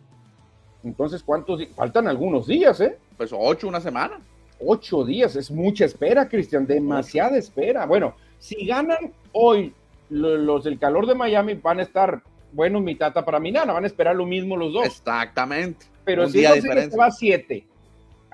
Entonces, 0.85 1.23
¿cuántos? 1.23 1.67
Faltan 1.75 2.09
algunos 2.09 2.47
días, 2.47 2.79
¿eh? 2.83 2.99
Pues 3.17 3.31
ocho, 3.33 3.69
una 3.69 3.81
semana. 3.81 4.21
Ocho 4.61 5.03
días, 5.03 5.35
es 5.35 5.51
mucha 5.51 5.87
espera, 5.87 6.29
Cristian, 6.29 6.67
demasiada 6.67 7.39
espera. 7.39 7.87
Bueno, 7.87 8.15
si 8.39 8.67
ganan 8.67 9.15
hoy 9.33 9.73
los 10.11 10.63
del 10.63 10.79
calor 10.79 11.07
de 11.07 11.15
Miami, 11.15 11.55
van 11.55 11.79
a 11.79 11.85
estar 11.85 12.23
buenos 12.53 12.83
mi 12.83 12.97
tata 12.97 13.25
para 13.25 13.41
mi 13.41 13.51
nana, 13.51 13.73
van 13.73 13.85
a 13.85 13.87
esperar 13.87 14.15
lo 14.15 14.27
mismo 14.27 14.59
los 14.59 14.75
dos. 14.75 14.85
Exactamente. 14.85 15.87
Pero 16.05 16.25
Un 16.25 16.33
si 16.33 16.43
no 16.43 16.55
se 16.55 16.97
va 16.99 17.07
a 17.07 17.11
siete, 17.11 17.65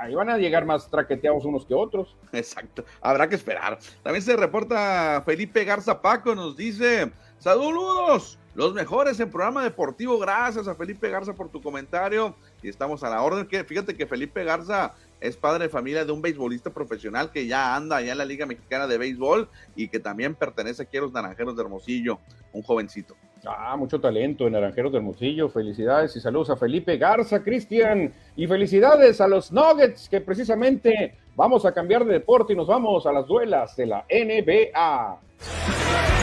ahí 0.00 0.14
van 0.14 0.30
a 0.30 0.38
llegar 0.38 0.64
más 0.64 0.88
traqueteados 0.88 1.44
unos 1.44 1.66
que 1.66 1.74
otros. 1.74 2.16
Exacto, 2.32 2.84
habrá 3.00 3.28
que 3.28 3.34
esperar. 3.34 3.78
También 4.02 4.22
se 4.22 4.36
reporta 4.36 5.22
Felipe 5.24 5.64
Garza 5.64 6.00
Paco, 6.00 6.34
nos 6.34 6.56
dice, 6.56 7.12
saludos, 7.38 8.38
los 8.54 8.74
mejores 8.74 9.20
en 9.20 9.30
programa 9.30 9.62
deportivo, 9.62 10.18
gracias 10.18 10.66
a 10.66 10.74
Felipe 10.74 11.08
Garza 11.08 11.34
por 11.34 11.48
tu 11.48 11.62
comentario 11.62 12.34
y 12.62 12.68
estamos 12.68 13.04
a 13.04 13.10
la 13.10 13.22
orden. 13.22 13.46
Que, 13.46 13.64
fíjate 13.64 13.96
que 13.96 14.06
Felipe 14.06 14.42
Garza 14.44 14.94
es 15.20 15.36
padre 15.36 15.64
de 15.64 15.68
familia 15.68 16.04
de 16.04 16.12
un 16.12 16.22
beisbolista 16.22 16.70
profesional 16.70 17.30
que 17.30 17.46
ya 17.46 17.74
anda 17.74 17.96
allá 17.96 18.12
en 18.12 18.18
la 18.18 18.24
Liga 18.24 18.46
Mexicana 18.46 18.86
de 18.86 18.98
Béisbol 18.98 19.48
y 19.76 19.88
que 19.88 20.00
también 20.00 20.34
pertenece 20.34 20.82
aquí 20.82 20.96
a 20.96 21.02
los 21.02 21.12
Naranjeros 21.12 21.56
de 21.56 21.62
Hermosillo, 21.62 22.18
un 22.52 22.62
jovencito. 22.62 23.16
Ah, 23.46 23.76
mucho 23.76 24.00
talento 24.00 24.46
en 24.46 24.52
Naranjeros 24.52 24.92
de 24.92 24.98
Hermosillo. 24.98 25.48
Felicidades 25.48 26.14
y 26.16 26.20
saludos 26.20 26.50
a 26.50 26.56
Felipe 26.56 26.96
Garza, 26.98 27.42
Cristian. 27.42 28.12
Y 28.36 28.46
felicidades 28.46 29.20
a 29.20 29.28
los 29.28 29.50
Nuggets, 29.50 30.08
que 30.08 30.20
precisamente 30.20 31.16
vamos 31.36 31.64
a 31.64 31.72
cambiar 31.72 32.04
de 32.04 32.14
deporte 32.14 32.52
y 32.52 32.56
nos 32.56 32.66
vamos 32.66 33.06
a 33.06 33.12
las 33.12 33.26
duelas 33.26 33.76
de 33.76 33.86
la 33.86 34.04
NBA. 34.10 36.19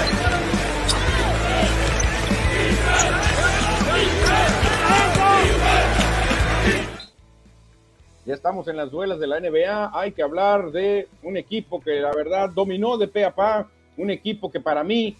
Ya 8.27 8.33
estamos 8.33 8.67
en 8.67 8.75
las 8.75 8.91
duelas 8.91 9.21
de 9.21 9.27
la 9.27 9.39
NBA. 9.39 9.97
Hay 9.97 10.11
que 10.11 10.21
hablar 10.21 10.73
de 10.73 11.07
un 11.23 11.37
equipo 11.37 11.79
que 11.79 12.01
la 12.01 12.11
verdad 12.11 12.49
dominó 12.49 12.97
de 12.97 13.07
pe 13.07 13.23
a 13.23 13.33
pa. 13.33 13.71
Un 13.95 14.09
equipo 14.09 14.51
que 14.51 14.59
para 14.59 14.83
mí 14.83 15.15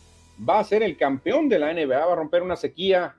va 0.47 0.59
a 0.59 0.63
ser 0.65 0.83
el 0.83 0.97
campeón 0.97 1.47
de 1.47 1.57
la 1.57 1.73
NBA, 1.73 2.05
va 2.05 2.11
a 2.11 2.15
romper 2.17 2.41
una 2.43 2.57
sequía 2.57 3.15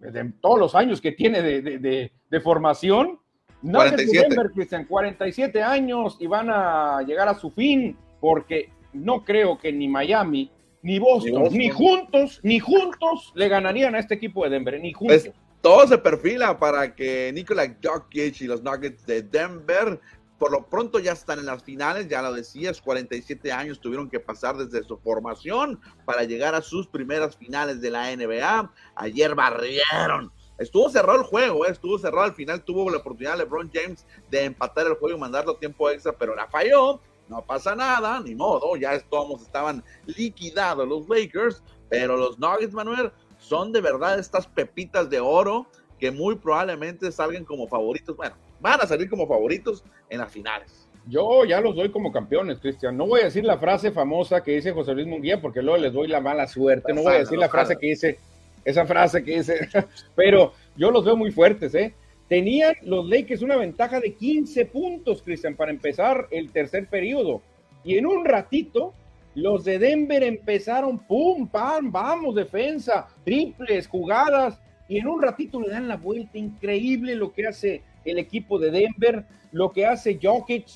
de 0.00 0.32
todos 0.40 0.58
los 0.58 0.74
años 0.74 1.00
que 1.00 1.12
tiene 1.12 1.40
de, 1.40 1.62
de, 1.62 1.78
de, 1.78 2.12
de 2.28 2.40
formación. 2.40 3.20
47. 3.62 4.28
Denver, 4.28 4.50
Christian, 4.50 4.86
47 4.86 5.62
años 5.62 6.16
y 6.18 6.26
van 6.26 6.50
a 6.50 7.02
llegar 7.06 7.28
a 7.28 7.34
su 7.34 7.52
fin 7.52 7.96
porque 8.20 8.70
no 8.92 9.24
creo 9.24 9.56
que 9.56 9.72
ni 9.72 9.86
Miami, 9.86 10.50
ni 10.82 10.98
Boston, 10.98 11.32
ni, 11.32 11.38
Boston. 11.38 11.58
ni 11.58 11.68
juntos, 11.70 12.40
ni 12.42 12.58
juntos 12.58 13.32
le 13.36 13.48
ganarían 13.48 13.94
a 13.94 14.00
este 14.00 14.14
equipo 14.14 14.42
de 14.42 14.50
Denver, 14.50 14.80
ni 14.80 14.92
juntos. 14.92 15.26
Es, 15.26 15.32
todo 15.62 15.86
se 15.86 15.96
perfila 15.96 16.58
para 16.58 16.94
que 16.94 17.30
Nikola 17.32 17.76
Jokic 17.82 18.40
y 18.40 18.46
los 18.46 18.62
Nuggets 18.62 19.06
de 19.06 19.22
Denver 19.22 20.00
por 20.42 20.50
lo 20.50 20.66
pronto 20.66 20.98
ya 20.98 21.12
están 21.12 21.38
en 21.38 21.46
las 21.46 21.62
finales, 21.62 22.08
ya 22.08 22.20
lo 22.20 22.32
decías, 22.32 22.82
47 22.82 23.52
años 23.52 23.78
tuvieron 23.80 24.10
que 24.10 24.18
pasar 24.18 24.56
desde 24.56 24.82
su 24.82 24.98
formación 24.98 25.80
para 26.04 26.24
llegar 26.24 26.56
a 26.56 26.62
sus 26.62 26.88
primeras 26.88 27.36
finales 27.36 27.80
de 27.80 27.90
la 27.90 28.10
NBA. 28.10 28.72
Ayer 28.96 29.36
barrieron. 29.36 30.32
Estuvo 30.58 30.90
cerrado 30.90 31.20
el 31.20 31.24
juego, 31.24 31.64
¿eh? 31.64 31.70
estuvo 31.70 31.96
cerrado 31.96 32.24
al 32.24 32.34
final, 32.34 32.64
tuvo 32.64 32.90
la 32.90 32.96
oportunidad 32.96 33.38
LeBron 33.38 33.70
James 33.72 34.04
de 34.32 34.46
empatar 34.46 34.88
el 34.88 34.94
juego 34.94 35.16
y 35.16 35.20
mandarlo 35.20 35.54
tiempo 35.58 35.88
extra, 35.88 36.10
pero 36.10 36.34
la 36.34 36.48
falló. 36.48 37.00
No 37.28 37.46
pasa 37.46 37.76
nada, 37.76 38.18
ni 38.18 38.34
modo, 38.34 38.74
ya 38.74 38.98
todos 38.98 39.42
estaban 39.42 39.84
liquidados 40.06 40.88
los 40.88 41.08
Lakers, 41.08 41.62
pero 41.88 42.16
los 42.16 42.40
Nuggets, 42.40 42.74
Manuel, 42.74 43.12
son 43.42 43.72
de 43.72 43.80
verdad 43.80 44.18
estas 44.18 44.46
pepitas 44.46 45.10
de 45.10 45.20
oro 45.20 45.66
que 45.98 46.10
muy 46.10 46.36
probablemente 46.36 47.12
salgan 47.12 47.44
como 47.44 47.68
favoritos. 47.68 48.16
Bueno, 48.16 48.34
van 48.60 48.80
a 48.80 48.86
salir 48.86 49.10
como 49.10 49.26
favoritos 49.26 49.84
en 50.08 50.18
las 50.18 50.32
finales. 50.32 50.88
Yo 51.06 51.44
ya 51.44 51.60
los 51.60 51.74
doy 51.74 51.90
como 51.90 52.12
campeones, 52.12 52.60
Cristian. 52.60 52.96
No 52.96 53.06
voy 53.06 53.22
a 53.22 53.24
decir 53.24 53.44
la 53.44 53.58
frase 53.58 53.90
famosa 53.90 54.42
que 54.42 54.52
dice 54.52 54.72
José 54.72 54.94
Luis 54.94 55.06
Munguía 55.06 55.40
porque 55.40 55.60
luego 55.60 55.78
les 55.78 55.92
doy 55.92 56.08
la 56.08 56.20
mala 56.20 56.46
suerte. 56.46 56.92
No 56.92 57.02
voy 57.02 57.14
a 57.14 57.18
decir 57.18 57.38
la 57.38 57.48
frase 57.48 57.76
que 57.76 57.88
dice, 57.88 58.18
esa 58.64 58.86
frase 58.86 59.24
que 59.24 59.38
dice, 59.38 59.68
pero 60.14 60.52
yo 60.76 60.90
los 60.90 61.04
veo 61.04 61.16
muy 61.16 61.32
fuertes, 61.32 61.74
¿eh? 61.74 61.94
Tenían 62.28 62.74
los 62.82 63.06
Lakers 63.08 63.42
una 63.42 63.56
ventaja 63.56 64.00
de 64.00 64.14
15 64.14 64.66
puntos, 64.66 65.22
Cristian, 65.22 65.56
para 65.56 65.70
empezar 65.70 66.28
el 66.30 66.50
tercer 66.50 66.86
periodo. 66.86 67.42
Y 67.84 67.98
en 67.98 68.06
un 68.06 68.24
ratito, 68.24 68.94
los 69.34 69.64
de 69.64 69.78
Denver 69.78 70.22
empezaron, 70.22 70.98
pum, 70.98 71.48
pam, 71.48 71.90
vamos, 71.90 72.34
defensa, 72.34 73.08
triples, 73.24 73.88
jugadas, 73.88 74.60
y 74.88 74.98
en 74.98 75.06
un 75.06 75.22
ratito 75.22 75.60
le 75.60 75.70
dan 75.70 75.88
la 75.88 75.96
vuelta. 75.96 76.36
Increíble 76.36 77.14
lo 77.14 77.32
que 77.32 77.46
hace 77.46 77.82
el 78.04 78.18
equipo 78.18 78.58
de 78.58 78.70
Denver, 78.70 79.24
lo 79.52 79.70
que 79.70 79.86
hace 79.86 80.18
Jokic 80.22 80.66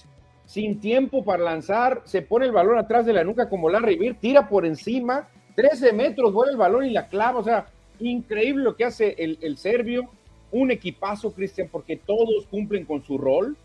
sin 0.47 0.81
tiempo 0.81 1.25
para 1.25 1.43
lanzar, 1.43 2.03
se 2.05 2.23
pone 2.23 2.47
el 2.47 2.53
balón 2.53 2.79
atrás 2.79 3.05
de 3.05 3.13
la 3.13 3.25
nuca 3.25 3.49
como 3.49 3.69
Larry 3.69 3.97
Bird, 3.97 4.17
tira 4.21 4.49
por 4.49 4.65
encima, 4.65 5.29
13 5.57 5.93
metros, 5.93 6.33
vuela 6.33 6.53
el 6.53 6.59
balón 6.59 6.87
y 6.87 6.91
la 6.91 7.09
clava, 7.09 7.41
o 7.41 7.45
sea, 7.45 7.67
increíble 7.99 8.63
lo 8.63 8.77
que 8.77 8.85
hace 8.85 9.17
el, 9.19 9.39
el 9.43 9.57
serbio, 9.59 10.09
un 10.53 10.71
equipazo, 10.71 11.33
Cristian, 11.33 11.69
porque 11.71 11.97
todos 11.97 12.47
cumplen 12.47 12.85
con 12.85 13.03
su 13.03 13.19
rol 13.19 13.57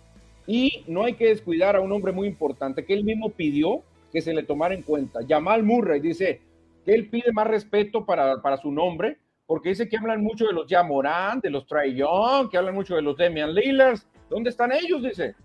y 0.48 0.84
no 0.88 1.04
hay 1.04 1.14
que 1.14 1.28
descuidar 1.28 1.76
a 1.76 1.82
un 1.82 1.92
hombre 1.92 2.12
muy 2.12 2.28
importante 2.28 2.84
que 2.84 2.94
él 2.94 3.04
mismo 3.04 3.30
pidió 3.30 3.84
que 4.12 4.22
se 4.22 4.34
le 4.34 4.44
tomara 4.44 4.74
en 4.74 4.82
cuenta. 4.82 5.20
Jamal 5.28 5.64
Murray 5.64 6.00
dice 6.00 6.42
que 6.86 6.94
él 6.94 7.10
pide 7.10 7.32
más 7.32 7.48
respeto 7.48 8.06
para, 8.06 8.42
para 8.42 8.58
su 8.58 8.72
nombre, 8.72 9.18
porque 9.46 9.70
dice 9.70 9.88
que 9.88 9.98
hablan 9.98 10.22
mucho 10.24 10.46
de 10.46 10.54
los 10.54 10.66
Jamoran, 10.68 11.40
de 11.40 11.50
los 11.50 11.66
Trae 11.68 11.94
Young, 11.94 12.50
que 12.50 12.58
hablan 12.58 12.76
mucho 12.76 12.96
de 12.96 13.02
los 13.02 13.18
Demian 13.18 13.54
Lillard. 13.54 14.00
¿Dónde 14.30 14.50
están 14.50 14.72
ellos? 14.72 15.04
Dice. 15.04 15.36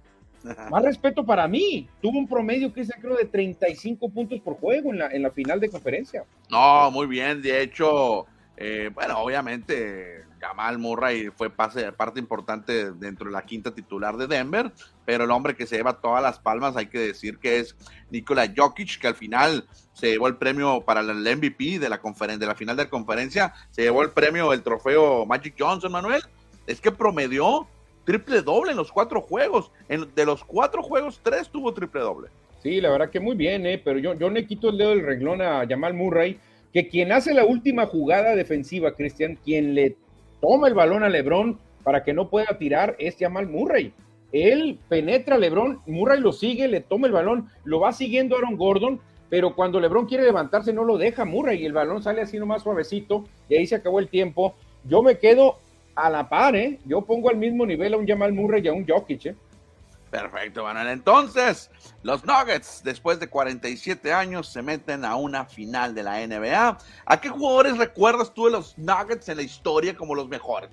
Más 0.70 0.82
respeto 0.84 1.24
para 1.24 1.48
mí. 1.48 1.88
Tuvo 2.00 2.18
un 2.18 2.28
promedio, 2.28 2.72
que 2.72 2.84
creo, 2.84 3.16
de 3.16 3.24
35 3.24 4.08
puntos 4.10 4.40
por 4.40 4.54
juego 4.54 4.92
en 4.92 4.98
la, 4.98 5.08
en 5.08 5.22
la 5.22 5.30
final 5.30 5.58
de 5.58 5.68
conferencia. 5.68 6.24
No, 6.50 6.90
muy 6.90 7.06
bien. 7.06 7.42
De 7.42 7.62
hecho, 7.62 8.26
Eh, 8.56 8.90
bueno, 8.94 9.18
obviamente 9.18 10.24
Jamal 10.40 10.78
Murray 10.78 11.30
fue 11.34 11.50
parte 11.50 12.18
importante 12.18 12.92
dentro 12.92 13.26
de 13.26 13.32
la 13.32 13.44
quinta 13.44 13.74
titular 13.74 14.16
de 14.16 14.26
Denver, 14.26 14.72
pero 15.04 15.24
el 15.24 15.30
hombre 15.30 15.56
que 15.56 15.66
se 15.66 15.76
lleva 15.76 16.00
todas 16.00 16.22
las 16.22 16.38
palmas 16.38 16.76
hay 16.76 16.86
que 16.86 16.98
decir 16.98 17.38
que 17.38 17.58
es 17.58 17.76
Nikola 18.10 18.52
Jokic, 18.54 18.98
que 19.00 19.06
al 19.06 19.14
final 19.14 19.66
se 19.92 20.10
llevó 20.10 20.28
el 20.28 20.36
premio 20.36 20.82
para 20.82 21.00
el 21.00 21.36
MVP 21.36 21.78
de 21.78 21.88
la, 21.88 22.00
de 22.38 22.46
la 22.46 22.54
final 22.54 22.76
de 22.76 22.84
la 22.84 22.90
conferencia, 22.90 23.54
se 23.70 23.82
llevó 23.82 24.02
el 24.02 24.10
premio, 24.10 24.52
el 24.52 24.62
trofeo 24.62 25.24
Magic 25.24 25.54
Johnson, 25.58 25.92
Manuel. 25.92 26.22
Es 26.66 26.80
que 26.80 26.90
promedió 26.90 27.66
triple 28.04 28.42
doble 28.42 28.72
en 28.72 28.76
los 28.76 28.92
cuatro 28.92 29.20
juegos. 29.20 29.70
De 29.88 30.26
los 30.26 30.44
cuatro 30.44 30.82
juegos, 30.82 31.20
tres 31.22 31.48
tuvo 31.48 31.72
triple 31.72 32.00
doble. 32.00 32.28
Sí, 32.62 32.80
la 32.80 32.90
verdad 32.90 33.10
que 33.10 33.20
muy 33.20 33.36
bien, 33.36 33.64
¿eh? 33.66 33.80
pero 33.82 33.98
yo, 33.98 34.14
yo 34.14 34.28
le 34.28 34.46
quito 34.46 34.70
el 34.70 34.78
dedo 34.78 34.90
del 34.90 35.06
renglón 35.06 35.40
a 35.40 35.66
Jamal 35.68 35.94
Murray, 35.94 36.38
que 36.72 36.88
quien 36.88 37.12
hace 37.12 37.32
la 37.32 37.44
última 37.44 37.86
jugada 37.86 38.34
defensiva, 38.34 38.94
Cristian, 38.94 39.38
quien 39.44 39.74
le 39.74 39.96
toma 40.46 40.68
el 40.68 40.74
balón 40.74 41.02
a 41.02 41.08
Lebron 41.08 41.58
para 41.82 42.04
que 42.04 42.12
no 42.12 42.30
pueda 42.30 42.56
tirar, 42.56 42.94
es 43.00 43.16
Jamal 43.18 43.48
Murray. 43.48 43.92
Él 44.30 44.78
penetra 44.88 45.34
a 45.34 45.38
Lebron, 45.38 45.80
Murray 45.86 46.20
lo 46.20 46.32
sigue, 46.32 46.68
le 46.68 46.80
toma 46.80 47.08
el 47.08 47.12
balón, 47.12 47.48
lo 47.64 47.80
va 47.80 47.92
siguiendo 47.92 48.36
Aaron 48.36 48.56
Gordon, 48.56 49.00
pero 49.28 49.56
cuando 49.56 49.80
Lebron 49.80 50.06
quiere 50.06 50.22
levantarse 50.22 50.72
no 50.72 50.84
lo 50.84 50.98
deja 50.98 51.24
Murray 51.24 51.60
y 51.60 51.66
el 51.66 51.72
balón 51.72 52.00
sale 52.00 52.20
así 52.20 52.38
nomás 52.38 52.62
suavecito 52.62 53.24
y 53.48 53.56
ahí 53.56 53.66
se 53.66 53.74
acabó 53.74 53.98
el 53.98 54.08
tiempo. 54.08 54.54
Yo 54.84 55.02
me 55.02 55.18
quedo 55.18 55.56
a 55.96 56.10
la 56.10 56.28
par, 56.28 56.54
¿eh? 56.54 56.78
Yo 56.84 57.02
pongo 57.02 57.28
al 57.28 57.38
mismo 57.38 57.66
nivel 57.66 57.94
a 57.94 57.96
un 57.96 58.06
Jamal 58.06 58.32
Murray 58.32 58.62
y 58.64 58.68
a 58.68 58.72
un 58.72 58.86
Jokic, 58.86 59.26
¿eh? 59.26 59.34
Perfecto, 60.10 60.64
Manuel. 60.64 60.88
Entonces, 60.88 61.70
los 62.02 62.24
Nuggets, 62.24 62.82
después 62.84 63.18
de 63.18 63.28
47 63.28 64.12
años, 64.12 64.48
se 64.48 64.62
meten 64.62 65.04
a 65.04 65.16
una 65.16 65.44
final 65.44 65.94
de 65.94 66.02
la 66.02 66.26
NBA. 66.26 66.78
¿A 67.04 67.20
qué 67.20 67.28
jugadores 67.28 67.76
recuerdas 67.76 68.32
tú 68.32 68.46
de 68.46 68.52
los 68.52 68.78
Nuggets 68.78 69.28
en 69.28 69.38
la 69.38 69.42
historia 69.42 69.96
como 69.96 70.14
los 70.14 70.28
mejores? 70.28 70.70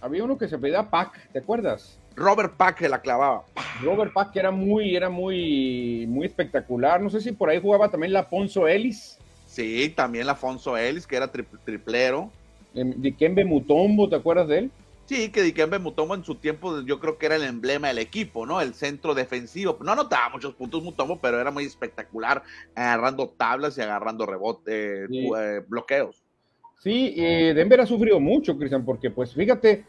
Había 0.00 0.24
uno 0.24 0.36
que 0.36 0.48
se 0.48 0.58
pedía 0.58 0.90
Pack, 0.90 1.30
¿te 1.32 1.38
acuerdas? 1.38 1.98
Robert 2.16 2.56
Pack 2.56 2.78
que 2.78 2.88
la 2.88 3.00
clavaba. 3.00 3.44
Robert 3.82 4.12
Pack 4.12 4.32
que 4.32 4.40
era 4.40 4.50
muy, 4.50 4.94
era 4.94 5.08
muy, 5.08 6.06
muy 6.08 6.26
espectacular. 6.26 7.00
No 7.00 7.10
sé 7.10 7.20
si 7.20 7.32
por 7.32 7.48
ahí 7.48 7.60
jugaba 7.60 7.88
también 7.88 8.12
la 8.12 8.20
Afonso 8.20 8.68
Ellis. 8.68 9.18
Sí, 9.46 9.92
también 9.96 10.26
la 10.26 10.32
Afonso 10.32 10.76
Ellis, 10.76 11.06
que 11.06 11.16
era 11.16 11.28
triplero. 11.28 12.30
Dikembe 12.74 13.44
Mutombo, 13.44 14.08
¿te 14.08 14.16
acuerdas 14.16 14.48
de 14.48 14.58
él? 14.58 14.70
Sí, 15.06 15.28
que 15.28 15.42
Dikembe 15.42 15.78
Mutombo 15.78 16.14
en 16.14 16.24
su 16.24 16.36
tiempo 16.36 16.80
yo 16.80 16.98
creo 16.98 17.18
que 17.18 17.26
era 17.26 17.36
el 17.36 17.44
emblema 17.44 17.88
del 17.88 17.98
equipo, 17.98 18.46
¿no? 18.46 18.60
El 18.60 18.72
centro 18.72 19.14
defensivo. 19.14 19.78
No 19.82 19.92
anotaba 19.92 20.30
muchos 20.30 20.54
puntos 20.54 20.82
Mutombo, 20.82 21.18
pero 21.20 21.38
era 21.38 21.50
muy 21.50 21.64
espectacular, 21.64 22.42
agarrando 22.74 23.28
tablas 23.28 23.76
y 23.76 23.82
agarrando 23.82 24.24
rebote, 24.24 25.04
eh, 25.04 25.62
bloqueos. 25.68 26.24
Sí, 26.80 27.14
eh, 27.18 27.52
Denver 27.54 27.82
ha 27.82 27.86
sufrido 27.86 28.18
mucho, 28.18 28.56
Cristian, 28.56 28.84
porque 28.84 29.10
pues 29.10 29.34
fíjate, 29.34 29.84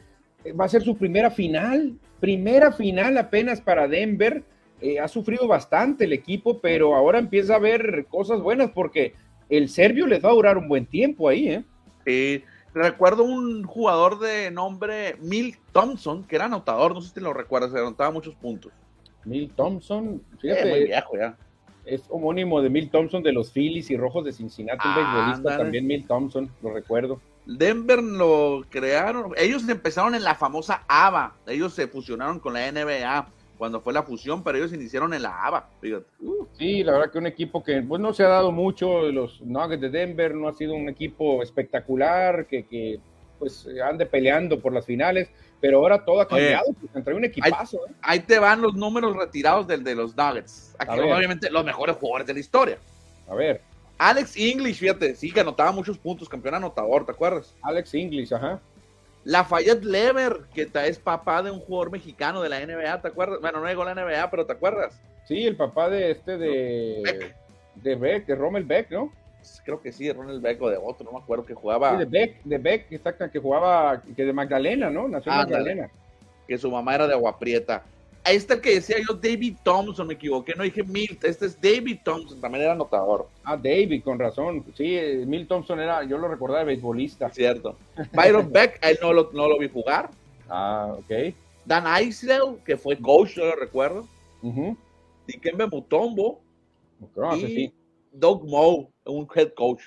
va 0.59 0.65
a 0.65 0.69
ser 0.69 0.81
su 0.81 0.97
primera 0.97 1.31
final, 1.31 1.97
primera 2.19 2.73
final 2.73 3.17
apenas 3.17 3.61
para 3.61 3.87
Denver. 3.87 4.43
Eh, 4.81 4.99
ha 4.99 5.07
sufrido 5.07 5.47
bastante 5.47 6.03
el 6.03 6.11
equipo, 6.11 6.59
pero 6.59 6.93
ahora 6.93 7.19
empieza 7.19 7.55
a 7.55 7.59
ver 7.59 8.05
cosas 8.09 8.41
buenas 8.41 8.71
porque 8.71 9.13
el 9.47 9.69
serbio 9.69 10.07
les 10.07 10.23
va 10.23 10.29
a 10.29 10.33
durar 10.33 10.57
un 10.57 10.67
buen 10.67 10.85
tiempo 10.85 11.29
ahí, 11.29 11.47
¿eh? 11.47 11.63
Sí 12.05 12.43
Recuerdo 12.75 13.23
un 13.23 13.63
jugador 13.63 14.19
de 14.19 14.51
nombre 14.51 15.15
Mil 15.21 15.57
Thompson, 15.71 16.25
que 16.25 16.35
era 16.35 16.45
anotador, 16.45 16.93
no 16.93 16.99
sé 16.99 17.13
si 17.13 17.21
lo 17.21 17.33
recuerdas, 17.33 17.71
se 17.71 17.79
anotaba 17.79 18.11
muchos 18.11 18.35
puntos. 18.35 18.73
Mil 19.23 19.49
Thompson, 19.51 20.21
fíjate. 20.39 20.69
muy 20.69 20.83
viejo 20.83 21.15
ya. 21.15 21.37
Es 21.85 22.03
homónimo 22.09 22.61
de 22.61 22.69
Mil 22.69 22.89
Thompson 22.89 23.23
de 23.23 23.31
los 23.31 23.49
Phillies 23.51 23.89
y 23.91 23.95
Rojos 23.95 24.25
de 24.25 24.33
Cincinnati, 24.33 24.85
un 24.85 24.95
beisbolista 24.95 25.57
también 25.57 25.87
Mil 25.87 26.05
Thompson, 26.05 26.51
lo 26.61 26.73
recuerdo. 26.73 27.21
Denver 27.45 28.03
lo 28.03 28.65
crearon, 28.69 29.31
ellos 29.37 29.69
empezaron 29.69 30.13
en 30.13 30.25
la 30.25 30.35
famosa 30.35 30.83
ABA, 30.89 31.33
ellos 31.47 31.73
se 31.73 31.87
fusionaron 31.87 32.41
con 32.41 32.55
la 32.55 32.69
NBA 32.69 33.27
cuando 33.57 33.81
fue 33.81 33.93
la 33.93 34.03
fusión, 34.03 34.43
pero 34.43 34.57
ellos 34.57 34.73
iniciaron 34.73 35.13
en 35.13 35.23
la 35.23 35.45
ABA. 35.45 35.69
Uh. 36.19 36.45
Sí, 36.57 36.83
la 36.83 36.93
verdad 36.93 37.11
que 37.11 37.17
un 37.17 37.27
equipo 37.27 37.63
que 37.63 37.81
pues, 37.81 38.01
no 38.01 38.13
se 38.13 38.23
ha 38.23 38.27
dado 38.27 38.51
mucho, 38.51 39.11
los 39.11 39.41
Nuggets 39.41 39.81
de 39.81 39.89
Denver 39.89 40.35
no 40.35 40.47
ha 40.47 40.53
sido 40.53 40.73
un 40.73 40.89
equipo 40.89 41.41
espectacular, 41.41 42.45
que, 42.47 42.65
que 42.65 42.99
pues 43.39 43.67
ande 43.83 44.05
peleando 44.05 44.59
por 44.59 44.73
las 44.73 44.85
finales, 44.85 45.29
pero 45.59 45.79
ahora 45.79 46.03
todo 46.03 46.21
ha 46.21 46.27
cambiado, 46.27 46.65
pues, 46.93 47.07
un 47.07 47.25
equipazo. 47.25 47.79
Ahí, 47.85 47.91
¿eh? 47.91 47.95
ahí, 48.01 48.19
te 48.19 48.39
van 48.39 48.61
los 48.61 48.75
números 48.75 49.15
retirados 49.15 49.67
del 49.67 49.83
de 49.83 49.95
los 49.95 50.15
Nuggets. 50.15 50.75
Aquí 50.79 50.99
obviamente 50.99 51.49
los 51.49 51.65
mejores 51.65 51.95
jugadores 51.97 52.27
de 52.27 52.33
la 52.33 52.39
historia. 52.39 52.77
A 53.27 53.35
ver. 53.35 53.61
Alex 53.97 54.35
English, 54.35 54.77
fíjate, 54.77 55.15
sí 55.15 55.31
que 55.31 55.39
anotaba 55.39 55.71
muchos 55.71 55.97
puntos, 55.97 56.27
campeón 56.27 56.55
anotador, 56.55 57.05
¿te 57.05 57.13
acuerdas? 57.13 57.55
Alex 57.61 57.93
English, 57.93 58.33
ajá. 58.33 58.59
Lafayette 59.25 59.83
Lever, 59.83 60.41
que 60.53 60.69
es 60.85 60.99
papá 60.99 61.41
de 61.41 61.49
un 61.49 61.59
jugador 61.59 61.91
mexicano 61.91 62.41
de 62.41 62.49
la 62.49 62.59
NBA, 62.59 63.01
¿te 63.01 63.07
acuerdas? 63.07 63.41
Bueno, 63.41 63.59
no 63.59 63.67
llegó 63.67 63.81
a 63.81 63.93
la 63.93 63.95
NBA, 63.95 64.29
pero 64.29 64.45
¿te 64.45 64.53
acuerdas? 64.53 65.01
Sí, 65.27 65.45
el 65.45 65.55
papá 65.55 65.89
de 65.89 66.11
este 66.11 66.37
de 66.37 67.01
Beck. 67.03 67.35
de 67.75 67.95
Beck, 67.95 68.25
de 68.27 68.35
Rommel 68.35 68.63
Beck, 68.63 68.91
¿no? 68.91 69.11
Creo 69.63 69.81
que 69.81 69.91
sí, 69.91 70.05
de 70.05 70.13
Ronald 70.13 70.41
Beck 70.41 70.61
o 70.61 70.69
de 70.69 70.77
otro, 70.77 71.05
no 71.05 71.11
me 71.11 71.23
acuerdo 71.23 71.43
que 71.43 71.55
jugaba. 71.55 71.91
Sí, 71.91 71.97
de 71.97 72.05
Beck, 72.05 72.43
de 72.43 72.57
Beck, 72.59 72.91
exacto, 72.91 73.29
que 73.31 73.39
jugaba, 73.39 74.01
que 74.15 74.25
de 74.25 74.31
Magdalena, 74.31 74.91
¿no? 74.91 75.07
Nació 75.07 75.31
en 75.31 75.37
Magdalena. 75.39 75.89
Que 76.47 76.57
su 76.59 76.69
mamá 76.69 76.93
era 76.93 77.07
de 77.07 77.13
Aguaprieta. 77.13 77.83
Ahí 78.25 78.37
está 78.37 78.55
el 78.55 78.61
que 78.61 78.73
decía 78.73 78.97
yo, 79.07 79.13
David 79.13 79.57
Thompson, 79.63 80.07
me 80.07 80.15
equivoqué, 80.15 80.55
no 80.55 80.63
dije 80.63 80.83
Milt, 80.83 81.23
este 81.23 81.45
es 81.45 81.61
David 81.61 81.99
Thompson, 82.03 82.41
también 82.41 82.63
era 82.63 82.73
anotador. 82.73 83.29
Ah, 83.43 83.55
David, 83.55 84.03
con 84.03 84.17
razón. 84.17 84.65
Sí, 84.75 84.99
Milt 85.27 85.47
Thompson 85.47 85.79
era, 85.79 86.03
yo 86.03 86.17
lo 86.17 86.27
recordaba 86.27 86.61
de 86.61 86.65
beisbolista. 86.65 87.29
Cierto. 87.29 87.77
Byron 88.13 88.51
Beck, 88.51 88.79
él 88.81 88.97
no 88.99 89.13
lo, 89.13 89.29
no 89.31 89.47
lo 89.47 89.59
vi 89.59 89.69
jugar. 89.69 90.09
Ah, 90.49 90.95
ok. 90.97 91.35
Dan 91.65 91.85
Eisel, 91.85 92.57
que 92.65 92.77
fue 92.77 92.97
coach, 92.97 93.35
yo 93.35 93.45
lo 93.45 93.55
recuerdo. 93.55 94.07
Uh 94.41 94.75
Dikembe 95.27 95.67
Mutombo. 95.67 96.41
y 97.37 97.39
sí. 97.41 97.73
Doug 98.11 98.47
Moe, 98.47 98.87
un 99.05 99.27
head 99.35 99.53
coach. 99.53 99.83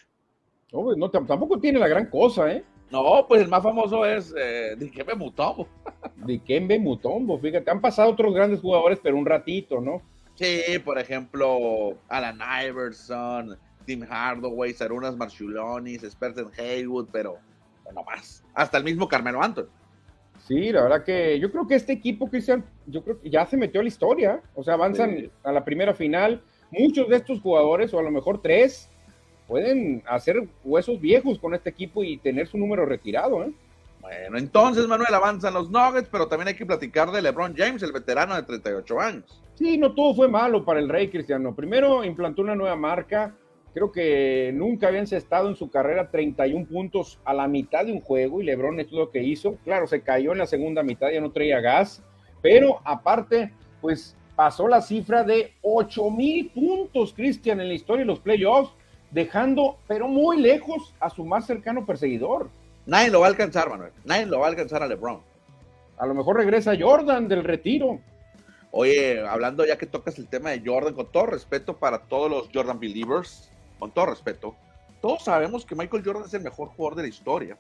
No, 0.73 0.95
no, 0.95 1.11
tampoco 1.11 1.59
tiene 1.59 1.79
la 1.79 1.89
gran 1.89 2.07
cosa, 2.07 2.53
¿eh? 2.53 2.65
No, 2.91 3.27
pues 3.29 3.43
el 3.43 3.49
más 3.49 3.63
famoso 3.63 4.07
es 4.07 4.35
eh, 4.37 4.75
Dikembe 4.79 5.15
Mutombo. 5.15 5.69
Dikembe 6.17 6.79
Mutombo, 6.79 7.39
fíjate, 7.39 7.71
han 7.71 7.81
pasado 7.81 8.11
otros 8.11 8.35
grandes 8.35 8.61
jugadores, 8.61 8.99
pero 9.03 9.17
un 9.17 9.27
ratito, 9.27 9.81
¿no? 9.81 10.03
Sí, 10.35 10.63
por 10.85 10.99
ejemplo, 10.99 11.99
Alan 12.09 12.39
Iverson, 12.65 13.59
Tim 13.85 14.05
Hardaway, 14.09 14.73
Sarunas 14.73 15.17
Marchulonis, 15.17 16.05
Spencer 16.05 16.47
Haywood, 16.57 17.09
pero 17.11 17.39
no 17.93 18.05
más. 18.05 18.45
Hasta 18.55 18.79
el 18.79 18.85
mismo 18.85 19.09
Carmelo 19.09 19.43
Anthony. 19.43 19.69
Sí, 20.47 20.73
la 20.73 20.83
verdad 20.83 21.05
que 21.05 21.39
yo 21.41 21.51
creo 21.51 21.67
que 21.67 21.75
este 21.75 21.93
equipo, 21.93 22.29
Cristian, 22.29 22.65
yo 22.87 23.03
creo 23.03 23.21
que 23.21 23.29
ya 23.29 23.45
se 23.47 23.57
metió 23.57 23.81
a 23.81 23.83
la 23.83 23.89
historia. 23.89 24.41
O 24.55 24.63
sea, 24.63 24.75
avanzan 24.75 25.31
a 25.43 25.53
la 25.53 25.65
primera 25.65 25.95
final. 25.95 26.43
Muchos 26.71 27.09
de 27.09 27.17
estos 27.17 27.41
jugadores, 27.41 27.93
o 27.93 27.99
a 27.99 28.03
lo 28.03 28.11
mejor 28.11 28.41
tres, 28.41 28.89
pueden 29.49 30.03
hacer 30.07 30.47
huesos 30.63 31.01
viejos 31.01 31.39
con 31.39 31.55
este 31.55 31.71
equipo 31.71 32.05
y 32.05 32.19
tener 32.19 32.47
su 32.47 32.59
número 32.59 32.85
retirado. 32.85 33.43
¿eh? 33.43 33.51
Bueno, 34.01 34.39
entonces, 34.39 34.87
Manuel, 34.87 35.13
avanzan 35.13 35.55
los 35.55 35.71
Nuggets, 35.71 36.09
pero 36.13 36.29
también 36.29 36.49
hay 36.49 36.55
que 36.55 36.67
platicar 36.67 37.11
de 37.11 37.23
LeBron 37.23 37.57
James, 37.57 37.83
el 37.83 37.93
veterano 37.93 38.37
de 38.37 38.43
38 38.43 39.01
años. 39.01 39.43
Sí, 39.55 39.79
no 39.79 39.93
todo 39.93 40.15
fue 40.15 40.29
malo 40.29 40.65
para 40.65 40.79
el 40.79 40.89
Rey 40.89 41.09
Cristiano. 41.09 41.55
Primero 41.55 42.05
implantó 42.05 42.43
una 42.43 42.55
nueva 42.55 42.77
marca. 42.77 43.35
Creo 43.73 43.91
que 43.91 44.53
nunca 44.55 44.89
habían 44.89 45.05
estado 45.05 45.49
en 45.49 45.57
su 45.57 45.71
carrera 45.71 46.11
31 46.11 46.67
puntos 46.67 47.19
a 47.25 47.33
la 47.33 47.49
mitad 47.49 47.85
de 47.87 47.93
un 47.93 48.01
juego 48.01 48.41
y 48.41 48.45
LeBron 48.45 48.79
es 48.81 48.93
lo 48.93 49.11
que 49.11 49.23
hizo. 49.23 49.57
Claro, 49.65 49.87
se 49.87 50.03
cayó 50.03 50.33
en 50.33 50.39
la 50.39 50.47
segunda 50.47 50.83
mitad, 50.83 51.11
ya 51.11 51.21
no 51.21 51.33
traía 51.33 51.61
gas, 51.61 52.03
pero 52.43 52.81
aparte, 52.85 53.53
pues 53.81 54.17
pasó 54.37 54.69
la 54.69 54.81
cifra 54.81 55.25
de 55.25 55.55
8 55.63 56.11
mil 56.11 56.51
puntos, 56.51 57.13
Cristian, 57.13 57.61
en 57.61 57.69
la 57.69 57.75
historia 57.75 58.03
de 58.03 58.07
los 58.07 58.21
playoffs 58.21 58.73
dejando, 59.11 59.79
pero 59.87 60.09
muy 60.09 60.39
lejos, 60.39 60.95
a 61.01 61.11
su 61.11 61.25
más 61.25 61.47
cercano 61.47 61.87
perseguidor. 61.87 62.49
Nadie 62.87 63.11
lo 63.11 63.21
va 63.21 63.27
a 63.27 63.31
alcanzar, 63.31 63.69
Manuel. 63.69 63.93
Nadie 64.05 64.27
lo 64.27 64.41
va 64.41 64.47
a 64.47 64.51
alcanzar 64.51 64.83
a 64.83 64.87
LeBron. 64.87 65.21
A 65.99 66.07
lo 66.07 66.15
mejor 66.15 66.37
regresa 66.37 66.77
Jordan 66.79 67.29
del 67.29 67.45
retiro. 67.45 68.01
Oye, 68.71 69.27
hablando 69.27 69.65
ya 69.67 69.79
que 69.79 69.87
tocas 69.87 70.19
el 70.19 70.29
tema 70.29 70.51
de 70.51 70.63
Jordan, 70.65 70.95
con 70.95 71.11
todo 71.11 71.27
respeto 71.27 71.77
para 71.77 71.99
todos 72.01 72.31
los 72.31 72.49
Jordan 72.53 72.79
Believers, 72.79 73.51
con 73.79 73.91
todo 73.91 74.07
respeto, 74.07 74.55
todos 75.01 75.25
sabemos 75.25 75.65
que 75.65 75.75
Michael 75.75 76.03
Jordan 76.05 76.25
es 76.25 76.35
el 76.35 76.43
mejor 76.43 76.69
jugador 76.69 76.97
de 76.97 77.03
la 77.03 77.09
historia. 77.09 77.57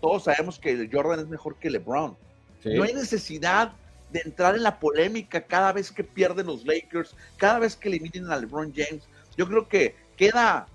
Todos 0.00 0.24
sabemos 0.24 0.58
que 0.58 0.88
Jordan 0.90 1.20
es 1.20 1.28
mejor 1.28 1.56
que 1.56 1.70
LeBron. 1.70 2.16
No 2.64 2.82
hay 2.82 2.94
necesidad 2.94 3.72
de 4.10 4.20
entrar 4.24 4.54
en 4.54 4.62
la 4.62 4.78
polémica 4.78 5.42
cada 5.42 5.72
vez 5.72 5.90
que 5.90 6.04
pierden 6.04 6.46
los 6.46 6.64
Lakers, 6.64 7.14
cada 7.36 7.58
vez 7.58 7.76
que 7.76 7.88
eliminen 7.88 8.30
a 8.30 8.36
LeBron 8.36 8.72
James. 8.74 9.02
Yo 9.36 9.46
creo 9.46 9.68
que 9.68 9.94
queda 10.16 10.66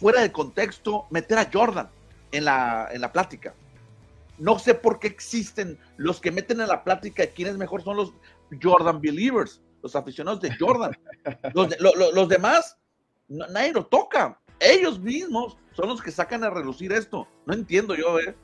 fuera 0.00 0.22
de 0.22 0.32
contexto 0.32 1.06
meter 1.10 1.38
a 1.38 1.50
Jordan 1.52 1.90
en 2.32 2.46
la, 2.46 2.88
en 2.90 3.02
la 3.02 3.12
plática. 3.12 3.54
No 4.38 4.58
sé 4.58 4.74
por 4.74 4.98
qué 4.98 5.08
existen 5.08 5.78
los 5.98 6.20
que 6.20 6.32
meten 6.32 6.62
en 6.62 6.68
la 6.68 6.82
plática 6.82 7.26
quién 7.26 7.48
es 7.48 7.58
mejor, 7.58 7.82
son 7.82 7.98
los 7.98 8.14
Jordan 8.62 9.02
Believers, 9.02 9.60
los 9.82 9.94
aficionados 9.94 10.40
de 10.40 10.56
Jordan. 10.56 10.92
Los, 11.54 11.78
los, 11.78 12.28
demás, 12.30 12.78
nadie 13.28 13.72
lo 13.74 13.84
toca. 13.84 14.40
ellos 14.58 14.98
mismos 14.98 15.58
son 15.72 15.90
los 15.90 16.00
que 16.00 16.10
sacan 16.10 16.42
a 16.44 16.50
relucir 16.50 16.92
esto. 16.92 17.28
No 17.44 17.52
entiendo 17.52 17.94
yo, 17.94 18.18
¿eh? 18.18 18.34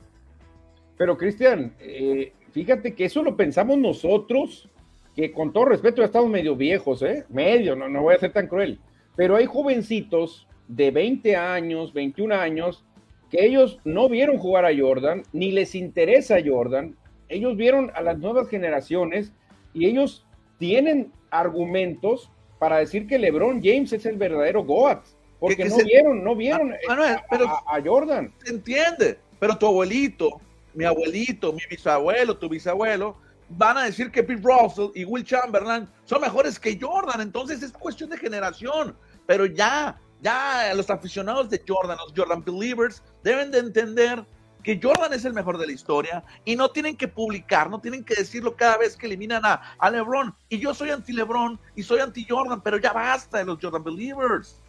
Pero 0.95 1.17
Cristian, 1.17 1.75
eh, 1.79 2.33
fíjate 2.51 2.93
que 2.93 3.05
eso 3.05 3.23
lo 3.23 3.35
pensamos 3.35 3.79
nosotros, 3.79 4.69
que 5.15 5.31
con 5.31 5.51
todo 5.51 5.65
respeto 5.65 6.03
ya 6.03 6.05
estamos 6.05 6.29
medio 6.29 6.55
viejos, 6.55 7.01
¿eh? 7.01 7.25
Medio, 7.29 7.75
no, 7.75 7.89
no 7.89 8.03
voy 8.03 8.13
a 8.13 8.19
ser 8.19 8.31
tan 8.31 8.47
cruel. 8.47 8.79
Pero 9.15 9.35
hay 9.35 9.47
jovencitos 9.47 10.47
de 10.67 10.91
20 10.91 11.35
años, 11.35 11.93
21 11.93 12.35
años, 12.35 12.83
que 13.29 13.45
ellos 13.45 13.79
no 13.83 14.09
vieron 14.09 14.37
jugar 14.37 14.65
a 14.65 14.77
Jordan, 14.77 15.23
ni 15.33 15.51
les 15.51 15.75
interesa 15.75 16.37
Jordan. 16.45 16.95
Ellos 17.29 17.57
vieron 17.57 17.91
a 17.95 18.01
las 18.01 18.17
nuevas 18.17 18.47
generaciones 18.49 19.33
y 19.73 19.85
ellos 19.85 20.25
tienen 20.57 21.11
argumentos 21.29 22.31
para 22.59 22.77
decir 22.77 23.07
que 23.07 23.19
LeBron 23.19 23.61
James 23.63 23.93
es 23.93 24.05
el 24.05 24.17
verdadero 24.17 24.63
Goat, 24.63 25.05
porque 25.39 25.65
no, 25.65 25.77
vieron, 25.77 26.23
no 26.23 26.35
vieron, 26.35 26.73
ah, 26.89 27.23
a, 27.29 27.75
a, 27.77 27.81
Jordan. 27.83 28.33
Se 28.43 28.53
entiende, 28.53 29.19
pero 29.39 29.57
tu 29.57 29.67
abuelito, 29.67 30.41
mi 30.73 30.85
abuelito, 30.85 31.53
mi 31.53 31.61
bisabuelo, 31.69 32.37
tu 32.37 32.49
bisabuelo, 32.49 33.15
van 33.49 33.77
a 33.77 33.85
decir 33.85 34.11
que 34.11 34.23
Pete 34.23 34.41
Russell 34.41 34.89
y 34.95 35.05
Will 35.05 35.23
Chamberlain 35.23 35.87
son 36.05 36.21
mejores 36.21 36.59
que 36.59 36.77
Jordan. 36.79 37.21
Entonces 37.21 37.61
es 37.61 37.71
cuestión 37.71 38.09
de 38.09 38.17
generación. 38.17 38.95
Pero 39.25 39.45
ya, 39.45 39.99
ya 40.21 40.73
los 40.75 40.89
aficionados 40.89 41.49
de 41.49 41.61
Jordan, 41.67 41.97
los 41.97 42.13
Jordan 42.15 42.43
Believers, 42.43 43.03
deben 43.23 43.51
de 43.51 43.59
entender 43.59 44.25
que 44.63 44.79
Jordan 44.81 45.13
es 45.13 45.23
el 45.23 45.33
mejor 45.33 45.57
de 45.57 45.67
la 45.67 45.71
historia 45.71 46.23
y 46.43 46.55
no 46.55 46.69
tienen 46.69 46.97
que 46.97 47.07
publicar, 47.07 47.69
no 47.69 47.79
tienen 47.79 48.03
que 48.03 48.15
decirlo 48.15 48.55
cada 48.55 48.77
vez 48.77 48.97
que 48.97 49.05
eliminan 49.05 49.45
a, 49.45 49.61
a 49.77 49.89
LeBron. 49.89 50.33
Y 50.49 50.59
yo 50.59 50.73
soy 50.73 50.89
anti-LeBron 50.89 51.59
y 51.75 51.83
soy 51.83 51.99
anti-Jordan, 51.99 52.61
pero 52.61 52.77
ya 52.77 52.91
basta 52.91 53.37
de 53.37 53.45
los 53.45 53.59
Jordan 53.61 53.83
Believers. 53.83 54.61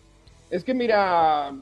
Es 0.50 0.62
que 0.62 0.72
mira, 0.72 1.52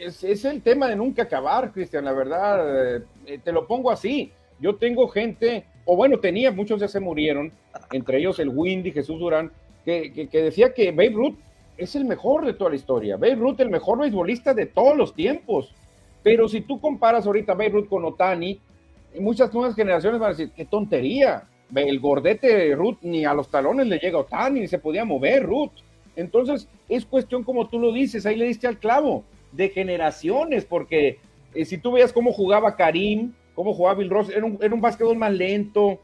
es, 0.00 0.44
el 0.44 0.62
tema 0.62 0.88
de 0.88 0.96
nunca 0.96 1.22
acabar, 1.22 1.72
Cristian, 1.72 2.04
la 2.04 2.12
verdad, 2.12 2.96
eh, 3.26 3.38
te 3.42 3.52
lo 3.52 3.66
pongo 3.66 3.90
así. 3.90 4.32
Yo 4.60 4.76
tengo 4.76 5.08
gente, 5.08 5.66
o 5.84 5.96
bueno, 5.96 6.18
tenía, 6.18 6.50
muchos 6.50 6.80
ya 6.80 6.88
se 6.88 7.00
murieron, 7.00 7.52
entre 7.92 8.18
ellos 8.18 8.38
el 8.38 8.48
Windy, 8.48 8.92
Jesús 8.92 9.18
Durán, 9.18 9.52
que, 9.84 10.28
decía 10.32 10.74
que 10.74 10.90
Babe 10.90 11.10
Ruth 11.10 11.36
es 11.76 11.96
el 11.96 12.04
mejor 12.04 12.46
de 12.46 12.54
toda 12.54 12.70
la 12.70 12.76
historia. 12.76 13.16
Babe 13.16 13.34
Ruth, 13.34 13.60
el 13.60 13.70
mejor 13.70 13.98
beisbolista 13.98 14.54
de 14.54 14.66
todos 14.66 14.96
los 14.96 15.14
tiempos. 15.14 15.74
Pero 16.22 16.48
si 16.48 16.60
tú 16.60 16.80
comparas 16.80 17.26
ahorita 17.26 17.54
Babe 17.54 17.70
Ruth 17.70 17.88
con 17.88 18.04
Otani, 18.04 18.60
muchas 19.20 19.52
nuevas 19.52 19.74
generaciones 19.74 20.18
van 20.18 20.28
a 20.28 20.34
decir, 20.34 20.50
qué 20.54 20.64
tontería. 20.64 21.44
El 21.74 22.00
gordete 22.00 22.54
de 22.54 22.74
Ruth 22.74 22.98
ni 23.02 23.24
a 23.24 23.34
los 23.34 23.48
talones 23.48 23.86
le 23.86 23.98
llega 23.98 24.18
a 24.18 24.22
Otani, 24.22 24.60
ni 24.60 24.68
se 24.68 24.78
podía 24.78 25.04
mover 25.04 25.44
Ruth. 25.44 25.72
Entonces, 26.16 26.68
es 26.88 27.04
cuestión 27.04 27.44
como 27.44 27.68
tú 27.68 27.78
lo 27.78 27.92
dices, 27.92 28.24
ahí 28.24 28.36
le 28.36 28.46
diste 28.46 28.66
al 28.66 28.78
clavo 28.78 29.24
de 29.52 29.68
generaciones, 29.68 30.64
porque 30.64 31.18
eh, 31.54 31.64
si 31.64 31.78
tú 31.78 31.92
veías 31.92 32.12
cómo 32.12 32.32
jugaba 32.32 32.76
Karim, 32.76 33.32
cómo 33.54 33.74
jugaba 33.74 33.98
Bill 33.98 34.10
Ross, 34.10 34.30
era 34.30 34.44
un, 34.44 34.58
era 34.60 34.74
básquetbol 34.76 35.16
más 35.16 35.32
lento. 35.32 36.00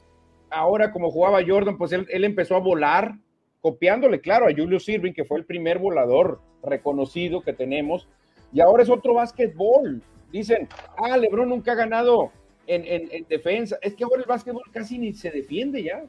Ahora, 0.51 0.93
como 0.93 1.11
jugaba 1.11 1.41
Jordan, 1.47 1.79
pues 1.79 1.93
él, 1.93 2.07
empezó 2.11 2.57
a 2.57 2.61
volar, 2.61 3.15
copiándole, 3.63 4.21
claro, 4.21 4.47
a 4.47 4.53
Julius 4.55 4.89
Irving, 4.89 5.13
que 5.13 5.25
fue 5.25 5.39
el 5.39 5.47
primer 5.47 5.79
volador 5.79 6.43
reconocido 6.63 7.41
que 7.41 7.55
tenemos. 7.55 8.09
Y 8.53 8.61
ahora 8.61 8.83
es 8.83 8.91
otro 8.91 9.15
básquetbol. 9.15 10.03
Dicen, 10.31 10.69
ah, 10.99 11.17
LeBron 11.17 11.49
nunca 11.49 11.73
ha 11.73 11.77
ganado 11.77 12.31
en, 12.67 12.85
en, 12.87 13.27
defensa. 13.29 13.79
Es 13.81 13.95
que 13.95 14.05
ahora 14.05 14.21
el 14.21 14.29
básquetbol 14.29 14.65
casi 14.73 14.99
ni 14.99 15.15
se 15.15 15.31
defiende 15.31 15.83
ya. 15.83 16.03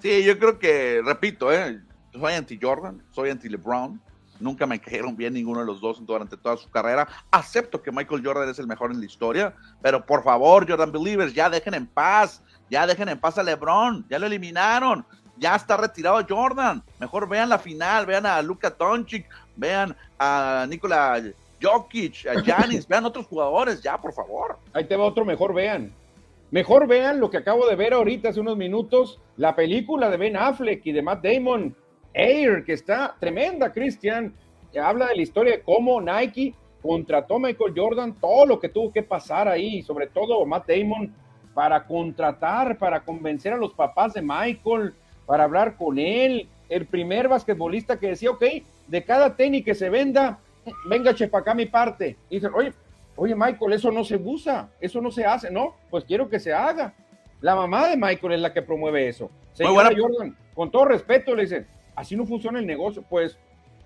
Sí, 0.00 0.24
yo 0.24 0.38
creo 0.38 0.58
que, 0.58 1.00
repito, 1.04 1.52
¿eh? 1.52 1.80
soy 2.12 2.32
anti-Jordan, 2.32 3.02
soy 3.10 3.30
anti-LeBron 3.30 4.00
Nunca 4.40 4.66
me 4.66 4.80
cayeron 4.80 5.16
bien 5.16 5.32
ninguno 5.32 5.60
de 5.60 5.66
los 5.66 5.80
dos 5.80 6.04
durante 6.04 6.36
toda 6.36 6.56
su 6.56 6.68
carrera. 6.68 7.08
Acepto 7.30 7.80
que 7.80 7.92
Michael 7.92 8.22
Jordan 8.24 8.48
es 8.48 8.58
el 8.58 8.66
mejor 8.66 8.90
en 8.90 9.00
la 9.00 9.06
historia, 9.06 9.54
pero 9.80 10.04
por 10.04 10.22
favor, 10.24 10.68
Jordan 10.68 10.90
Believers, 10.90 11.32
ya 11.34 11.48
dejen 11.48 11.74
en 11.74 11.86
paz, 11.86 12.42
ya 12.68 12.86
dejen 12.86 13.08
en 13.08 13.18
paz 13.18 13.38
a 13.38 13.42
LeBron, 13.42 14.04
ya 14.08 14.18
lo 14.18 14.26
eliminaron, 14.26 15.06
ya 15.36 15.54
está 15.54 15.76
retirado 15.76 16.24
Jordan. 16.28 16.82
Mejor 16.98 17.28
vean 17.28 17.48
la 17.48 17.58
final, 17.58 18.06
vean 18.06 18.26
a 18.26 18.40
Luka 18.42 18.70
Doncic, 18.70 19.26
vean 19.56 19.96
a 20.18 20.66
Nikola 20.68 21.22
Jokic, 21.60 22.26
a 22.26 22.42
Janis, 22.42 22.86
vean 22.88 23.04
otros 23.04 23.26
jugadores, 23.26 23.82
ya, 23.82 23.98
por 23.98 24.12
favor. 24.12 24.58
Ahí 24.72 24.84
te 24.84 24.96
va 24.96 25.04
otro, 25.04 25.24
mejor 25.24 25.54
vean. 25.54 25.92
Mejor 26.50 26.86
vean 26.86 27.18
lo 27.18 27.30
que 27.30 27.38
acabo 27.38 27.66
de 27.66 27.74
ver 27.74 27.94
ahorita 27.94 28.28
hace 28.28 28.40
unos 28.40 28.56
minutos, 28.56 29.20
la 29.36 29.56
película 29.56 30.08
de 30.08 30.16
Ben 30.16 30.36
Affleck 30.36 30.86
y 30.86 30.92
de 30.92 31.02
Matt 31.02 31.24
Damon, 31.24 31.74
Air, 32.12 32.64
que 32.64 32.74
está 32.74 33.16
tremenda, 33.18 33.72
Cristian. 33.72 34.32
Habla 34.80 35.08
de 35.08 35.16
la 35.16 35.22
historia 35.22 35.56
de 35.56 35.62
cómo 35.62 36.00
Nike 36.00 36.54
contrató 36.80 37.36
a 37.36 37.40
Michael 37.40 37.74
Jordan, 37.74 38.14
todo 38.20 38.46
lo 38.46 38.60
que 38.60 38.68
tuvo 38.68 38.92
que 38.92 39.02
pasar 39.02 39.48
ahí, 39.48 39.82
sobre 39.82 40.06
todo 40.06 40.44
Matt 40.46 40.68
Damon, 40.68 41.12
para 41.54 41.84
contratar, 41.86 42.78
para 42.78 43.00
convencer 43.00 43.52
a 43.52 43.56
los 43.56 43.72
papás 43.72 44.14
de 44.14 44.22
Michael, 44.22 44.94
para 45.26 45.44
hablar 45.44 45.76
con 45.76 45.98
él. 45.98 46.48
El 46.68 46.86
primer 46.86 47.28
basquetbolista 47.28 47.98
que 47.98 48.08
decía, 48.08 48.30
ok, 48.30 48.44
de 48.88 49.04
cada 49.04 49.36
tenis 49.36 49.64
que 49.64 49.74
se 49.74 49.90
venda, 49.90 50.38
venga, 50.88 51.14
chepa 51.14 51.38
acá 51.38 51.54
mi 51.54 51.66
parte. 51.66 52.16
Y 52.30 52.36
dice, 52.36 52.48
oye, 52.54 52.72
oye, 53.16 53.34
Michael, 53.34 53.72
eso 53.72 53.90
no 53.90 54.04
se 54.04 54.16
usa, 54.16 54.68
eso 54.80 55.00
no 55.00 55.10
se 55.10 55.24
hace, 55.24 55.50
¿no? 55.50 55.74
Pues 55.90 56.04
quiero 56.04 56.28
que 56.28 56.40
se 56.40 56.52
haga. 56.52 56.94
La 57.40 57.54
mamá 57.54 57.88
de 57.88 57.96
Michael 57.96 58.34
es 58.34 58.40
la 58.40 58.52
que 58.52 58.62
promueve 58.62 59.08
eso. 59.08 59.30
Señora 59.52 59.90
Jordan, 59.96 60.36
con 60.54 60.70
todo 60.70 60.86
respeto, 60.86 61.34
le 61.34 61.42
dice, 61.42 61.66
así 61.94 62.16
no 62.16 62.26
funciona 62.26 62.58
el 62.58 62.66
negocio, 62.66 63.04
pues 63.08 63.36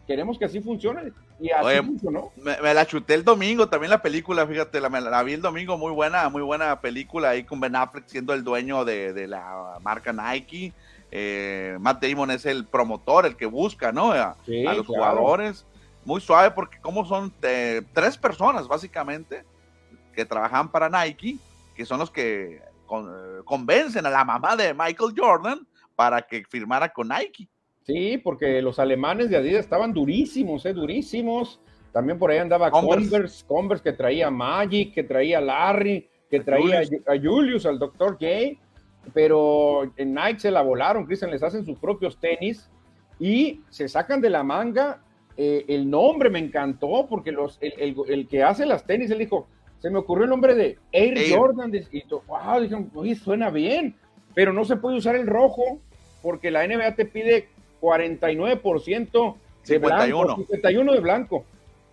queremos 0.07 0.39
que 0.39 0.47
así 0.47 0.61
funcione. 0.61 1.13
Y 1.41 1.51
así 1.51 1.77
funcionó. 1.85 2.33
Me, 2.37 2.75
la 2.75 2.87
chuté 2.87 3.15
el 3.15 3.25
domingo, 3.25 3.69
también 3.69 3.91
la 3.91 4.03
película, 4.03 4.47
fíjate, 4.47 4.81
la, 4.81 4.89
la, 4.89 5.23
vi 5.23 5.35
el 5.35 5.43
domingo, 5.43 5.77
muy 5.77 5.93
buena, 5.93 6.29
muy 6.29 6.43
buena 6.43 6.81
película 6.81 7.31
ahí 7.31 7.45
con 7.45 7.61
Ben 7.61 7.77
Affleck 7.77 8.07
siendo 8.07 8.33
el 8.33 8.43
dueño 8.43 8.85
de, 8.85 9.27
la 9.29 9.79
marca 9.83 10.13
Nike. 10.13 10.73
Eh, 11.11 11.77
Matt 11.81 12.05
Damon 12.05 12.31
es 12.31 12.47
el 12.47 12.67
promotor, 12.67 13.27
el 13.27 13.37
que 13.37 13.47
busca, 13.47 13.93
¿no? 13.93 14.13
A, 14.13 14.37
los 14.47 14.87
jugadores. 14.87 15.67
Muy 16.05 16.21
suave 16.21 16.53
porque 16.53 16.79
como 16.81 17.05
son 17.05 17.33
eh, 17.43 17.83
tres 17.93 18.17
personas 18.17 18.67
básicamente 18.67 19.45
que 20.15 20.25
trabajan 20.25 20.71
para 20.71 20.89
Nike, 20.89 21.37
que 21.75 21.85
son 21.85 21.99
los 21.99 22.11
que 22.11 22.57
eh, 22.57 22.63
convencen 23.45 24.07
a 24.07 24.11
la 24.11 24.25
mamá 24.25 24.57
de 24.57 24.73
Michael 24.73 25.15
Jordan 25.17 25.67
para 25.95 26.23
que 26.23 26.45
firmara 26.49 26.89
con 26.89 27.09
Nike. 27.09 27.49
Sí, 27.83 28.19
porque 28.19 28.61
los 28.61 28.79
alemanes 28.79 29.31
de 29.31 29.37
Adidas 29.37 29.61
estaban 29.61 29.93
durísimos, 29.93 30.65
eh, 30.67 30.73
durísimos. 30.73 31.61
También 31.93 32.19
por 32.19 32.31
ahí 32.31 32.39
andaba 32.39 32.71
Converse, 32.71 33.45
Converse, 33.47 33.83
que 33.83 33.93
traía 33.93 34.31
Magic, 34.31 34.95
que 34.95 35.05
traía 35.05 35.41
Larry, 35.41 36.09
que 36.31 36.41
traía 36.41 36.81
a 36.81 37.19
Julius, 37.21 37.65
al 37.65 37.79
Dr. 37.79 38.13
J. 38.13 38.61
Pero 39.15 39.91
en 39.97 40.15
Nike 40.15 40.41
se 40.41 40.51
la 40.51 40.63
volaron, 40.63 41.07
Cristian, 41.07 41.31
les 41.31 41.43
hacen 41.43 41.65
sus 41.65 41.79
propios 41.79 42.19
tenis 42.19 42.69
y 43.19 43.61
se 43.71 43.89
sacan 43.89 44.21
de 44.21 44.31
la 44.31 44.43
manga. 44.43 45.01
Eh, 45.37 45.65
el 45.69 45.89
nombre 45.89 46.31
me 46.31 46.41
encantó 46.41 47.07
porque 47.09 47.33
los, 47.33 47.59
el, 47.61 48.29
que 48.29 48.43
hace 48.43 48.67
las 48.67 48.85
tenis, 48.85 49.11
él 49.11 49.19
dijo, 49.19 49.47
se 49.79 49.89
me 49.91 49.99
ocurrió 49.99 50.25
el 50.25 50.31
nombre 50.31 50.55
de 50.55 50.79
Air, 50.93 51.17
Jordan. 51.31 51.73
Y 51.75 52.03
wow, 52.27 52.61
dijeron, 52.61 52.91
oye, 52.95 53.15
suena 53.15 53.51
bien, 53.51 53.95
pero 54.35 54.53
no 54.53 54.65
se 54.65 54.77
puede 54.77 54.97
usar 54.97 55.17
el 55.17 55.27
rojo 55.27 55.79
porque 56.23 56.51
la 56.51 56.67
NBA 56.67 56.95
te 56.95 57.05
pide 57.05 57.49
49% 57.81 59.37
de 59.67 59.79
blanco, 59.79 60.37
51 60.37 60.93
de 60.93 61.01
blanco. 61.01 61.45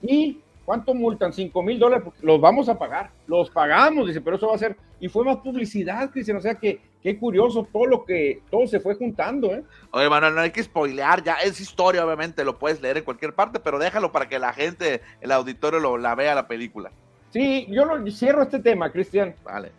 ¿Y 0.02 0.40
cuánto 0.66 0.94
multan? 0.94 1.34
5 1.34 1.64
mil 1.64 1.80
dólares. 1.80 2.08
Los 2.22 2.42
vamos 2.42 2.70
a 2.70 2.78
pagar, 2.78 3.12
los 3.28 3.50
pagamos, 3.50 4.08
dice, 4.08 4.22
pero 4.22 4.38
eso 4.38 4.48
va 4.48 4.56
a 4.56 4.60
ser. 4.60 4.76
Y 5.00 5.08
fue 5.08 5.24
más 5.24 5.38
publicidad, 5.38 6.10
Cristian, 6.10 6.38
o 6.38 6.42
sea 6.42 6.56
que 6.56 6.80
qué 7.06 7.20
curioso 7.20 7.68
todo 7.72 7.86
lo 7.86 8.04
que, 8.04 8.42
todo 8.50 8.66
se 8.66 8.80
fue 8.80 8.96
juntando, 8.96 9.54
¿eh? 9.54 9.62
Oye, 9.92 10.10
Manuel, 10.10 10.34
no 10.34 10.42
hay 10.42 10.50
que 10.50 10.64
spoilear, 10.64 11.24
ya 11.24 11.36
es 11.36 11.62
historia, 11.62 12.04
obviamente, 12.04 12.44
lo 12.44 12.58
puedes 12.58 12.82
leer 12.82 12.98
en 12.98 13.04
cualquier 13.04 13.36
parte, 13.36 13.60
pero 13.60 13.78
déjalo 13.78 14.12
para 14.12 14.28
que 14.28 14.40
la 14.40 14.54
gente, 14.54 15.02
el 15.22 15.32
auditorio 15.32 15.80
lo, 15.80 16.00
la 16.00 16.16
vea 16.16 16.34
la 16.34 16.48
película. 16.48 16.92
Sí, 17.30 17.68
yo 17.70 17.86
lo, 17.86 18.10
cierro 18.10 18.42
este 18.42 18.58
tema, 18.58 18.92
Cristian. 18.92 19.36
Vale. 19.44 19.72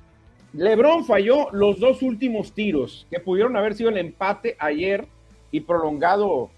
Lebron 0.52 1.04
falló 1.04 1.48
los 1.50 1.80
dos 1.80 2.00
últimos 2.00 2.52
tiros 2.52 3.08
que 3.10 3.18
pudieron 3.18 3.56
haber 3.56 3.74
sido 3.74 3.90
el 3.90 3.98
empate 3.98 4.54
ayer 4.60 5.08
y 5.50 5.62
prolongado 5.62 6.50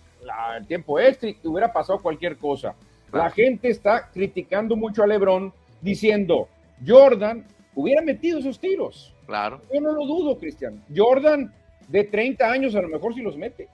el 0.55 0.66
tiempo 0.66 1.01
extra 1.01 1.31
y 1.31 1.39
hubiera 1.45 1.73
pasado 1.73 1.99
cualquier 1.99 2.37
cosa. 2.37 2.75
La 3.11 3.31
gente 3.31 3.71
está 3.71 4.11
criticando 4.11 4.77
mucho 4.77 5.03
a 5.03 5.07
Lebron 5.07 5.51
diciendo, 5.81 6.47
Jordan 6.87 7.47
hubiera 7.75 8.03
metido 8.03 8.39
esos 8.39 8.61
tiros. 8.61 9.14
Claro. 9.29 9.61
Yo 9.72 9.83
no 9.83 9.93
lo 9.93 10.07
dudo, 10.07 10.39
Cristian. 10.39 10.83
Jordan 10.97 11.53
de 11.87 12.05
30 12.05 12.51
años 12.51 12.74
a 12.74 12.81
lo 12.81 12.89
mejor 12.89 13.14
sí 13.14 13.20
los 13.20 13.37
mete. 13.37 13.68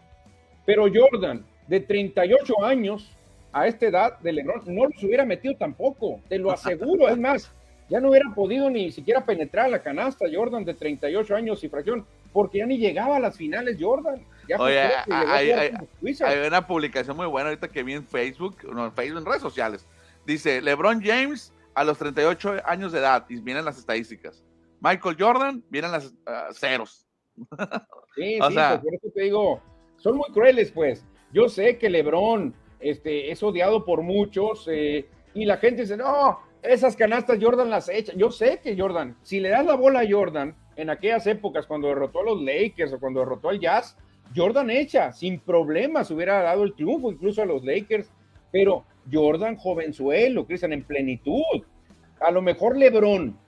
Pero 0.66 0.86
Jordan 0.92 1.46
de 1.68 1.78
38 1.78 2.64
años 2.64 3.08
a 3.52 3.68
esta 3.68 3.86
edad 3.86 4.18
de 4.18 4.32
Lebron 4.32 4.62
no 4.66 4.86
los 4.86 5.02
hubiera 5.04 5.24
metido 5.24 5.54
tampoco. 5.54 6.20
Te 6.28 6.38
lo 6.40 6.50
aseguro. 6.50 7.08
es 7.08 7.16
más, 7.16 7.52
ya 7.88 8.00
no 8.00 8.10
hubiera 8.10 8.34
podido 8.34 8.68
ni 8.68 8.90
siquiera 8.90 9.24
penetrar 9.24 9.70
la 9.70 9.80
canasta 9.80 10.26
Jordan 10.32 10.64
de 10.64 10.74
38 10.74 11.36
años 11.36 11.62
y 11.62 11.68
fracción, 11.68 12.04
porque 12.32 12.58
ya 12.58 12.66
ni 12.66 12.76
llegaba 12.76 13.16
a 13.16 13.20
las 13.20 13.36
finales 13.36 13.76
Jordan. 13.78 14.26
Oye, 14.58 14.88
hay, 15.08 16.46
una 16.48 16.66
publicación 16.66 17.16
muy 17.16 17.26
buena 17.26 17.50
ahorita 17.50 17.68
que 17.68 17.84
vi 17.84 17.92
en 17.92 18.04
Facebook, 18.04 18.56
no, 18.74 18.86
en 18.86 18.92
Facebook, 18.92 19.20
en 19.20 19.26
redes 19.26 19.42
sociales, 19.42 19.86
Dice, 20.26 20.60
LeBron 20.60 21.00
James 21.00 21.52
a 21.74 21.84
los 21.84 21.98
38 21.98 22.56
años 22.64 22.90
de 22.90 22.98
edad, 22.98 23.24
y 23.28 23.36
vienen 23.36 23.64
las 23.64 23.78
estadísticas. 23.78 24.42
Michael 24.84 25.16
Jordan, 25.18 25.64
vienen 25.70 25.92
las 25.92 26.06
uh, 26.06 26.52
ceros. 26.52 27.06
Sí, 27.34 27.44
sí, 28.34 28.38
pues 28.38 28.78
por 28.80 28.94
eso 28.94 29.08
te 29.14 29.22
digo, 29.22 29.62
son 29.96 30.18
muy 30.18 30.30
crueles, 30.30 30.70
pues. 30.72 31.06
Yo 31.32 31.48
sé 31.48 31.78
que 31.78 31.88
LeBron 31.88 32.54
este, 32.80 33.30
es 33.30 33.42
odiado 33.42 33.86
por 33.86 34.02
muchos 34.02 34.68
eh, 34.70 35.08
y 35.32 35.46
la 35.46 35.56
gente 35.56 35.82
dice, 35.82 35.96
no, 35.96 36.38
esas 36.62 36.96
canastas 36.96 37.38
Jordan 37.40 37.70
las 37.70 37.88
echa. 37.88 38.12
Yo 38.14 38.30
sé 38.30 38.60
que 38.62 38.78
Jordan, 38.78 39.16
si 39.22 39.40
le 39.40 39.48
das 39.48 39.64
la 39.64 39.74
bola 39.74 40.00
a 40.00 40.08
Jordan 40.08 40.54
en 40.76 40.90
aquellas 40.90 41.26
épocas 41.26 41.66
cuando 41.66 41.88
derrotó 41.88 42.20
a 42.20 42.24
los 42.24 42.42
Lakers 42.42 42.92
o 42.92 43.00
cuando 43.00 43.20
derrotó 43.20 43.48
al 43.48 43.60
Jazz, 43.60 43.96
Jordan 44.36 44.68
echa, 44.68 45.12
sin 45.12 45.40
problemas 45.40 46.10
hubiera 46.10 46.42
dado 46.42 46.62
el 46.62 46.74
triunfo 46.74 47.10
incluso 47.10 47.40
a 47.40 47.46
los 47.46 47.64
Lakers, 47.64 48.12
pero 48.52 48.84
Jordan 49.10 49.56
jovenzuelo, 49.56 50.46
Cristian, 50.46 50.74
en 50.74 50.84
plenitud. 50.84 51.62
A 52.20 52.30
lo 52.30 52.42
mejor 52.42 52.76
LeBron 52.76 53.43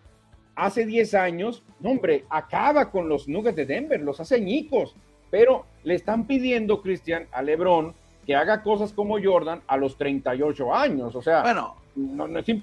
hace 0.57 0.87
10 0.87 1.15
años, 1.15 1.63
no, 1.81 1.91
hombre, 1.91 2.25
acaba 2.31 2.91
con 2.91 3.09
los 3.09 3.29
Nuggets 3.29 3.57
de 3.57 3.67
Denver, 3.67 4.01
los 4.01 4.19
hace 4.19 4.41
ñicos, 4.41 4.97
pero 5.31 5.67
le 5.85 5.95
están 5.95 6.27
pidiendo, 6.27 6.83
Cristian, 6.83 7.29
a 7.31 7.43
LeBron 7.43 7.95
que 8.27 8.35
haga 8.35 8.63
cosas 8.63 8.93
como 8.93 9.23
Jordan 9.23 9.63
a 9.69 9.77
los 9.77 9.97
38 9.97 10.75
años, 10.75 11.15
o 11.15 11.23
sea, 11.23 11.43
bueno, 11.43 11.77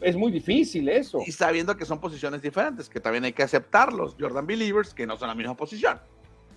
es, 0.02 0.16
muy 0.16 0.32
difícil 0.32 0.89
eso. 0.89 1.20
Y 1.26 1.32
sabiendo 1.32 1.78
que 1.78 1.86
son 1.86 2.00
posiciones 2.00 2.41
diferentes, 2.41 2.89
que 2.89 3.00
también 3.00 3.24
hay 3.24 3.34
que 3.34 3.44
aceptarlos, 3.44 4.16
Jordan 4.20 4.46
Believers, 4.46 4.94
que 4.94 5.08
no 5.08 5.16
son 5.16 5.30
la 5.30 5.36
misma 5.36 5.56
posición. 5.56 6.00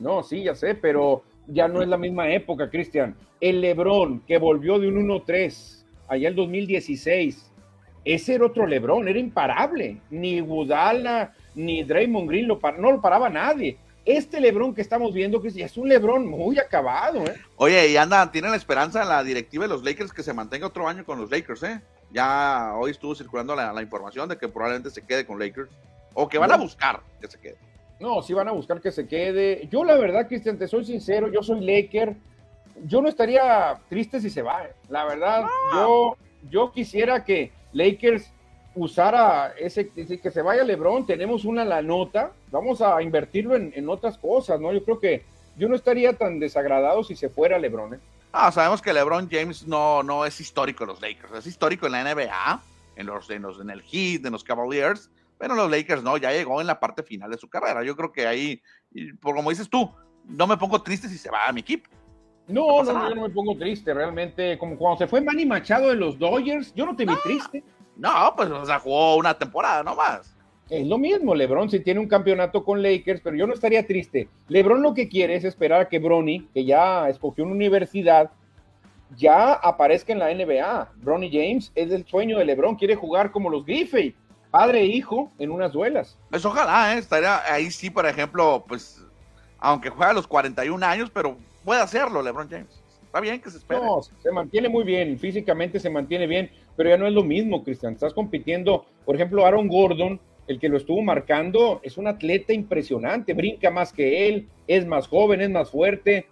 No, 0.01 0.23
sí, 0.23 0.43
ya 0.43 0.55
sé, 0.55 0.75
pero 0.75 1.23
ya 1.47 1.69
no 1.69 1.83
es 1.83 1.89
la 1.89 1.97
misma 1.97 2.31
época, 2.31 2.69
Cristian. 2.69 3.15
El 3.41 3.61
LeBron 3.61 4.21
que 4.27 4.39
volvió 4.39 4.79
de 4.79 4.89
un 4.89 5.09
1-3 5.09 5.85
allá 6.09 6.29
el 6.29 6.35
2016, 6.35 7.51
ese 8.07 8.37
era 8.37 8.47
otro 8.47 8.69
Lebron, 8.69 9.09
era 9.09 9.19
imparable. 9.19 10.01
Ni 10.11 10.41
Budala, 10.41 11.35
ni 11.57 11.83
Draymond 11.83 12.29
Green 12.29 12.47
lo 12.47 12.61
no 12.79 12.93
lo 12.93 13.01
paraba 13.01 13.29
nadie. 13.29 13.77
Este 14.05 14.41
Lebron 14.41 14.73
que 14.73 14.81
estamos 14.81 15.13
viendo, 15.13 15.43
que 15.43 15.49
es 15.49 15.77
un 15.77 15.89
Lebron 15.89 16.25
muy 16.25 16.57
acabado. 16.61 17.25
¿eh? 17.25 17.35
Oye, 17.57 17.89
y 17.89 17.97
anda, 17.97 18.31
tiene 18.31 18.49
la 18.49 18.55
esperanza 18.55 19.05
la 19.05 19.25
directiva 19.25 19.65
de 19.65 19.71
los 19.71 19.83
Lakers 19.83 20.13
que 20.13 20.23
se 20.23 20.33
mantenga 20.33 20.69
otro 20.69 20.87
año 20.87 21.05
con 21.05 21.21
los 21.21 21.29
Lakers, 21.29 21.65
¿eh? 21.65 21.81
Ya 22.13 22.75
hoy 22.77 22.93
estuvo 22.93 23.17
circulando 23.17 23.57
la, 23.57 23.83
información 23.83 24.29
de 24.29 24.39
que 24.39 24.47
probablemente 24.47 24.91
se 24.91 25.03
quede 25.03 25.27
con 25.27 25.41
Lakers. 25.41 25.69
O 26.15 26.29
que 26.29 26.39
van 26.39 26.53
a 26.53 26.57
buscar 26.57 27.01
que 27.21 27.27
se 27.27 27.41
quede. 27.41 27.57
No, 27.99 28.23
sí 28.23 28.33
van 28.35 28.47
a 28.47 28.53
buscar 28.53 28.81
que 28.81 28.93
se 28.93 29.09
quede. 29.09 29.67
Yo, 29.69 29.83
la 29.83 29.97
verdad, 29.97 30.29
Cristian, 30.29 30.57
te 30.57 30.69
soy 30.69 30.85
sincero, 30.85 31.29
yo 31.33 31.43
soy 31.43 31.61
Laker. 31.61 32.15
Yo 32.85 33.03
no 33.03 33.09
estaría 33.09 33.81
triste 33.89 34.21
si 34.21 34.31
se 34.31 34.43
va. 34.43 34.65
¿eh? 34.65 34.75
La 34.89 35.05
verdad, 35.05 35.45
yo, 35.75 36.17
yo 36.49 36.71
quisiera 36.71 37.25
que 37.25 37.51
Lakers 37.77 38.33
usara 38.75 39.55
ese, 39.59 39.89
que 39.89 40.31
se 40.31 40.43
vaya 40.43 40.65
LeBron, 40.65 41.07
tenemos 41.07 41.45
una 41.45 41.65
la 41.65 41.83
nota, 41.83 42.33
vamos 42.51 42.81
a 42.81 43.01
invertirlo 43.03 43.57
en, 43.57 43.89
otras 43.89 44.19
cosas, 44.19 44.61
¿no? 44.61 44.73
Yo 44.73 44.85
creo 44.85 44.99
que 44.99 45.25
yo 45.57 45.69
no 45.69 45.75
estaría 45.75 46.13
tan 46.13 46.39
desagradado 46.39 47.03
si 47.05 47.17
se 47.17 47.29
fuera 47.29 47.59
LeBron, 47.59 47.95
¿eh? 47.95 47.99
Ah, 48.33 48.53
sabemos 48.53 48.83
que 48.83 48.93
LeBron 48.93 49.29
James 49.31 49.67
no, 49.67 50.03
no 50.03 50.27
es 50.27 50.41
histórico 50.41 50.85
en 50.85 50.89
los 50.89 51.01
Lakers, 51.01 51.33
es 51.33 51.47
histórico 51.47 51.87
en 51.87 51.93
la 51.93 52.15
NBA, 52.15 52.63
en 52.97 53.07
los, 53.07 53.31
en 53.31 53.43
los 53.43 53.61
en 53.61 53.71
el 53.71 53.83
Heat, 53.83 54.27
en 54.27 54.33
los 54.33 54.45
Cavaliers, 54.45 55.11
pero 55.39 55.55
los 55.55 55.71
Lakers 55.71 56.03
no, 56.03 56.17
ya 56.19 56.33
llegó 56.33 56.61
en 56.61 56.67
la 56.67 56.81
parte 56.81 57.03
final 57.03 57.31
de 57.31 57.39
su 57.39 57.49
carrera. 57.49 57.83
Yo 57.83 57.97
creo 57.97 58.13
que 58.13 58.27
ahí, 58.27 58.63
por 59.21 59.35
como 59.37 59.51
dices 59.51 59.71
tú, 59.71 59.91
no 60.25 60.47
me 60.47 60.57
pongo 60.57 60.83
triste 60.83 61.09
si 61.09 61.17
se 61.19 61.31
va 61.31 61.47
a 61.47 61.53
mi 61.53 61.61
equipo. 61.61 61.89
No, 62.49 62.83
no, 62.83 62.93
no, 62.93 63.09
yo 63.09 63.15
no 63.15 63.23
me 63.23 63.31
pongo 63.31 63.57
triste, 63.57 63.93
realmente, 63.93 64.57
como 64.59 64.77
cuando 64.77 64.99
se 64.99 65.09
fue 65.09 65.21
Manny 65.21 65.47
Machado 65.47 65.89
de 65.89 65.97
los 65.97 66.19
Dodgers, 66.19 66.73
yo 66.75 66.87
no 66.87 66.95
te 66.95 67.05
vi 67.05 67.15
triste. 67.23 67.65
No, 67.97 68.35
pues, 68.37 68.51
o 68.51 68.65
sea, 68.65 68.79
jugó 68.79 69.17
una 69.17 69.35
temporada 69.35 69.83
nomás. 69.83 70.37
Es 70.69 70.87
lo 70.87 70.99
mismo, 70.99 71.35
LeBron 71.35 71.71
si 71.71 71.81
tiene 71.81 72.01
un 72.01 72.09
campeonato 72.09 72.65
con 72.65 72.83
Lakers, 72.83 73.21
pero 73.21 73.37
yo 73.37 73.47
no 73.47 73.55
estaría 73.55 73.87
triste. 73.87 74.29
LeBron 74.49 74.83
lo 74.83 74.95
que 74.95 75.09
quiere 75.09 75.37
es 75.37 75.45
esperar 75.45 75.81
a 75.81 75.89
que 75.89 76.01
Bronny, 76.01 76.49
que 76.53 76.65
ya 76.65 77.09
escogió 77.09 77.45
una 77.45 77.55
universidad, 77.55 78.31
ya 79.17 79.53
aparezca 79.53 80.13
en 80.13 80.19
la 80.19 80.35
NBA. 80.35 80.93
Bronny 80.97 81.31
James 81.31 81.71
es 81.75 81.93
el 81.93 82.05
sueño 82.05 82.39
de 82.39 82.45
LeBron, 82.45 82.75
quiere 82.75 82.97
jugar 82.97 83.31
como 83.31 83.49
los 83.49 83.65
Griffey, 83.65 84.17
padre 84.51 84.81
e 84.81 84.87
hijo 84.87 85.31
en 85.39 85.51
unas 85.51 85.73
duelas. 85.73 86.19
Pues 86.31 86.45
ojalá, 86.45 86.95
¿eh? 86.95 86.99
estaría 86.99 87.41
ahí 87.53 87.71
sí, 87.71 87.89
por 87.89 88.07
ejemplo, 88.07 88.65
pues, 88.67 89.05
aunque 89.59 89.91
juega 89.91 90.11
a 90.11 90.15
los 90.15 90.27
41 90.27 90.85
años, 90.85 91.11
pero 91.15 91.37
puede 91.67 91.83
hacerlo 91.83 92.23
LeBron 92.23 92.49
James. 92.49 92.81
Está 93.05 93.21
bien 93.21 93.41
que 93.41 93.51
se 93.51 93.59
espere. 93.59 93.81
No, 93.81 94.01
se 94.03 94.31
mantiene 94.31 94.69
muy 94.69 94.85
bien, 94.85 95.19
físicamente 95.19 95.81
se 95.81 95.91
mantiene 95.91 96.27
bien, 96.27 96.51
pero 96.77 96.89
ya 96.89 96.97
no 96.97 97.07
es 97.07 97.13
lo 97.13 97.25
mismo, 97.25 97.65
Cristian. 97.65 97.95
Estás 97.95 98.15
compitiendo, 98.15 98.87
por 99.05 99.17
ejemplo, 99.17 99.45
Aaron 99.45 99.67
Gordon, 99.67 100.21
el 100.47 100.61
que 100.61 100.69
lo 100.69 100.77
estuvo 100.77 101.03
marcando, 101.03 101.81
es 101.83 101.99
un 101.99 102.07
atleta 102.07 102.53
impresionante, 102.53 103.35
brinca 103.35 103.71
más 103.71 103.93
que 103.93 104.29
él, 104.29 104.49
es 104.69 104.87
más 104.87 105.09
joven, 105.09 105.41
es 105.41 105.51
más 105.51 105.71
fuerte. 105.71 106.29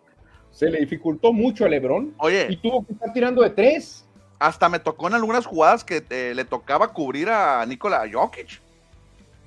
Se 0.53 0.70
le 0.70 0.78
dificultó 0.78 1.32
mucho 1.32 1.64
a 1.64 1.68
LeBron 1.68 2.14
Oye, 2.18 2.47
y 2.49 2.57
tuvo 2.57 2.87
que 2.87 2.93
estar 2.93 3.12
tirando 3.12 3.43
de 3.43 3.51
tres. 3.51 4.07
Hasta 4.39 4.68
me 4.68 4.78
tocó 4.78 5.09
en 5.09 5.14
algunas 5.14 5.47
jugadas 5.47 5.82
que 5.82 6.05
eh, 6.11 6.32
le 6.32 6.45
tocaba 6.45 6.93
cubrir 6.93 7.28
a 7.28 7.66
Nikola 7.66 8.05
Jokic. 8.11 8.61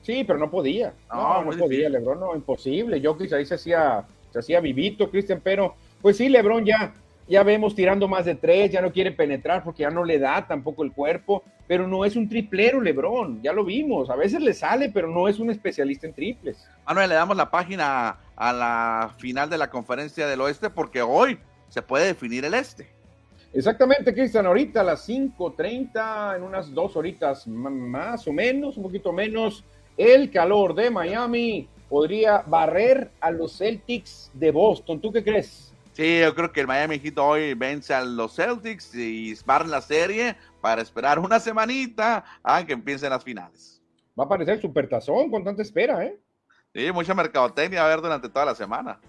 Sí, 0.02 0.26
pero 0.26 0.38
no 0.38 0.52
podía. 0.52 0.94
No, 1.10 1.44
no, 1.44 1.58
podía, 1.58 1.88
LeBron, 1.88 2.20
no, 2.20 2.36
imposible. 2.36 3.02
Jokic 3.02 3.32
ahí 3.32 3.46
se 3.46 3.56
hacía 3.56 4.06
se 4.38 4.54
hacía 4.54 4.60
vivito, 4.60 5.10
Cristian, 5.10 5.42
pero 5.44 5.76
pues 6.02 6.18
sí, 6.18 6.30
Lebron 6.30 6.64
ya, 6.66 6.94
ya 7.28 7.44
vemos 7.44 7.74
tirando 7.74 8.08
más 8.08 8.26
de 8.26 8.36
tres, 8.36 8.72
ya 8.72 8.82
no 8.82 8.92
quiere 8.92 9.12
penetrar 9.12 9.64
porque 9.64 9.82
ya 9.82 9.90
no 9.90 10.04
le 10.04 10.20
da 10.20 10.46
tampoco 10.48 10.84
el 10.84 10.92
cuerpo, 10.92 11.44
pero 11.68 11.88
no 11.88 12.06
es 12.06 12.16
un 12.16 12.30
triplero 12.30 12.80
Lebron, 12.80 13.42
ya 13.42 13.52
lo 13.52 13.66
vimos, 13.66 14.10
a 14.10 14.16
veces 14.16 14.42
le 14.42 14.54
sale, 14.54 14.90
pero 14.90 15.08
no 15.08 15.28
es 15.28 15.40
un 15.40 15.50
especialista 15.50 16.06
en 16.06 16.14
triples. 16.14 16.68
Manuel, 16.86 17.10
le 17.10 17.16
damos 17.16 17.36
la 17.36 17.50
página 17.50 18.18
a 18.36 18.54
la 18.54 19.12
final 19.18 19.50
de 19.50 19.58
la 19.58 19.70
conferencia 19.70 20.28
del 20.28 20.42
oeste 20.42 20.70
porque 20.70 21.02
hoy 21.02 21.40
se 21.70 21.82
puede 21.82 22.06
definir 22.06 22.46
el 22.46 22.54
este. 22.54 22.88
Exactamente, 23.54 24.14
Cristian, 24.14 24.46
ahorita 24.46 24.82
a 24.82 24.84
las 24.84 25.10
5.30, 25.10 26.36
en 26.36 26.44
unas 26.44 26.72
dos 26.74 26.96
horitas 26.96 27.48
más 27.48 28.28
o 28.28 28.34
menos, 28.34 28.78
un 28.78 28.84
poquito 28.84 29.12
menos, 29.12 29.64
el 29.98 30.30
calor 30.30 30.76
de 30.76 30.92
Miami 30.92 31.68
podría 31.90 32.44
barrer 32.46 33.12
a 33.20 33.32
los 33.32 33.58
Celtics 33.58 34.32
de 34.34 34.52
Boston. 34.52 35.00
¿Tú 35.00 35.12
qué 35.12 35.24
crees? 35.24 35.74
Sí, 35.94 36.20
yo 36.20 36.36
creo 36.36 36.52
que 36.52 36.62
el 36.62 36.68
Miami 36.68 37.00
Heat 37.00 37.18
hoy 37.18 37.54
vence 37.56 37.94
a 37.94 38.04
los 38.04 38.36
Celtics 38.36 38.94
y 38.94 39.34
barren 39.46 39.72
la 39.72 39.82
serie 39.82 40.36
para 40.62 40.82
esperar 40.82 41.18
una 41.18 41.40
semanita 41.40 42.24
a 42.44 42.66
que 42.66 42.74
empiecen 42.74 43.10
las 43.10 43.24
finales. 43.24 43.82
Va 44.20 44.24
a 44.24 44.26
aparecer 44.26 44.62
supertazón 44.62 45.32
con 45.32 45.44
tanta 45.44 45.62
espera, 45.62 46.06
¿eh? 46.06 46.18
Sí, 46.74 46.92
mucha 46.92 47.16
mercadotecnia 47.16 47.84
a 47.84 47.88
ver 47.88 48.02
durante 48.02 48.30
toda 48.30 48.46
la 48.46 48.56
semana. 48.56 49.00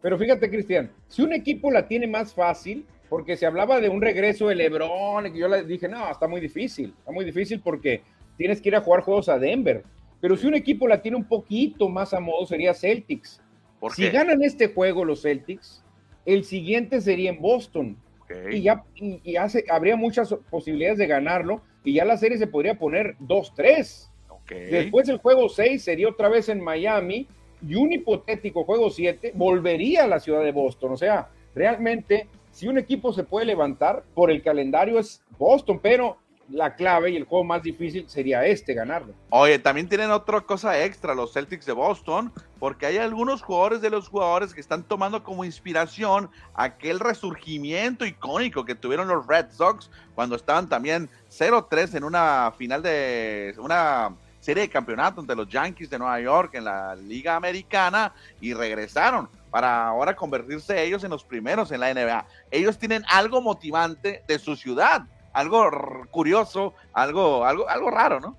Pero 0.00 0.16
fíjate, 0.16 0.48
Cristian, 0.48 0.90
si 1.08 1.22
un 1.22 1.34
equipo 1.34 1.70
la 1.70 1.86
tiene 1.86 2.06
más 2.06 2.32
fácil, 2.32 2.86
porque 3.10 3.36
se 3.36 3.44
hablaba 3.44 3.80
de 3.80 3.88
un 3.88 4.00
regreso 4.00 4.48
de 4.48 4.54
LeBron, 4.54 5.26
y 5.26 5.38
yo 5.38 5.48
le 5.48 5.64
dije, 5.64 5.88
no, 5.88 6.10
está 6.10 6.26
muy 6.26 6.40
difícil, 6.40 6.94
está 6.98 7.12
muy 7.12 7.24
difícil 7.24 7.60
porque 7.60 8.02
tienes 8.38 8.62
que 8.62 8.70
ir 8.70 8.76
a 8.76 8.80
jugar 8.80 9.02
juegos 9.02 9.28
a 9.28 9.38
Denver. 9.38 9.84
Pero 10.20 10.36
si 10.36 10.46
un 10.46 10.54
equipo 10.54 10.86
la 10.86 11.02
tiene 11.02 11.16
un 11.16 11.24
poquito 11.24 11.88
más 11.88 12.12
a 12.12 12.20
modo 12.20 12.46
sería 12.46 12.74
Celtics. 12.74 13.40
si 13.94 14.08
ganan 14.10 14.42
este 14.42 14.68
juego 14.68 15.04
los 15.04 15.22
Celtics, 15.22 15.82
el 16.26 16.44
siguiente 16.44 17.00
sería 17.00 17.30
en 17.30 17.40
Boston. 17.40 17.96
Y 18.50 18.62
ya, 18.62 18.84
y, 18.94 19.34
hace, 19.36 19.64
habría 19.68 19.96
muchas 19.96 20.32
posibilidades 20.50 20.98
de 20.98 21.08
ganarlo 21.08 21.62
y 21.82 21.94
ya 21.94 22.04
la 22.04 22.16
serie 22.16 22.38
se 22.38 22.46
podría 22.46 22.78
poner 22.78 23.16
2-3. 23.18 24.08
Después 24.48 25.08
el 25.08 25.18
juego 25.18 25.48
6 25.48 25.82
sería 25.82 26.08
otra 26.08 26.28
vez 26.28 26.48
en 26.48 26.60
Miami 26.60 27.26
y 27.66 27.74
un 27.74 27.92
hipotético 27.92 28.64
juego 28.64 28.90
7 28.90 29.32
volvería 29.34 30.04
a 30.04 30.08
la 30.08 30.20
ciudad 30.20 30.42
de 30.42 30.52
Boston. 30.52 30.92
O 30.92 30.96
sea, 30.96 31.28
realmente, 31.54 32.28
si 32.50 32.68
un 32.68 32.78
equipo 32.78 33.12
se 33.12 33.24
puede 33.24 33.46
levantar 33.46 34.04
por 34.14 34.30
el 34.30 34.42
calendario 34.42 34.98
es 34.98 35.22
Boston, 35.38 35.80
pero 35.82 36.18
la 36.50 36.74
clave 36.74 37.10
y 37.10 37.16
el 37.16 37.24
juego 37.24 37.44
más 37.44 37.62
difícil 37.62 38.08
sería 38.08 38.44
este, 38.44 38.74
ganarlo. 38.74 39.14
Oye, 39.30 39.58
también 39.58 39.88
tienen 39.88 40.10
otra 40.10 40.40
cosa 40.40 40.82
extra 40.82 41.14
los 41.14 41.32
Celtics 41.32 41.66
de 41.66 41.72
Boston, 41.72 42.32
porque 42.58 42.86
hay 42.86 42.98
algunos 42.98 43.42
jugadores 43.42 43.80
de 43.80 43.90
los 43.90 44.08
jugadores 44.08 44.52
que 44.52 44.60
están 44.60 44.82
tomando 44.82 45.22
como 45.22 45.44
inspiración 45.44 46.30
aquel 46.54 46.98
resurgimiento 46.98 48.04
icónico 48.04 48.64
que 48.64 48.74
tuvieron 48.74 49.08
los 49.08 49.26
Red 49.26 49.50
Sox 49.50 49.90
cuando 50.14 50.36
estaban 50.36 50.68
también 50.68 51.08
0-3 51.30 51.96
en 51.96 52.04
una 52.04 52.52
final 52.56 52.82
de 52.82 53.54
una 53.58 54.14
serie 54.40 54.62
de 54.62 54.70
campeonato 54.70 55.20
ante 55.20 55.36
los 55.36 55.48
Yankees 55.48 55.90
de 55.90 55.98
Nueva 55.98 56.20
York 56.20 56.54
en 56.54 56.64
la 56.64 56.96
Liga 56.96 57.36
Americana 57.36 58.12
y 58.40 58.54
regresaron 58.54 59.28
para 59.50 59.88
ahora 59.88 60.16
convertirse 60.16 60.82
ellos 60.82 61.04
en 61.04 61.10
los 61.10 61.24
primeros 61.24 61.70
en 61.72 61.80
la 61.80 61.92
NBA. 61.92 62.26
Ellos 62.50 62.78
tienen 62.78 63.04
algo 63.08 63.42
motivante 63.42 64.22
de 64.26 64.38
su 64.38 64.56
ciudad 64.56 65.02
algo 65.32 65.70
curioso, 66.10 66.74
algo, 66.92 67.44
algo, 67.44 67.68
algo 67.68 67.90
raro, 67.90 68.20
¿no? 68.20 68.36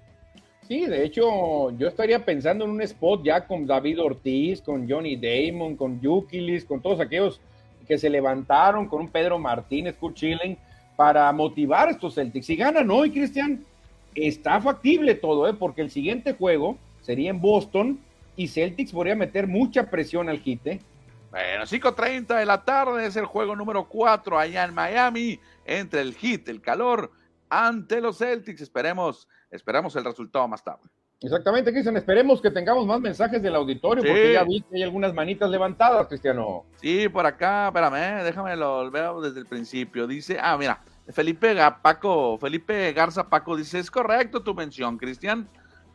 Sí, 0.67 0.85
de 0.85 1.03
hecho, 1.03 1.71
yo 1.77 1.87
estaría 1.87 2.23
pensando 2.23 2.63
en 2.65 2.71
un 2.71 2.81
spot 2.81 3.23
ya 3.23 3.45
con 3.45 3.67
David 3.67 4.01
Ortiz, 4.01 4.61
con 4.61 4.89
Johnny 4.89 5.17
Damon, 5.17 5.75
con 5.75 5.99
Yukilis, 5.99 6.63
con 6.63 6.81
todos 6.81 6.99
aquellos 6.99 7.41
que 7.87 7.97
se 7.97 8.09
levantaron, 8.09 8.87
con 8.87 9.01
un 9.01 9.09
Pedro 9.09 9.37
Martínez, 9.37 9.95
Kurt 9.97 10.15
Schilling, 10.15 10.57
para 10.95 11.31
motivar 11.33 11.89
a 11.89 11.91
estos 11.91 12.15
Celtics. 12.15 12.45
Si 12.45 12.55
ganan 12.55 12.89
hoy, 12.89 13.11
Cristian, 13.11 13.65
está 14.15 14.61
factible 14.61 15.15
todo, 15.15 15.47
¿eh? 15.47 15.53
porque 15.53 15.81
el 15.81 15.91
siguiente 15.91 16.33
juego 16.33 16.77
sería 17.01 17.31
en 17.31 17.41
Boston 17.41 17.99
y 18.35 18.47
Celtics 18.47 18.91
podría 18.91 19.15
meter 19.15 19.47
mucha 19.47 19.89
presión 19.89 20.29
al 20.29 20.39
hit. 20.39 20.61
Bueno, 21.31 21.63
5.30 21.63 22.37
de 22.37 22.45
la 22.45 22.65
tarde 22.65 23.05
es 23.05 23.15
el 23.15 23.25
juego 23.25 23.55
número 23.55 23.87
4 23.87 24.37
allá 24.37 24.65
en 24.65 24.73
Miami 24.73 25.39
entre 25.65 26.01
el 26.01 26.13
hit, 26.13 26.49
el 26.49 26.61
calor 26.61 27.09
ante 27.49 28.01
los 28.01 28.17
Celtics. 28.17 28.59
Esperemos, 28.59 29.29
esperamos 29.49 29.95
el 29.95 30.03
resultado 30.03 30.45
más 30.49 30.61
tarde. 30.61 30.89
Exactamente, 31.21 31.71
Cristian. 31.71 31.95
Esperemos 31.95 32.41
que 32.41 32.51
tengamos 32.51 32.85
más 32.85 32.99
mensajes 32.99 33.41
del 33.41 33.55
auditorio, 33.55 34.03
porque 34.03 34.33
ya 34.33 34.43
vi 34.43 34.61
que 34.61 34.75
hay 34.75 34.83
algunas 34.83 35.13
manitas 35.13 35.49
levantadas, 35.49 36.07
Cristiano. 36.07 36.65
Sí, 36.81 37.07
por 37.07 37.25
acá, 37.25 37.67
espérame, 37.67 37.95
eh, 37.95 38.23
déjame 38.25 38.55
lo 38.57 38.91
veo 38.91 39.21
desde 39.21 39.39
el 39.39 39.45
principio. 39.45 40.07
Dice, 40.07 40.37
ah, 40.41 40.57
mira, 40.57 40.81
Felipe 41.09 41.55
Paco, 41.81 42.37
Felipe 42.39 42.91
Garza 42.91 43.29
Paco 43.29 43.55
dice, 43.55 43.79
es 43.79 43.89
correcto 43.89 44.41
tu 44.41 44.53
mención, 44.53 44.97
Cristian. 44.97 45.47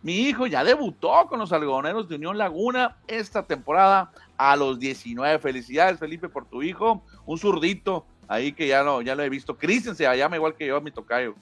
Mi 0.03 0.29
hijo 0.29 0.47
ya 0.47 0.63
debutó 0.63 1.27
con 1.29 1.39
los 1.39 1.53
algodoneros 1.53 2.09
de 2.09 2.17
Unión 2.17 2.39
Laguna 2.39 2.97
esta 3.09 3.45
temporada 3.45 4.13
a 4.37 4.55
los 4.57 4.79
19. 4.79 5.39
Felicidades, 5.39 5.99
Felipe, 5.99 6.29
por 6.29 6.47
tu 6.47 6.63
hijo. 6.63 7.03
Un 7.25 7.39
zurdito 7.39 8.07
ahí 8.29 8.53
que 8.53 8.69
ya 8.69 8.83
lo, 8.83 9.03
ya 9.03 9.15
lo 9.15 9.23
he 9.23 9.29
visto. 9.29 9.57
Cristian 9.57 9.97
se 9.97 10.05
llama 10.17 10.37
igual 10.37 10.55
que 10.55 10.67
yo, 10.67 10.81
mi 10.81 10.91
tocayo. 10.91 11.35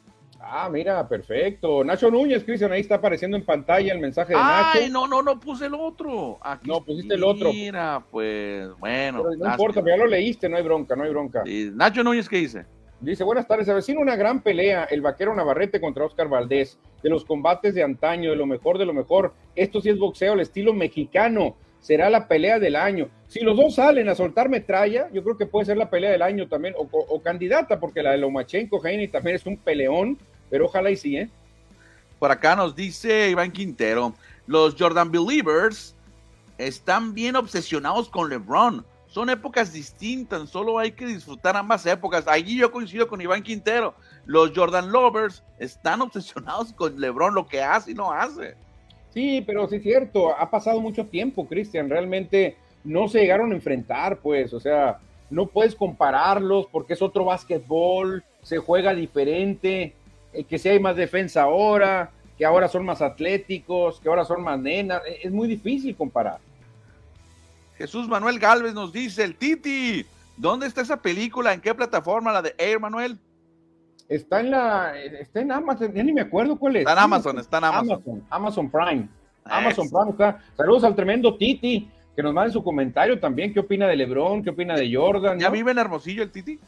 Ah, 0.46 0.68
mira, 0.70 1.08
perfecto. 1.08 1.82
Nacho 1.84 2.10
Núñez, 2.10 2.44
Cristian, 2.44 2.70
ahí 2.70 2.82
está 2.82 2.96
apareciendo 2.96 3.36
en 3.36 3.44
pantalla 3.44 3.92
el 3.92 3.98
mensaje 3.98 4.34
de 4.34 4.38
Nacho. 4.38 4.78
Ay, 4.78 4.90
no, 4.90 5.06
no, 5.06 5.22
no 5.22 5.40
puse 5.40 5.66
el 5.66 5.74
otro. 5.74 6.38
no, 6.64 6.84
pusiste 6.84 7.14
el 7.14 7.24
otro. 7.24 7.50
Mira, 7.50 8.04
pues, 8.10 8.68
bueno. 8.78 9.24
no 9.38 9.50
importa, 9.50 9.82
ya 9.84 9.96
lo 9.96 10.06
leíste, 10.06 10.48
no 10.48 10.56
hay 10.56 10.62
bronca, 10.62 10.94
no 10.96 11.04
hay 11.04 11.10
bronca. 11.10 11.44
Nacho 11.72 12.04
Núñez, 12.04 12.28
¿qué 12.28 12.36
dice? 12.36 12.66
Dice, 13.04 13.22
buenas 13.22 13.46
tardes, 13.46 13.68
avecina 13.68 14.00
una 14.00 14.16
gran 14.16 14.40
pelea, 14.40 14.84
el 14.84 15.02
vaquero 15.02 15.34
Navarrete 15.34 15.80
contra 15.80 16.06
Oscar 16.06 16.28
Valdés, 16.28 16.78
de 17.02 17.10
los 17.10 17.24
combates 17.24 17.74
de 17.74 17.82
antaño, 17.82 18.30
de 18.30 18.36
lo 18.36 18.46
mejor, 18.46 18.78
de 18.78 18.86
lo 18.86 18.94
mejor. 18.94 19.34
Esto 19.54 19.82
sí 19.82 19.90
es 19.90 19.98
boxeo 19.98 20.32
al 20.32 20.40
estilo 20.40 20.72
mexicano 20.72 21.54
será 21.84 22.08
la 22.08 22.26
pelea 22.28 22.58
del 22.58 22.76
año. 22.76 23.10
Si 23.28 23.40
los 23.40 23.58
dos 23.58 23.74
salen 23.74 24.08
a 24.08 24.14
soltar 24.14 24.48
metralla, 24.48 25.10
yo 25.12 25.22
creo 25.22 25.36
que 25.36 25.44
puede 25.44 25.66
ser 25.66 25.76
la 25.76 25.90
pelea 25.90 26.12
del 26.12 26.22
año 26.22 26.48
también, 26.48 26.74
o, 26.78 27.20
candidata, 27.20 27.78
porque 27.78 28.02
la 28.02 28.12
de 28.12 28.18
Lomachenko, 28.18 28.82
Heine 28.82 29.06
también 29.08 29.36
es 29.36 29.44
un 29.44 29.58
peleón, 29.58 30.16
pero 30.48 30.64
ojalá 30.64 30.90
y 30.90 30.96
sí, 30.96 31.18
¿eh? 31.18 31.28
Por 32.18 32.30
acá 32.30 32.56
nos 32.56 32.74
dice 32.74 33.28
Iván 33.28 33.52
Quintero, 33.52 34.14
los 34.46 34.76
Jordan 34.78 35.10
Believers 35.10 35.94
están 36.56 37.12
bien 37.12 37.36
obsesionados 37.36 38.08
con 38.08 38.30
LeBron. 38.30 38.86
Son 39.14 39.30
épocas 39.30 39.72
distintas, 39.72 40.50
solo 40.50 40.76
hay 40.76 40.90
que 40.90 41.06
disfrutar 41.06 41.56
ambas 41.56 41.86
épocas. 41.86 42.26
Allí 42.26 42.56
yo 42.56 42.72
coincido 42.72 43.06
con 43.06 43.20
Iván 43.20 43.44
Quintero. 43.44 43.94
Los 44.26 44.50
Jordan 44.52 44.90
Lovers 44.90 45.44
están 45.60 46.00
obsesionados 46.02 46.72
con 46.72 47.00
LeBron, 47.00 47.32
lo 47.32 47.46
que 47.46 47.62
hace 47.62 47.92
y 47.92 47.94
no 47.94 48.10
hace. 48.10 48.56
Sí, 49.10 49.40
pero 49.46 49.68
sí 49.68 49.76
es 49.76 49.84
cierto, 49.84 50.36
ha 50.36 50.50
pasado 50.50 50.80
mucho 50.80 51.06
tiempo, 51.06 51.46
Cristian. 51.46 51.88
Realmente 51.88 52.56
no 52.82 53.06
se 53.06 53.20
llegaron 53.20 53.52
a 53.52 53.54
enfrentar, 53.54 54.18
pues, 54.18 54.52
o 54.52 54.58
sea, 54.58 54.98
no 55.30 55.46
puedes 55.46 55.76
compararlos 55.76 56.66
porque 56.66 56.94
es 56.94 57.00
otro 57.00 57.24
básquetbol, 57.24 58.24
se 58.42 58.58
juega 58.58 58.92
diferente. 58.94 59.94
Eh, 60.32 60.42
que 60.42 60.58
si 60.58 60.70
hay 60.70 60.80
más 60.80 60.96
defensa 60.96 61.42
ahora, 61.42 62.10
que 62.36 62.44
ahora 62.44 62.66
son 62.66 62.84
más 62.84 63.00
atléticos, 63.00 64.00
que 64.00 64.08
ahora 64.08 64.24
son 64.24 64.42
más 64.42 64.58
nenas, 64.58 65.02
eh, 65.06 65.20
es 65.22 65.30
muy 65.30 65.46
difícil 65.46 65.94
comparar. 65.94 66.40
Jesús 67.76 68.08
Manuel 68.08 68.38
Galvez 68.38 68.74
nos 68.74 68.92
dice, 68.92 69.24
el 69.24 69.36
Titi, 69.36 70.06
¿dónde 70.36 70.66
está 70.66 70.80
esa 70.80 71.00
película? 71.00 71.52
¿En 71.52 71.60
qué 71.60 71.74
plataforma? 71.74 72.32
¿La 72.32 72.42
de 72.42 72.54
Air 72.58 72.80
Manuel? 72.80 73.18
Está 74.08 74.40
en 74.40 74.50
la, 74.50 74.98
está 74.98 75.40
en 75.40 75.50
Amazon, 75.50 75.92
ya 75.92 76.02
ni 76.02 76.12
me 76.12 76.20
acuerdo 76.20 76.56
cuál 76.56 76.76
es. 76.76 76.80
Está 76.80 76.92
en 76.92 76.98
Amazon, 76.98 77.38
está 77.38 77.58
en 77.58 77.64
Amazon. 77.64 77.90
Amazon, 77.90 78.26
Amazon 78.30 78.70
Prime. 78.70 79.08
Amazon 79.44 79.88
Prime 79.88 80.10
está. 80.10 80.40
Saludos 80.56 80.84
al 80.84 80.94
tremendo 80.94 81.36
Titi, 81.36 81.88
que 82.14 82.22
nos 82.22 82.32
mande 82.32 82.52
su 82.52 82.62
comentario 82.62 83.18
también. 83.18 83.52
¿Qué 83.52 83.60
opina 83.60 83.86
de 83.86 83.96
LeBron? 83.96 84.42
¿Qué 84.42 84.50
opina 84.50 84.76
de 84.76 84.94
Jordan? 84.94 85.38
¿Ya 85.38 85.50
vive 85.50 85.72
en 85.72 85.78
Hermosillo 85.78 86.22
el 86.22 86.30
Titi? 86.30 86.60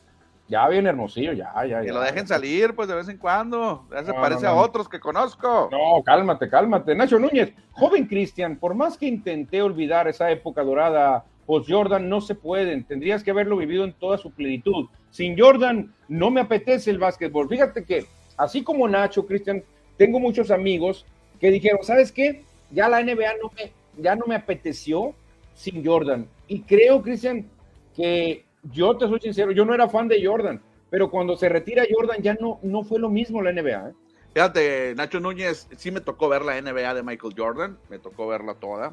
Ya 0.49 0.69
bien 0.69 0.87
hermosillo, 0.87 1.33
ya, 1.33 1.53
ya, 1.67 1.83
Que 1.83 1.93
lo 1.93 2.01
dejen 2.01 2.27
salir, 2.27 2.75
pues, 2.75 2.87
de 2.87 2.95
vez 2.95 3.09
en 3.09 3.19
cuando. 3.19 3.85
Ya 3.93 4.05
se 4.05 4.13
parece 4.13 4.47
a 4.47 4.55
otros 4.55 4.89
que 4.89 5.01
conozco. 5.01 5.69
No, 5.73 6.03
cálmate, 6.05 6.49
cálmate. 6.49 6.95
Nacho 6.95 7.19
Núñez, 7.19 7.53
joven 7.73 8.07
Cristian, 8.07 8.57
por 8.57 8.75
más 8.75 8.97
que 8.97 9.07
intenté 9.07 9.61
olvidar 9.61 10.07
esa 10.07 10.31
época 10.31 10.63
dorada 10.63 11.25
post 11.47 11.69
Jordan, 11.71 12.09
no 12.09 12.21
se 12.21 12.35
pueden. 12.35 12.85
Tendrías 12.85 13.25
que 13.25 13.31
haberlo 13.31 13.57
vivido 13.57 13.85
en 13.85 13.93
toda 13.93 14.19
su 14.19 14.31
plenitud. 14.31 14.87
Sin 15.11 15.39
Jordan, 15.39 15.93
no 16.09 16.31
me 16.31 16.41
apetece 16.41 16.91
el 16.91 16.99
básquetbol. 16.99 17.49
Fíjate 17.49 17.85
que, 17.85 18.05
así 18.37 18.63
como 18.63 18.89
Nacho, 18.89 19.27
Cristian, 19.27 19.65
tengo 19.97 20.21
muchos 20.21 20.51
amigos 20.51 21.07
que 21.41 21.51
dijeron, 21.51 21.81
¿sabes 21.83 22.13
qué? 22.13 22.45
Ya 22.71 22.89
la 22.89 23.03
NBA 23.03 23.35
no 23.43 23.51
me, 23.57 23.73
ya 23.97 24.15
no 24.17 24.27
me 24.27 24.35
apeteció 24.35 25.15
sin 25.55 25.85
Jordan. 25.85 26.29
Y 26.49 26.61
creo, 26.63 27.03
Cristian, 27.03 27.47
que 27.95 28.46
yo 28.73 28.97
te 28.97 29.07
soy 29.09 29.21
sincero, 29.21 29.53
yo 29.53 29.65
no 29.65 29.75
era 29.75 29.89
fan 29.89 30.09
de 30.09 30.25
Jordan, 30.25 30.61
pero 30.91 31.11
cuando 31.11 31.37
se 31.37 31.49
retira 31.49 31.85
Jordan 31.91 32.23
ya 32.23 32.35
no, 32.35 32.59
no 32.63 32.83
fue 32.83 32.99
lo 32.99 33.09
mismo 33.09 33.43
la 33.43 33.53
NBA. 33.53 33.91
¿eh? 33.91 33.93
Fíjate, 34.35 34.95
Nacho 34.97 35.21
Núñez, 35.21 35.69
sí 35.77 35.91
me 35.91 36.01
tocó 36.01 36.29
ver 36.29 36.43
la 36.43 36.61
NBA 36.61 36.95
de 36.95 37.03
Michael 37.03 37.35
Jordan, 37.37 37.79
me 37.89 37.99
tocó 37.99 38.27
verla 38.27 38.55
toda. 38.55 38.93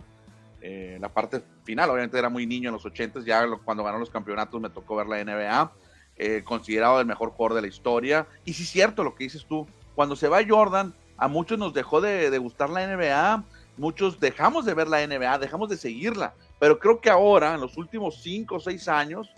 Eh, 0.62 0.98
la 1.02 1.10
parte 1.10 1.42
final, 1.66 1.90
obviamente 1.90 2.18
era 2.18 2.30
muy 2.30 2.46
niño 2.46 2.70
en 2.70 2.74
los 2.74 2.86
80 2.86 3.20
ya 3.26 3.46
cuando 3.66 3.84
ganó 3.84 4.00
los 4.00 4.10
campeonatos 4.10 4.62
me 4.62 4.70
tocó 4.70 4.96
ver 4.96 5.08
la 5.08 5.22
NBA, 5.22 5.72
eh, 6.16 6.42
considerado 6.46 7.02
el 7.02 7.06
mejor 7.06 7.32
jugador 7.32 7.56
de 7.56 7.62
la 7.64 7.68
historia. 7.68 8.28
Y 8.46 8.54
sí 8.54 8.64
es 8.64 8.70
cierto 8.70 9.04
lo 9.04 9.16
que 9.16 9.26
dices 9.26 9.46
tú, 9.46 9.68
cuando 9.96 10.16
se 10.16 10.30
va 10.30 10.40
Jordan, 10.48 10.94
a 11.18 11.28
muchos 11.28 11.60
nos 11.60 11.74
dejó 11.74 12.00
de, 12.00 12.30
de 12.30 12.38
gustar 12.38 12.70
la 12.70 12.88
NBA, 12.88 13.44
muchos 13.76 14.20
dejamos 14.20 14.66
de 14.66 14.74
ver 14.74 14.88
la 14.88 15.06
NBA, 15.06 15.40
dejamos 15.40 15.68
de 15.68 15.78
seguirla, 15.78 16.34
pero 16.60 16.80
creo 16.80 17.02
que 17.02 17.10
ahora, 17.10 17.56
en 17.56 17.62
los 17.62 17.76
últimos 17.78 18.22
5 18.22 18.56
o 18.56 18.60
6 18.62 18.88
años, 18.88 19.30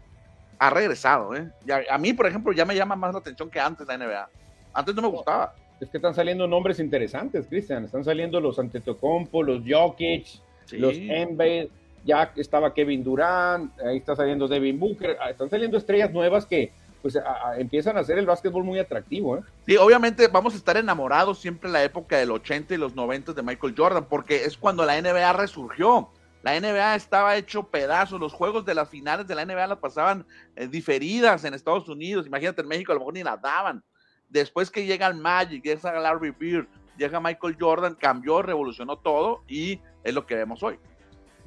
ha 0.60 0.70
regresado, 0.70 1.36
¿eh? 1.36 1.50
a 1.90 1.98
mí, 1.98 2.14
por 2.14 2.28
ejemplo, 2.28 2.52
ya 2.54 2.66
me 2.66 2.76
llama 2.76 2.96
más 2.96 3.14
la 3.14 3.20
atención 3.20 3.50
que 3.50 3.60
antes 3.60 3.88
la 3.88 3.98
NBA. 3.98 4.30
Antes 4.74 4.96
no 4.96 5.02
me 5.02 5.08
gustaba. 5.08 5.54
Es 5.80 5.90
que 5.90 5.98
están 5.98 6.14
saliendo 6.14 6.48
nombres 6.48 6.80
interesantes, 6.80 7.48
Cristian. 7.48 7.86
Están 7.86 8.04
saliendo 8.04 8.40
los 8.40 8.60
Antetokounmpo, 8.60 9.44
los 9.44 9.62
Jokic, 9.68 10.26
los 10.72 10.96
Embiid. 10.98 11.68
Ya 12.06 12.32
estaba 12.36 12.74
Kevin 12.74 13.04
Durant, 13.04 13.80
ahí 13.82 13.98
está 13.98 14.16
saliendo 14.16 14.48
Devin 14.48 14.80
Booker. 14.80 15.18
Ah, 15.20 15.32
están 15.32 15.50
saliendo 15.50 15.78
estrellas 15.78 16.12
nuevas 16.12 16.46
que 16.46 16.72
pues 17.02 17.20
empiezan 17.58 17.98
a 17.98 18.00
hacer 18.00 18.18
el 18.18 18.26
básquetbol 18.26 18.64
muy 18.64 18.80
atractivo. 18.80 19.38
¿eh? 19.38 19.42
Sí, 19.68 19.78
obviamente 19.78 20.28
vamos 20.28 20.56
a 20.56 20.58
estar 20.58 20.76
enamorados 20.76 21.40
siempre 21.40 21.68
en 21.68 21.74
la 21.74 21.84
época 21.84 22.18
del 22.18 22.32
80 22.32 22.74
y 22.74 22.78
los 22.78 22.96
90 22.96 23.34
de 23.34 23.44
Michael 23.44 23.76
Jordan, 23.78 24.06
porque 24.06 24.44
es 24.46 24.58
cuando 24.58 24.86
la 24.86 25.00
NBA 25.00 25.34
resurgió. 25.34 26.10
La 26.46 26.60
NBA 26.60 26.94
estaba 26.94 27.36
hecho 27.38 27.64
pedazos, 27.64 28.20
los 28.20 28.32
juegos 28.32 28.64
de 28.66 28.76
las 28.76 28.88
finales 28.88 29.26
de 29.26 29.34
la 29.34 29.48
NBA 29.48 29.66
las 29.66 29.80
pasaban 29.80 30.28
eh, 30.56 30.68
diferidas 30.68 31.44
en 31.44 31.56
Estados 31.56 31.90
Unidos, 31.90 32.28
imagínate 32.28 32.62
en 32.62 32.68
México 32.68 32.92
a 32.92 32.94
lo 32.94 33.00
mejor 33.00 33.16
ni 33.16 33.24
las 33.24 33.42
daban. 33.42 33.84
Después 34.30 34.70
que 34.70 34.86
llega 34.86 35.08
el 35.08 35.16
Magic, 35.16 35.64
llega 35.64 36.00
Larry 36.00 36.30
Bird, 36.30 36.68
llega 37.00 37.20
Michael 37.20 37.58
Jordan, 37.60 37.96
cambió, 37.96 38.44
revolucionó 38.44 39.00
todo 39.00 39.42
y 39.48 39.82
es 40.04 40.14
lo 40.14 40.28
que 40.28 40.36
vemos 40.36 40.62
hoy. 40.62 40.78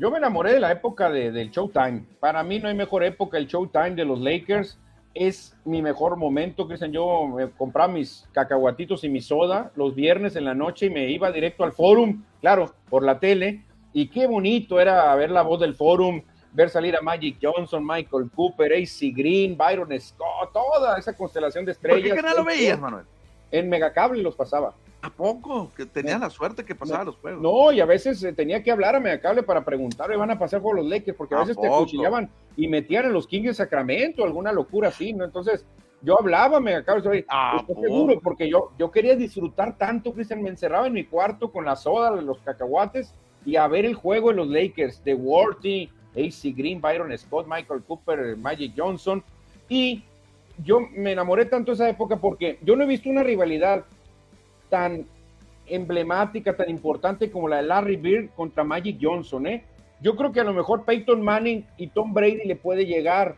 Yo 0.01 0.11
me 0.11 0.19
enamoré 0.19 0.55
de 0.55 0.61
la 0.61 0.73
época 0.73 1.09
del 1.09 1.49
Showtime. 1.53 2.05
Para 2.19 2.43
mí 2.43 2.59
no 2.59 2.67
hay 2.67 2.75
mejor 2.75 3.05
época 3.05 3.39
el 3.39 3.47
Showtime 3.47 3.93
de 3.93 4.05
los 4.05 4.19
Lakers. 4.19 4.81
Es 5.15 5.57
mi 5.65 5.81
mejor 5.81 6.17
momento, 6.17 6.67
Cristian. 6.67 6.91
Yo 6.91 7.29
me 7.29 7.49
compraba 7.51 7.93
mis 7.93 8.29
cacahuatitos 8.33 9.05
y 9.05 9.09
mi 9.09 9.21
soda 9.21 9.71
los 9.77 9.95
viernes 9.95 10.35
en 10.35 10.45
la 10.45 10.55
noche 10.55 10.87
y 10.87 10.91
me 10.91 11.09
iba 11.09 11.31
directo 11.31 11.63
al 11.63 11.71
forum, 11.71 12.25
claro, 12.41 12.75
por 12.91 13.05
la 13.05 13.21
tele 13.21 13.63
y 14.01 14.07
qué 14.07 14.29
bonito 14.29 14.81
era 14.81 15.13
ver 15.17 15.29
la 15.29 15.43
voz 15.43 15.59
del 15.59 15.75
forum, 15.75 16.23
ver 16.53 16.71
salir 16.71 16.97
a 16.97 17.01
Magic 17.01 17.37
Johnson, 17.43 17.85
Michael 17.85 18.31
Cooper, 18.33 18.73
AC 18.73 19.13
Green, 19.13 19.57
Byron 19.57 19.89
Scott, 20.01 20.53
toda 20.53 20.97
esa 20.97 21.17
constelación 21.17 21.65
de 21.65 21.73
estrellas. 21.73 22.11
¿Por 22.11 22.17
qué 22.17 22.23
canal 22.23 22.37
lo 22.37 22.45
veías, 22.45 22.79
Manuel? 22.79 23.05
En 23.51 23.69
Megacable 23.69 24.23
los 24.23 24.37
pasaba. 24.37 24.73
¿A 25.03 25.11
poco? 25.11 25.73
Que 25.77 25.85
tenía 25.85 26.17
la 26.17 26.31
suerte 26.31 26.65
que 26.65 26.77
pasaba 26.77 27.03
los 27.05 27.17
juegos. 27.17 27.43
No, 27.43 27.73
y 27.73 27.81
a 27.81 27.87
veces 27.87 28.23
eh, 28.23 28.33
tenía 28.33 28.63
que 28.63 28.71
hablar 28.71 28.95
a 28.95 29.01
Megacable 29.01 29.43
para 29.43 29.65
preguntarle, 29.65 30.17
van 30.17 30.31
a 30.31 30.39
pasar 30.39 30.63
por 30.63 30.77
los 30.77 30.87
Lakers, 30.87 31.17
porque 31.17 31.35
a, 31.35 31.41
veces 31.41 31.57
te 31.61 31.69
cuchillaban 31.69 32.31
y 32.57 32.69
metían 32.69 33.07
en 33.07 33.13
los 33.13 33.27
Kings 33.27 33.47
de 33.49 33.55
Sacramento, 33.55 34.23
alguna 34.23 34.53
locura 34.53 34.91
así, 34.91 35.13
¿no? 35.13 35.25
Entonces, 35.25 35.67
yo 36.03 36.17
hablaba 36.17 36.59
a 36.59 36.61
Megacable, 36.61 37.01
estoy 37.01 37.27
seguro, 37.83 38.21
porque 38.21 38.49
yo, 38.49 38.71
yo 38.79 38.93
quería 38.93 39.17
disfrutar 39.17 39.77
tanto, 39.77 40.13
Cristian, 40.13 40.41
me 40.41 40.51
encerraba 40.51 40.87
en 40.87 40.93
mi 40.93 41.05
cuarto 41.05 41.51
con 41.51 41.65
la 41.65 41.75
soda, 41.75 42.13
los 42.13 42.39
cacahuates, 42.43 43.13
y 43.49 43.57
a 43.57 43.67
ver 43.67 43.87
el 43.87 43.95
juego 43.95 44.29
de 44.29 44.37
los 44.37 44.49
Lakers 44.49 45.03
de 45.05 45.15
Worthy, 45.15 45.89
AC 46.15 46.55
Green, 46.55 46.83
Byron 46.83 47.17
Scott, 47.17 47.47
Michael 47.49 47.83
Cooper, 47.83 48.37
Magic 48.37 48.75
Johnson. 48.77 49.25
Y 49.71 50.03
yo 50.63 50.81
me 50.95 51.13
enamoré 51.13 51.47
tanto 51.47 51.71
de 51.71 51.77
esa 51.77 51.89
época 51.89 52.19
porque 52.19 52.59
yo 52.61 52.77
no 52.77 52.85
he 52.85 52.87
visto 52.87 53.09
una 53.09 53.23
rivalidad 53.23 53.87
tan 54.69 55.07
emblemática, 55.67 56.55
tan 56.59 56.69
importante 56.69 57.31
como 57.31 57.49
la 57.49 57.57
de 57.57 57.63
Larry 57.63 57.97
Bird 57.97 58.29
contra 58.37 58.65
Magic 58.65 58.99
Johnson. 59.01 59.47
¿eh? 59.47 59.65
Yo 60.03 60.15
creo 60.15 60.31
que 60.31 60.41
a 60.41 60.45
lo 60.45 60.53
mejor 60.53 60.85
Peyton 60.85 61.23
Manning 61.23 61.65
y 61.79 61.87
Tom 61.87 62.13
Brady 62.13 62.45
le 62.45 62.57
puede 62.57 62.85
llegar. 62.85 63.37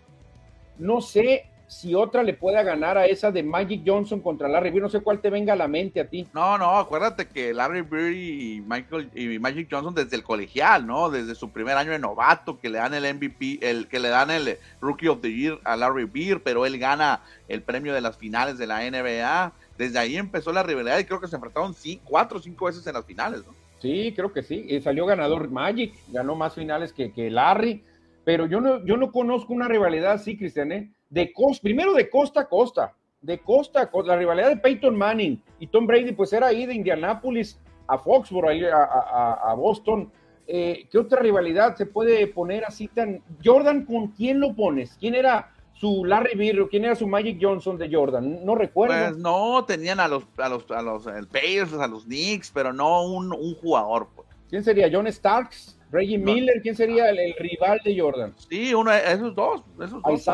No 0.76 1.00
sé 1.00 1.44
si 1.70 1.94
otra 1.94 2.24
le 2.24 2.34
pueda 2.34 2.64
ganar 2.64 2.98
a 2.98 3.06
esa 3.06 3.30
de 3.30 3.44
Magic 3.44 3.82
Johnson 3.86 4.20
contra 4.20 4.48
Larry 4.48 4.70
Bird. 4.70 4.82
No 4.82 4.88
sé 4.88 5.00
cuál 5.02 5.20
te 5.20 5.30
venga 5.30 5.52
a 5.52 5.56
la 5.56 5.68
mente 5.68 6.00
a 6.00 6.08
ti. 6.08 6.26
No, 6.34 6.58
no, 6.58 6.76
acuérdate 6.76 7.28
que 7.28 7.54
Larry 7.54 7.82
Bird 7.82 8.12
y 8.12 8.60
Michael 8.66 9.08
y 9.14 9.38
Magic 9.38 9.68
Johnson 9.70 9.94
desde 9.94 10.16
el 10.16 10.24
colegial, 10.24 10.84
¿no? 10.84 11.10
Desde 11.10 11.36
su 11.36 11.50
primer 11.50 11.76
año 11.76 11.92
de 11.92 12.00
novato, 12.00 12.58
que 12.58 12.68
le 12.68 12.78
dan 12.78 12.92
el 12.94 13.14
MVP, 13.14 13.60
el 13.62 13.86
que 13.86 14.00
le 14.00 14.08
dan 14.08 14.32
el 14.32 14.58
Rookie 14.80 15.06
of 15.06 15.20
the 15.20 15.32
Year 15.32 15.60
a 15.62 15.76
Larry 15.76 16.06
Bird, 16.06 16.40
pero 16.42 16.66
él 16.66 16.76
gana 16.76 17.22
el 17.46 17.62
premio 17.62 17.94
de 17.94 18.00
las 18.00 18.16
finales 18.16 18.58
de 18.58 18.66
la 18.66 18.80
NBA. 18.90 19.52
Desde 19.78 19.98
ahí 20.00 20.16
empezó 20.16 20.52
la 20.52 20.64
rivalidad 20.64 20.98
y 20.98 21.04
creo 21.04 21.20
que 21.20 21.28
se 21.28 21.36
enfrentaron 21.36 21.72
sí, 21.74 22.00
cuatro 22.02 22.38
o 22.38 22.42
cinco 22.42 22.66
veces 22.66 22.84
en 22.88 22.94
las 22.94 23.06
finales, 23.06 23.44
¿no? 23.46 23.54
Sí, 23.78 24.12
creo 24.16 24.32
que 24.32 24.42
sí. 24.42 24.66
Y 24.68 24.80
salió 24.80 25.06
ganador 25.06 25.48
Magic, 25.48 25.94
ganó 26.08 26.34
más 26.34 26.52
finales 26.56 26.92
que, 26.92 27.12
que 27.12 27.30
Larry. 27.30 27.84
Pero 28.24 28.46
yo 28.46 28.60
no, 28.60 28.84
yo 28.84 28.96
no 28.96 29.12
conozco 29.12 29.52
una 29.52 29.68
rivalidad 29.68 30.12
así, 30.12 30.36
Cristian, 30.36 30.72
¿eh? 30.72 30.90
De 31.10 31.32
costa, 31.32 31.62
primero 31.62 31.92
de 31.92 32.08
costa 32.08 32.40
a 32.42 32.48
costa, 32.48 32.94
de 33.20 33.38
costa 33.40 33.82
a 33.82 33.90
costa. 33.90 34.12
La 34.12 34.18
rivalidad 34.18 34.48
de 34.48 34.56
Peyton 34.56 34.96
Manning 34.96 35.42
y 35.58 35.66
Tom 35.66 35.86
Brady, 35.86 36.12
pues 36.12 36.32
era 36.32 36.46
ahí 36.46 36.66
de 36.66 36.74
Indianápolis 36.74 37.58
a 37.88 37.98
Foxborough, 37.98 38.50
ahí 38.50 38.62
a, 38.64 39.54
Boston. 39.54 40.10
Eh, 40.46 40.86
¿Qué 40.90 40.98
otra 40.98 41.20
rivalidad 41.20 41.76
se 41.76 41.86
puede 41.86 42.26
poner 42.26 42.64
así 42.64 42.88
tan... 42.88 43.22
Jordan, 43.44 43.84
¿con 43.84 44.08
quién 44.08 44.40
lo 44.40 44.54
pones? 44.54 44.96
¿Quién 44.98 45.14
era 45.14 45.52
su 45.74 46.04
Larry 46.04 46.36
Bird 46.36 46.68
quién 46.68 46.84
era 46.84 46.94
su 46.94 47.06
Magic 47.06 47.38
Johnson 47.40 47.78
de 47.78 47.88
Jordan? 47.92 48.44
No 48.44 48.54
recuerdo. 48.54 48.94
Pues 48.94 49.16
no, 49.16 49.64
tenían 49.64 50.00
a 50.00 50.08
los, 50.08 50.24
a 50.38 50.48
los, 50.48 50.70
a 50.70 50.82
los 50.82 51.06
el 51.06 51.26
Pacers, 51.26 51.74
a 51.74 51.86
los 51.86 52.04
Knicks, 52.04 52.50
pero 52.52 52.72
no 52.72 53.04
un, 53.04 53.32
un 53.32 53.54
jugador. 53.56 54.08
Pues. 54.14 54.28
¿Quién 54.48 54.64
sería? 54.64 54.88
¿John 54.92 55.06
Starks? 55.06 55.78
Reggie 55.92 56.18
Miller, 56.18 56.60
¿quién 56.62 56.76
sería 56.76 57.10
el, 57.10 57.34
rival 57.38 57.80
de 57.84 57.98
Jordan? 57.98 58.34
Sí, 58.48 58.72
uno 58.74 58.92
esos 58.92 59.34
dos. 59.34 59.62
Esos 59.82 60.02
dos 60.02 60.28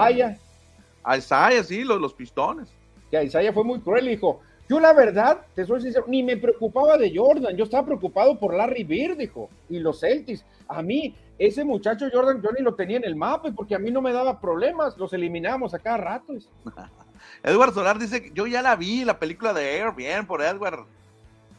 Isaiah. 1.07 1.19
Isaiah, 1.19 1.65
sí, 1.65 1.85
los, 1.85 2.01
los 2.01 2.15
pistones. 2.15 2.69
Que 3.11 3.23
Isaiah 3.23 3.53
fue 3.53 3.65
muy 3.65 3.81
cruel, 3.81 4.07
dijo. 4.07 4.41
Yo 4.69 4.81
la 4.81 4.93
verdad, 4.93 5.43
te 5.55 5.65
soy 5.65 5.81
sincero, 5.81 6.07
ni 6.09 6.25
me 6.25 6.37
preocupaba 6.37 6.99
de 6.99 7.17
Jordan, 7.17 7.57
yo 7.57 7.65
estaba 7.65 7.87
preocupado 7.87 8.37
por 8.37 8.53
Larry 8.53 8.83
Bird, 8.83 9.17
dijo, 9.17 9.49
y 9.69 9.79
los 9.79 10.01
Celtics. 10.01 10.45
A 10.67 10.83
mí, 10.83 11.15
ese 11.39 11.65
muchacho 11.65 12.07
Jordan, 12.13 12.43
yo 12.43 12.51
ni 12.51 12.65
lo 12.65 12.75
tenía 12.75 12.97
en 12.97 13.05
el 13.05 13.15
mapa, 13.15 13.53
porque 13.55 13.77
a 13.77 13.79
mí 13.79 13.93
no 13.93 14.03
me 14.03 14.13
daba 14.13 14.41
problemas, 14.41 14.99
los 14.99 15.13
eliminamos 15.13 15.73
a 15.73 15.79
cada 15.79 15.99
rato. 15.99 16.35
Edward 17.45 17.75
Solar 17.75 17.99
dice, 17.99 18.33
yo 18.35 18.49
ya 18.49 18.61
la 18.61 18.75
vi, 18.75 19.05
la 19.05 19.21
película 19.21 19.53
de 19.53 19.79
Air, 19.79 19.95
bien 19.95 20.27
por 20.27 20.43
Edward. 20.43 20.87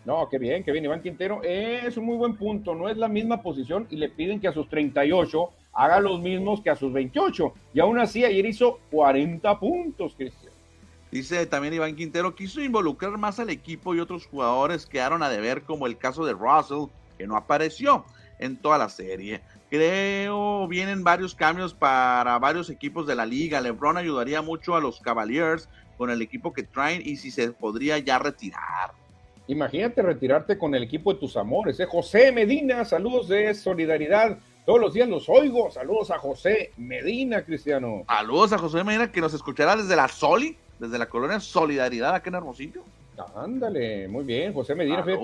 No, 0.03 0.27
qué 0.29 0.37
bien, 0.37 0.63
qué 0.63 0.71
bien. 0.71 0.85
Iván 0.85 1.01
Quintero 1.01 1.41
es 1.43 1.97
un 1.97 2.05
muy 2.05 2.15
buen 2.15 2.37
punto. 2.37 2.73
No 2.73 2.87
es 2.87 2.95
la 2.95 3.09
misma 3.09 3.41
posición 3.41 3.87
y 3.89 3.97
le 3.97 4.07
piden 4.07 4.39
que 4.39 4.47
a 4.47 4.53
sus 4.53 4.69
38 4.69 5.49
haga 5.77 5.99
los 5.99 6.19
mismos 6.19 6.61
que 6.61 6.71
a 6.71 6.75
sus 6.75 6.91
28. 6.91 7.53
Y 7.73 7.79
aún 7.79 7.99
así, 7.99 8.25
ayer 8.25 8.45
hizo 8.47 8.79
40 8.91 9.59
puntos, 9.59 10.15
Cristian. 10.17 10.51
Dice 11.11 11.45
también 11.45 11.73
Iván 11.75 11.95
Quintero, 11.95 12.35
quiso 12.35 12.61
involucrar 12.61 13.17
más 13.17 13.39
al 13.39 13.49
equipo 13.49 13.95
y 13.95 13.99
otros 13.99 14.25
jugadores 14.25 14.85
quedaron 14.85 15.23
a 15.23 15.29
deber, 15.29 15.61
como 15.61 15.87
el 15.87 15.97
caso 15.97 16.25
de 16.25 16.33
Russell, 16.33 16.89
que 17.17 17.27
no 17.27 17.37
apareció 17.37 18.03
en 18.39 18.57
toda 18.57 18.77
la 18.77 18.89
serie. 18.89 19.41
Creo 19.69 20.67
vienen 20.67 21.03
varios 21.03 21.35
cambios 21.35 21.73
para 21.73 22.37
varios 22.39 22.69
equipos 22.69 23.05
de 23.05 23.15
la 23.15 23.25
liga. 23.25 23.61
LeBron 23.61 23.97
ayudaría 23.97 24.41
mucho 24.41 24.75
a 24.75 24.81
los 24.81 24.99
Cavaliers 24.99 25.69
con 25.97 26.09
el 26.09 26.21
equipo 26.21 26.53
que 26.53 26.63
traen 26.63 27.01
y 27.05 27.17
si 27.17 27.31
se 27.31 27.51
podría 27.51 27.99
ya 27.99 28.17
retirar. 28.17 28.91
Imagínate 29.47 30.01
retirarte 30.01 30.57
con 30.57 30.73
el 30.75 30.83
equipo 30.83 31.13
de 31.13 31.19
tus 31.19 31.37
amores. 31.37 31.79
¿eh? 31.79 31.85
José 31.85 32.31
Medina, 32.31 32.83
saludos 32.83 33.29
de 33.29 33.53
solidaridad. 33.53 34.39
Todos 34.67 34.81
los 34.81 34.93
días 34.93 35.07
los 35.07 35.29
oigo. 35.29 35.71
Saludos 35.71 36.11
a 36.11 36.19
José 36.19 36.71
Medina, 36.75 37.41
Cristiano. 37.41 38.03
Saludos 38.05 38.51
a 38.51 38.57
José 38.57 38.83
Medina, 38.83 39.09
que 39.09 39.21
nos 39.21 39.33
escuchará 39.33 39.77
desde 39.77 39.95
la 39.95 40.09
Soli, 40.09 40.57
desde 40.77 40.97
la 40.99 41.07
colonia 41.07 41.39
Solidaridad, 41.39 42.13
aquí 42.13 42.27
en 42.27 42.35
Hermosillo. 42.35 42.83
Ándale, 43.33 44.09
muy 44.09 44.25
bien, 44.25 44.53
José 44.53 44.75
Medina. 44.75 45.05
Fíjate 45.05 45.23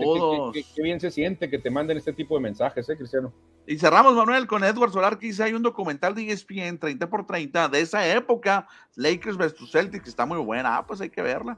qué, 0.74 0.82
bien 0.82 0.98
se 1.02 1.12
siente 1.12 1.50
que 1.50 1.60
te 1.60 1.70
manden 1.70 1.98
este 1.98 2.14
tipo 2.14 2.36
de 2.36 2.42
mensajes, 2.42 2.88
¿eh, 2.88 2.96
Cristiano? 2.96 3.34
Y 3.68 3.78
cerramos, 3.78 4.16
Manuel, 4.16 4.48
con 4.48 4.64
Edward 4.64 4.94
Solar, 4.94 5.20
que 5.20 5.28
dice, 5.28 5.44
hay 5.44 5.52
un 5.52 5.62
documental 5.62 6.16
de 6.16 6.32
ESPN 6.32 6.78
30 6.80 7.10
por 7.10 7.28
30 7.28 7.68
de 7.68 7.82
esa 7.82 8.08
época, 8.16 8.66
Lakers 8.96 9.36
vs 9.36 9.70
Celtics, 9.70 10.04
que 10.06 10.10
está 10.10 10.26
muy 10.26 10.38
buena. 10.38 10.78
Ah, 10.78 10.88
pues 10.88 11.02
hay 11.02 11.10
que 11.10 11.22
verla. 11.22 11.58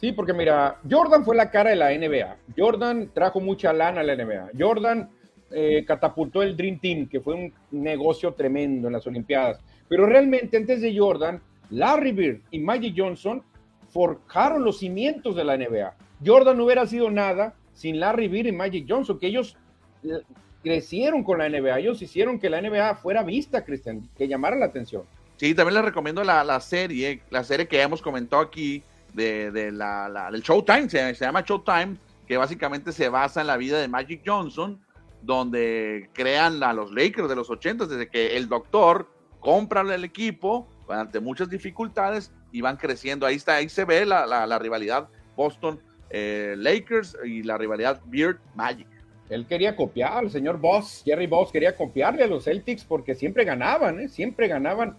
Sí, 0.00 0.10
porque 0.10 0.32
mira, 0.32 0.80
Jordan 0.90 1.24
fue 1.24 1.36
la 1.36 1.48
cara 1.52 1.70
de 1.70 1.76
la 1.76 1.90
NBA. 1.96 2.38
Jordan 2.58 3.08
trajo 3.14 3.38
mucha 3.38 3.72
lana 3.72 4.00
a 4.00 4.02
la 4.02 4.16
NBA. 4.16 4.50
Jordan 4.58 5.08
eh, 5.50 5.84
catapultó 5.86 6.42
el 6.42 6.56
Dream 6.56 6.78
Team, 6.78 7.08
que 7.08 7.20
fue 7.20 7.34
un 7.34 7.52
negocio 7.70 8.32
tremendo 8.34 8.88
en 8.88 8.94
las 8.94 9.06
Olimpiadas. 9.06 9.60
Pero 9.88 10.06
realmente 10.06 10.56
antes 10.56 10.80
de 10.80 10.96
Jordan, 10.96 11.40
Larry 11.70 12.12
Bird 12.12 12.40
y 12.50 12.58
Magic 12.58 12.94
Johnson 12.96 13.42
forjaron 13.90 14.64
los 14.64 14.78
cimientos 14.78 15.34
de 15.36 15.44
la 15.44 15.56
NBA. 15.56 15.94
Jordan 16.24 16.56
no 16.56 16.64
hubiera 16.64 16.86
sido 16.86 17.10
nada 17.10 17.54
sin 17.72 17.98
Larry 17.98 18.28
Bird 18.28 18.46
y 18.46 18.52
Magic 18.52 18.86
Johnson, 18.88 19.18
que 19.18 19.26
ellos 19.26 19.56
eh, 20.04 20.20
crecieron 20.62 21.24
con 21.24 21.38
la 21.38 21.48
NBA. 21.48 21.80
Ellos 21.80 22.02
hicieron 22.02 22.38
que 22.38 22.50
la 22.50 22.60
NBA 22.60 22.96
fuera 22.96 23.22
vista, 23.22 23.64
Cristian, 23.64 24.08
que 24.16 24.28
llamara 24.28 24.56
la 24.56 24.66
atención. 24.66 25.02
Sí, 25.36 25.54
también 25.54 25.76
les 25.76 25.84
recomiendo 25.84 26.22
la, 26.22 26.44
la 26.44 26.60
serie, 26.60 27.22
la 27.30 27.42
serie 27.42 27.66
que 27.66 27.80
hemos 27.80 28.02
comentado 28.02 28.42
aquí, 28.42 28.82
de, 29.14 29.70
la, 29.72 30.28
del 30.30 30.42
Showtime, 30.42 30.88
se, 30.88 31.14
se, 31.14 31.24
llama 31.24 31.42
Showtime, 31.42 31.96
que 32.26 32.36
básicamente 32.36 32.92
se 32.92 33.08
basa 33.08 33.40
en 33.40 33.46
la 33.46 33.56
vida 33.56 33.80
de 33.80 33.88
Magic 33.88 34.22
Johnson, 34.24 34.80
donde 35.22 36.08
crean 36.12 36.62
a 36.62 36.72
los 36.72 36.92
Lakers 36.92 37.28
de 37.28 37.36
los 37.36 37.50
80, 37.50 37.86
desde 37.86 38.08
que 38.08 38.36
el 38.36 38.48
doctor 38.48 39.08
compra 39.40 39.80
el 39.82 40.04
equipo 40.04 40.68
ante 40.88 41.20
muchas 41.20 41.48
dificultades 41.48 42.32
y 42.52 42.60
van 42.60 42.76
creciendo. 42.76 43.26
Ahí 43.26 43.36
está, 43.36 43.56
ahí 43.56 43.68
se 43.68 43.84
ve 43.84 44.04
la, 44.06 44.26
la, 44.26 44.58
rivalidad 44.58 45.08
Boston 45.36 45.80
eh, 46.10 46.56
y 47.24 47.42
la 47.42 47.56
rivalidad 47.56 48.00
Beard 48.06 48.38
Magic. 48.54 48.88
Él 49.28 49.46
quería 49.46 49.76
copiar, 49.76 50.24
el 50.24 50.30
señor 50.30 50.58
Boss, 50.58 51.02
Jerry 51.04 51.28
Boss 51.28 51.52
quería 51.52 51.76
copiarle 51.76 52.24
a 52.24 52.26
los 52.26 52.44
Celtics 52.44 52.84
porque 52.84 53.14
siempre 53.14 53.44
ganaban, 53.44 54.00
¿eh? 54.00 54.08
siempre 54.08 54.48
ganaban. 54.48 54.96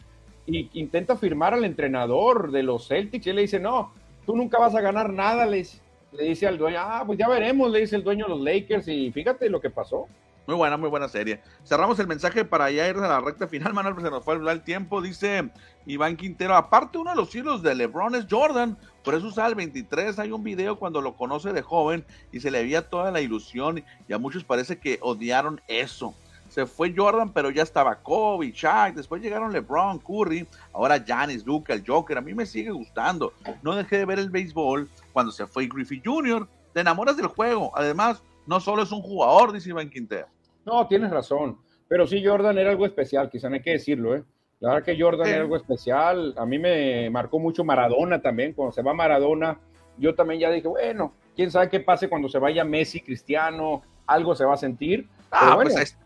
Y 0.48 0.70
intenta 0.80 1.18
firmar 1.18 1.54
al 1.54 1.66
entrenador 1.66 2.52
de 2.52 2.64
los 2.64 2.88
Celtics 2.88 3.28
y 3.28 3.30
él 3.30 3.36
le 3.36 3.42
dice, 3.44 3.60
no, 3.60 3.94
tú 4.26 4.36
nunca 4.36 4.58
vas 4.58 4.74
a 4.74 4.82
ganar 4.82 5.12
nada, 5.12 5.46
le, 5.46 5.66
le 6.12 6.24
dice 6.24 6.48
al 6.48 6.58
dueño, 6.58 6.78
ah, 6.80 7.04
pues 7.06 7.18
ya 7.18 7.28
veremos, 7.28 7.72
le 7.72 7.80
dice 7.80 7.96
el 7.96 8.04
dueño 8.04 8.26
de 8.26 8.32
los 8.32 8.42
Lakers 8.42 8.88
y 8.88 9.12
fíjate 9.12 9.50
lo 9.50 9.62
que 9.62 9.70
pasó. 9.70 10.08
Muy 10.48 10.56
buena, 10.56 10.76
muy 10.76 10.90
buena 10.90 11.08
serie. 11.08 11.40
Cerramos 11.64 12.00
el 12.00 12.08
mensaje 12.08 12.44
para 12.44 12.70
ya 12.72 12.88
ir 12.90 12.98
a 12.98 13.08
la 13.08 13.22
recta 13.22 13.48
final, 13.48 13.74
Manuel, 13.74 13.94
pues 13.94 14.06
se 14.06 14.12
nos 14.12 14.24
fue 14.24 14.36
el 14.36 14.62
tiempo. 14.64 15.02
Dice 15.02 15.50
Iván 15.86 16.18
Quintero, 16.18 16.56
aparte 16.56 16.98
uno 16.98 17.12
de 17.12 17.16
los 17.16 17.34
hilos 17.36 17.62
de 17.62 17.76
LeBron 17.76 18.16
es 18.16 18.26
Jordan, 18.30 18.78
por 19.04 19.14
eso 19.14 19.28
usa 19.28 19.48
el 19.48 19.56
23. 19.56 20.18
Hay 20.18 20.32
un 20.32 20.44
video 20.44 20.78
cuando 20.78 21.00
lo 21.00 21.16
conoce 21.16 21.54
de 21.54 21.62
joven 21.62 22.04
y 22.32 22.40
se 22.40 22.50
le 22.50 22.64
veía 22.64 22.90
toda 22.90 23.12
la 23.12 23.22
ilusión 23.22 23.84
y 24.08 24.14
a 24.14 24.18
muchos 24.18 24.44
parece 24.44 24.80
que 24.80 24.98
odiaron 25.02 25.62
eso 25.68 26.16
se 26.52 26.66
fue 26.66 26.94
Jordan, 26.94 27.32
pero 27.32 27.50
ya 27.50 27.64
estaba 27.64 27.96
Kobe, 27.96 28.52
Shaq, 28.52 28.94
después 28.94 29.22
llegaron 29.22 29.54
LeBron, 29.54 30.00
Curry, 30.00 30.46
ahora 30.74 30.98
Giannis, 30.98 31.46
Luka, 31.46 31.74
el 31.74 31.82
Joker, 31.88 32.18
a 32.18 32.22
mí 32.22 32.34
me 32.34 32.46
sigue 32.46 32.72
gustando. 32.72 33.32
No 33.62 33.74
dejé 33.74 34.00
de 34.00 34.06
ver 34.06 34.20
el 34.20 34.30
béisbol 34.30 34.90
cuando 35.12 35.32
se 35.32 35.48
fue 35.48 35.68
Griffey 35.68 36.02
Jr., 36.04 36.48
te 36.74 36.82
enamoras 36.82 37.18
del 37.18 37.28
juego. 37.28 37.72
Además, 37.76 38.24
no 38.46 38.60
solo 38.60 38.84
es 38.84 38.92
un 38.92 39.02
jugador, 39.02 39.52
dice 39.52 39.70
Iván 39.70 39.90
Quintero. 39.90 40.28
No, 40.66 40.88
tienes 40.88 41.12
razón, 41.12 41.58
pero 41.88 42.08
sí 42.08 42.24
Jordan 42.26 42.58
era 42.58 42.70
algo 42.70 42.86
especial, 42.86 43.30
quizá 43.30 43.50
no 43.50 43.56
hay 43.56 43.62
que 43.62 43.72
decirlo, 43.72 44.16
¿eh? 44.16 44.24
La 44.60 44.70
verdad 44.70 44.86
que 44.86 45.02
Jordan 45.02 45.28
era 45.28 45.42
algo 45.42 45.56
especial, 45.56 46.36
a 46.38 46.46
mí 46.46 46.60
me 46.60 47.10
marcó 47.10 47.40
mucho 47.40 47.64
Maradona 47.64 48.22
también, 48.22 48.54
cuando 48.54 48.72
se 48.72 48.84
va 48.84 48.94
Maradona, 48.94 49.58
yo 49.98 50.14
también 50.14 50.40
ya 50.40 50.52
dije, 50.52 50.68
bueno, 50.68 51.14
quién 51.36 51.50
sabe 51.50 51.70
qué 51.70 51.80
pase 51.80 52.08
cuando 52.08 52.30
se 52.30 52.38
vaya 52.38 52.64
Messi, 52.64 53.02
Cristiano, 53.02 53.82
algo 54.06 54.36
se 54.36 54.46
va 54.46 54.54
a 54.54 54.58
sentir. 54.58 55.10
Ah, 55.32 55.58
pues 55.60 55.98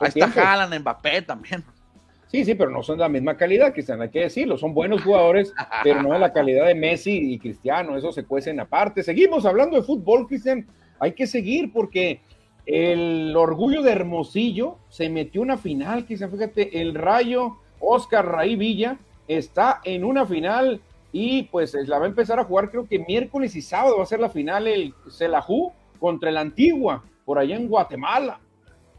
Ahí 0.00 0.08
está 0.14 0.64
en 0.64 0.80
Mbappé 0.80 1.22
también. 1.22 1.62
Sí, 2.30 2.44
sí, 2.44 2.54
pero 2.54 2.70
no 2.70 2.84
son 2.84 2.96
de 2.96 3.02
la 3.02 3.08
misma 3.08 3.36
calidad, 3.36 3.72
Cristian, 3.72 4.00
hay 4.00 4.08
que 4.08 4.20
decirlo. 4.20 4.56
Son 4.56 4.72
buenos 4.72 5.02
jugadores, 5.02 5.52
pero 5.82 6.00
no 6.00 6.12
de 6.12 6.20
la 6.20 6.32
calidad 6.32 6.66
de 6.66 6.76
Messi 6.76 7.32
y 7.32 7.40
Cristiano. 7.40 7.96
Eso 7.96 8.12
se 8.12 8.24
cuecen 8.24 8.60
aparte. 8.60 9.02
Seguimos 9.02 9.44
hablando 9.46 9.76
de 9.76 9.82
fútbol, 9.82 10.28
Cristian. 10.28 10.64
Hay 11.00 11.12
que 11.12 11.26
seguir 11.26 11.72
porque 11.72 12.20
el 12.66 13.34
orgullo 13.36 13.82
de 13.82 13.90
Hermosillo 13.90 14.78
se 14.88 15.08
metió 15.08 15.42
una 15.42 15.58
final, 15.58 16.06
Cristian. 16.06 16.30
Fíjate, 16.30 16.80
el 16.80 16.94
Rayo 16.94 17.56
Oscar 17.80 18.24
Raí 18.24 18.54
Villa 18.54 18.98
está 19.26 19.80
en 19.82 20.04
una 20.04 20.24
final 20.24 20.80
y 21.12 21.44
pues 21.44 21.74
la 21.74 21.98
va 21.98 22.04
a 22.04 22.08
empezar 22.08 22.38
a 22.38 22.44
jugar 22.44 22.70
creo 22.70 22.86
que 22.86 23.00
miércoles 23.00 23.56
y 23.56 23.62
sábado 23.62 23.96
va 23.96 24.04
a 24.04 24.06
ser 24.06 24.20
la 24.20 24.28
final 24.28 24.68
el 24.68 24.94
Celajú 25.10 25.72
contra 25.98 26.30
el 26.30 26.36
Antigua 26.36 27.02
por 27.24 27.40
allá 27.40 27.56
en 27.56 27.66
Guatemala. 27.66 28.38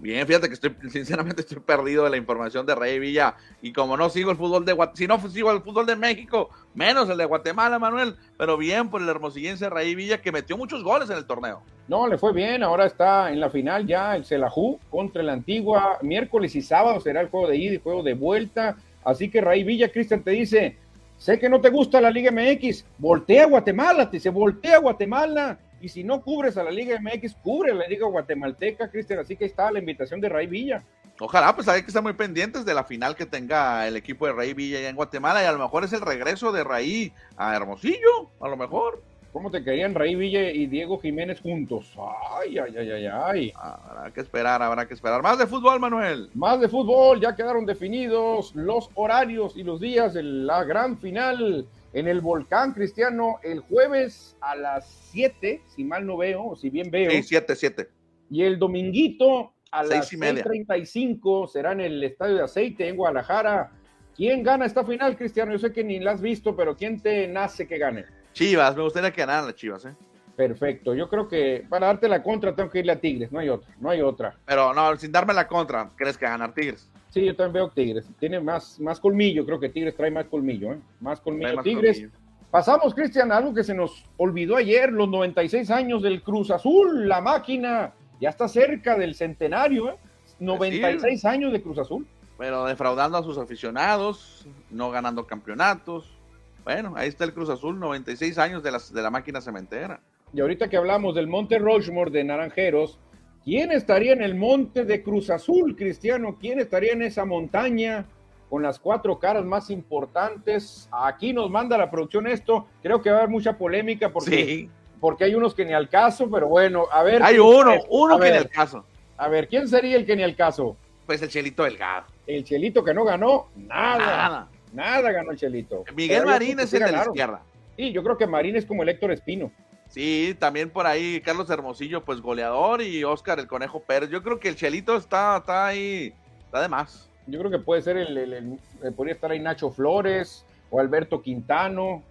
Bien, 0.01 0.25
fíjate 0.25 0.47
que 0.47 0.55
estoy, 0.55 0.75
sinceramente 0.89 1.41
estoy 1.41 1.59
perdido 1.59 2.05
de 2.05 2.09
la 2.09 2.17
información 2.17 2.65
de 2.65 2.73
Rey 2.73 2.97
Villa. 2.97 3.35
Y 3.61 3.71
como 3.71 3.95
no 3.95 4.09
sigo 4.09 4.31
el 4.31 4.37
fútbol 4.37 4.65
de 4.65 4.75
si 4.95 5.05
no 5.05 5.19
sigo 5.29 5.51
el 5.51 5.61
fútbol 5.61 5.85
de 5.85 5.95
México, 5.95 6.49
menos 6.73 7.07
el 7.07 7.19
de 7.19 7.25
Guatemala, 7.25 7.77
Manuel. 7.77 8.15
Pero 8.35 8.57
bien 8.57 8.89
por 8.89 8.99
el 9.03 9.09
hermosillense 9.09 9.69
Rey 9.69 9.93
Villa 9.93 10.19
que 10.19 10.31
metió 10.31 10.57
muchos 10.57 10.83
goles 10.83 11.07
en 11.11 11.17
el 11.17 11.27
torneo. 11.27 11.61
No, 11.87 12.07
le 12.07 12.17
fue 12.17 12.33
bien. 12.33 12.63
Ahora 12.63 12.87
está 12.87 13.31
en 13.31 13.39
la 13.39 13.51
final 13.51 13.85
ya 13.85 14.15
el 14.15 14.25
Celajú 14.25 14.79
contra 14.89 15.21
la 15.21 15.33
Antigua. 15.33 15.99
Miércoles 16.01 16.55
y 16.55 16.63
sábado 16.63 16.99
será 16.99 17.21
el 17.21 17.29
juego 17.29 17.47
de 17.47 17.57
ida 17.57 17.75
y 17.75 17.79
juego 17.79 18.01
de 18.01 18.15
vuelta. 18.15 18.77
Así 19.03 19.29
que 19.29 19.39
Rey 19.39 19.63
Villa, 19.63 19.91
Cristian, 19.91 20.23
te 20.23 20.31
dice: 20.31 20.77
Sé 21.17 21.37
que 21.37 21.47
no 21.47 21.61
te 21.61 21.69
gusta 21.69 22.01
la 22.01 22.09
Liga 22.09 22.31
MX, 22.31 22.85
voltea 22.97 23.43
a 23.43 23.47
Guatemala, 23.47 24.09
te 24.09 24.19
se 24.19 24.31
voltea 24.31 24.79
Guatemala. 24.79 25.59
Y 25.81 25.89
si 25.89 26.03
no 26.03 26.21
cubres 26.21 26.57
a 26.57 26.63
la 26.63 26.71
Liga 26.71 26.99
MX, 26.99 27.35
cubre 27.35 27.71
a 27.71 27.75
la 27.75 27.87
Liga 27.87 28.07
Guatemalteca, 28.07 28.89
Cristian. 28.89 29.19
Así 29.19 29.35
que 29.35 29.45
está 29.45 29.71
la 29.71 29.79
invitación 29.79 30.21
de 30.21 30.29
Ray 30.29 30.47
Villa. 30.47 30.83
Ojalá, 31.19 31.55
pues 31.55 31.67
hay 31.67 31.81
que 31.81 31.87
estar 31.87 32.01
muy 32.01 32.13
pendientes 32.13 32.65
de 32.65 32.73
la 32.73 32.83
final 32.83 33.15
que 33.15 33.25
tenga 33.25 33.87
el 33.87 33.95
equipo 33.95 34.25
de 34.25 34.33
Ray 34.33 34.53
Villa 34.53 34.79
allá 34.79 34.89
en 34.89 34.95
Guatemala 34.95 35.43
y 35.43 35.45
a 35.45 35.51
lo 35.51 35.59
mejor 35.59 35.83
es 35.83 35.93
el 35.93 36.01
regreso 36.01 36.51
de 36.51 36.63
Ray 36.63 37.13
a 37.37 37.55
Hermosillo, 37.55 38.29
a 38.39 38.47
lo 38.47 38.57
mejor. 38.57 39.01
¿Cómo 39.31 39.49
te 39.49 39.63
querían 39.63 39.95
Ray 39.95 40.15
Villa 40.15 40.51
y 40.51 40.65
Diego 40.65 40.99
Jiménez 40.99 41.39
juntos? 41.39 41.93
Ay, 42.37 42.57
ay, 42.57 42.75
ay, 42.77 42.91
ay, 42.91 43.05
ay. 43.05 43.53
Habrá 43.55 44.11
que 44.11 44.19
esperar, 44.19 44.61
habrá 44.61 44.87
que 44.87 44.93
esperar. 44.93 45.21
Más 45.21 45.37
de 45.37 45.47
fútbol, 45.47 45.79
Manuel. 45.79 46.29
Más 46.33 46.59
de 46.59 46.67
fútbol, 46.67 47.21
ya 47.21 47.33
quedaron 47.35 47.65
definidos 47.65 48.53
los 48.55 48.89
horarios 48.95 49.55
y 49.55 49.63
los 49.63 49.79
días 49.79 50.13
de 50.13 50.23
la 50.23 50.63
gran 50.65 50.97
final 50.97 51.65
en 51.93 52.07
el 52.07 52.21
Volcán 52.21 52.73
Cristiano 52.73 53.39
el 53.43 53.59
jueves 53.59 54.37
a 54.41 54.55
las 54.55 54.89
7, 55.11 55.61
si 55.67 55.83
mal 55.83 56.05
no 56.05 56.17
veo, 56.17 56.45
o 56.45 56.55
si 56.55 56.69
bien 56.69 56.89
veo. 56.89 57.11
Sí, 57.11 57.23
7, 57.23 57.55
7. 57.55 57.89
Y 58.29 58.43
el 58.43 58.57
dominguito 58.59 59.53
a 59.71 59.83
las 59.83 60.11
6.35 60.11 61.47
será 61.47 61.73
en 61.73 61.81
el 61.81 62.03
Estadio 62.03 62.35
de 62.35 62.43
Aceite 62.43 62.87
en 62.87 62.95
Guadalajara. 62.95 63.71
¿Quién 64.15 64.43
gana 64.43 64.65
esta 64.65 64.83
final, 64.83 65.17
Cristiano? 65.17 65.51
Yo 65.51 65.59
sé 65.59 65.71
que 65.71 65.83
ni 65.83 65.99
la 65.99 66.11
has 66.11 66.21
visto, 66.21 66.55
pero 66.55 66.75
¿quién 66.75 67.01
te 67.01 67.27
nace 67.27 67.67
que 67.67 67.77
gane? 67.77 68.05
Chivas, 68.33 68.75
me 68.75 68.83
gustaría 68.83 69.11
que 69.11 69.21
ganaran 69.21 69.45
las 69.45 69.55
Chivas, 69.55 69.85
¿eh? 69.85 69.95
Perfecto, 70.35 70.95
yo 70.95 71.09
creo 71.09 71.27
que 71.27 71.65
para 71.69 71.87
darte 71.87 72.07
la 72.07 72.23
contra 72.23 72.55
tengo 72.55 72.69
que 72.69 72.79
irle 72.79 72.93
a 72.93 72.99
Tigres, 72.99 73.31
no 73.31 73.39
hay 73.39 73.49
otra, 73.49 73.75
no 73.79 73.89
hay 73.89 74.01
otra. 74.01 74.37
Pero 74.45 74.73
no, 74.73 74.95
sin 74.97 75.11
darme 75.11 75.33
la 75.33 75.47
contra, 75.47 75.89
¿crees 75.95 76.17
que 76.17 76.25
ganar 76.25 76.53
Tigres? 76.53 76.89
Sí, 77.11 77.25
yo 77.25 77.35
también 77.35 77.53
veo 77.53 77.69
Tigres, 77.69 78.09
tiene 78.19 78.39
más, 78.39 78.79
más 78.79 78.99
colmillo, 78.99 79.45
creo 79.45 79.59
que 79.59 79.67
Tigres 79.67 79.95
trae 79.95 80.09
más 80.09 80.25
colmillo, 80.25 80.73
¿eh? 80.73 80.79
Más 81.01 81.19
colmillo. 81.19 81.61
Tigres. 81.61 82.07
Pasamos, 82.49 82.93
Cristian, 82.93 83.31
algo 83.33 83.53
que 83.53 83.65
se 83.65 83.73
nos 83.73 84.05
olvidó 84.15 84.55
ayer, 84.55 84.91
los 84.91 85.09
96 85.09 85.69
años 85.71 86.01
del 86.01 86.21
Cruz 86.21 86.51
Azul, 86.51 87.09
la 87.09 87.19
máquina, 87.19 87.93
ya 88.21 88.29
está 88.29 88.47
cerca 88.47 88.97
del 88.97 89.13
centenario, 89.15 89.89
¿eh? 89.89 89.97
96 90.39 91.01
pues 91.01 91.25
años 91.25 91.51
de 91.51 91.61
Cruz 91.61 91.77
Azul. 91.79 92.07
Pero 92.37 92.65
defraudando 92.65 93.17
a 93.17 93.23
sus 93.23 93.37
aficionados, 93.37 94.47
no 94.69 94.89
ganando 94.89 95.27
campeonatos, 95.27 96.17
bueno, 96.63 96.93
ahí 96.95 97.09
está 97.09 97.25
el 97.25 97.33
Cruz 97.33 97.49
Azul, 97.49 97.77
96 97.77 98.37
años 98.37 98.63
de 98.63 98.71
la, 98.71 98.79
de 98.93 99.01
la 99.01 99.09
máquina 99.09 99.41
cementera. 99.41 99.99
Y 100.33 100.39
ahorita 100.39 100.69
que 100.69 100.77
hablamos 100.77 101.13
del 101.13 101.27
Monte 101.27 101.59
Rushmore 101.59 102.09
de 102.09 102.23
Naranjeros, 102.23 102.97
¿quién 103.43 103.71
estaría 103.71 104.13
en 104.13 104.21
el 104.21 104.35
monte 104.35 104.85
de 104.85 105.03
Cruz 105.03 105.29
Azul, 105.29 105.75
Cristiano? 105.75 106.37
¿Quién 106.39 106.59
estaría 106.59 106.93
en 106.93 107.01
esa 107.01 107.25
montaña 107.25 108.05
con 108.49 108.63
las 108.63 108.79
cuatro 108.79 109.19
caras 109.19 109.45
más 109.45 109.69
importantes? 109.69 110.89
Aquí 110.91 111.33
nos 111.33 111.49
manda 111.49 111.77
la 111.77 111.89
producción 111.89 112.27
esto. 112.27 112.67
Creo 112.81 113.01
que 113.01 113.09
va 113.09 113.17
a 113.17 113.19
haber 113.19 113.29
mucha 113.29 113.57
polémica 113.57 114.11
porque, 114.11 114.69
porque 114.99 115.25
hay 115.25 115.35
unos 115.35 115.55
que 115.55 115.65
ni 115.65 115.73
al 115.73 115.89
caso, 115.89 116.29
pero 116.29 116.47
bueno, 116.47 116.85
a 116.91 117.03
ver. 117.03 117.23
Hay 117.23 117.39
uno, 117.39 117.73
uno 117.89 118.19
que 118.19 118.31
ni 118.31 118.37
al 118.37 118.49
caso. 118.49 118.85
A 119.17 119.27
ver, 119.27 119.47
¿quién 119.47 119.67
sería 119.67 119.97
el 119.97 120.05
que 120.05 120.15
ni 120.15 120.23
al 120.23 120.35
caso? 120.35 120.75
Pues 121.05 121.21
el 121.21 121.29
Chelito 121.29 121.63
Delgado. 121.63 122.05
El 122.25 122.43
Chelito 122.43 122.83
que 122.83 122.93
no 122.93 123.03
ganó 123.03 123.47
nada. 123.55 123.97
Nada. 123.97 124.47
Nada 124.73 125.11
ganó 125.11 125.31
el 125.31 125.37
Chelito. 125.37 125.83
Miguel 125.95 126.25
Marín 126.25 126.59
es 126.59 126.73
el 126.73 126.83
de 126.83 126.91
la 126.91 127.03
izquierda. 127.03 127.41
Sí, 127.75 127.91
yo 127.91 128.03
creo 128.03 128.17
que 128.17 128.27
Marín 128.27 128.55
es 128.55 128.65
como 128.65 128.83
el 128.83 128.89
Héctor 128.89 129.11
Espino. 129.11 129.51
Sí, 129.91 130.35
también 130.39 130.69
por 130.69 130.87
ahí 130.87 131.19
Carlos 131.19 131.49
Hermosillo, 131.49 132.03
pues 132.03 132.21
goleador, 132.21 132.81
y 132.81 133.03
Oscar 133.03 133.39
el 133.39 133.47
Conejo 133.47 133.81
Pérez. 133.81 134.09
Yo 134.09 134.23
creo 134.23 134.39
que 134.39 134.47
el 134.47 134.55
Chelito 134.55 134.95
está, 134.95 135.37
está 135.37 135.67
ahí, 135.67 136.13
está 136.45 136.61
de 136.61 136.69
más. 136.69 137.09
Yo 137.27 137.39
creo 137.39 137.51
que 137.51 137.59
puede 137.59 137.81
ser 137.81 137.97
el, 137.97 138.17
el, 138.17 138.57
podría 138.95 139.13
estar 139.13 139.31
ahí 139.31 139.39
Nacho 139.39 139.69
Flores 139.69 140.45
o 140.69 140.79
Alberto 140.79 141.21
Quintano 141.21 142.03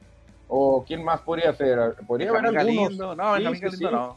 o 0.46 0.84
quién 0.86 1.02
más 1.02 1.22
podría 1.22 1.54
ser. 1.54 1.94
Podría 2.06 2.30
haber 2.30 2.46
algunos. 2.46 2.96
No, 2.96 3.32
Benjamín 3.32 3.60
Galindo 3.60 3.90
no. 3.90 4.16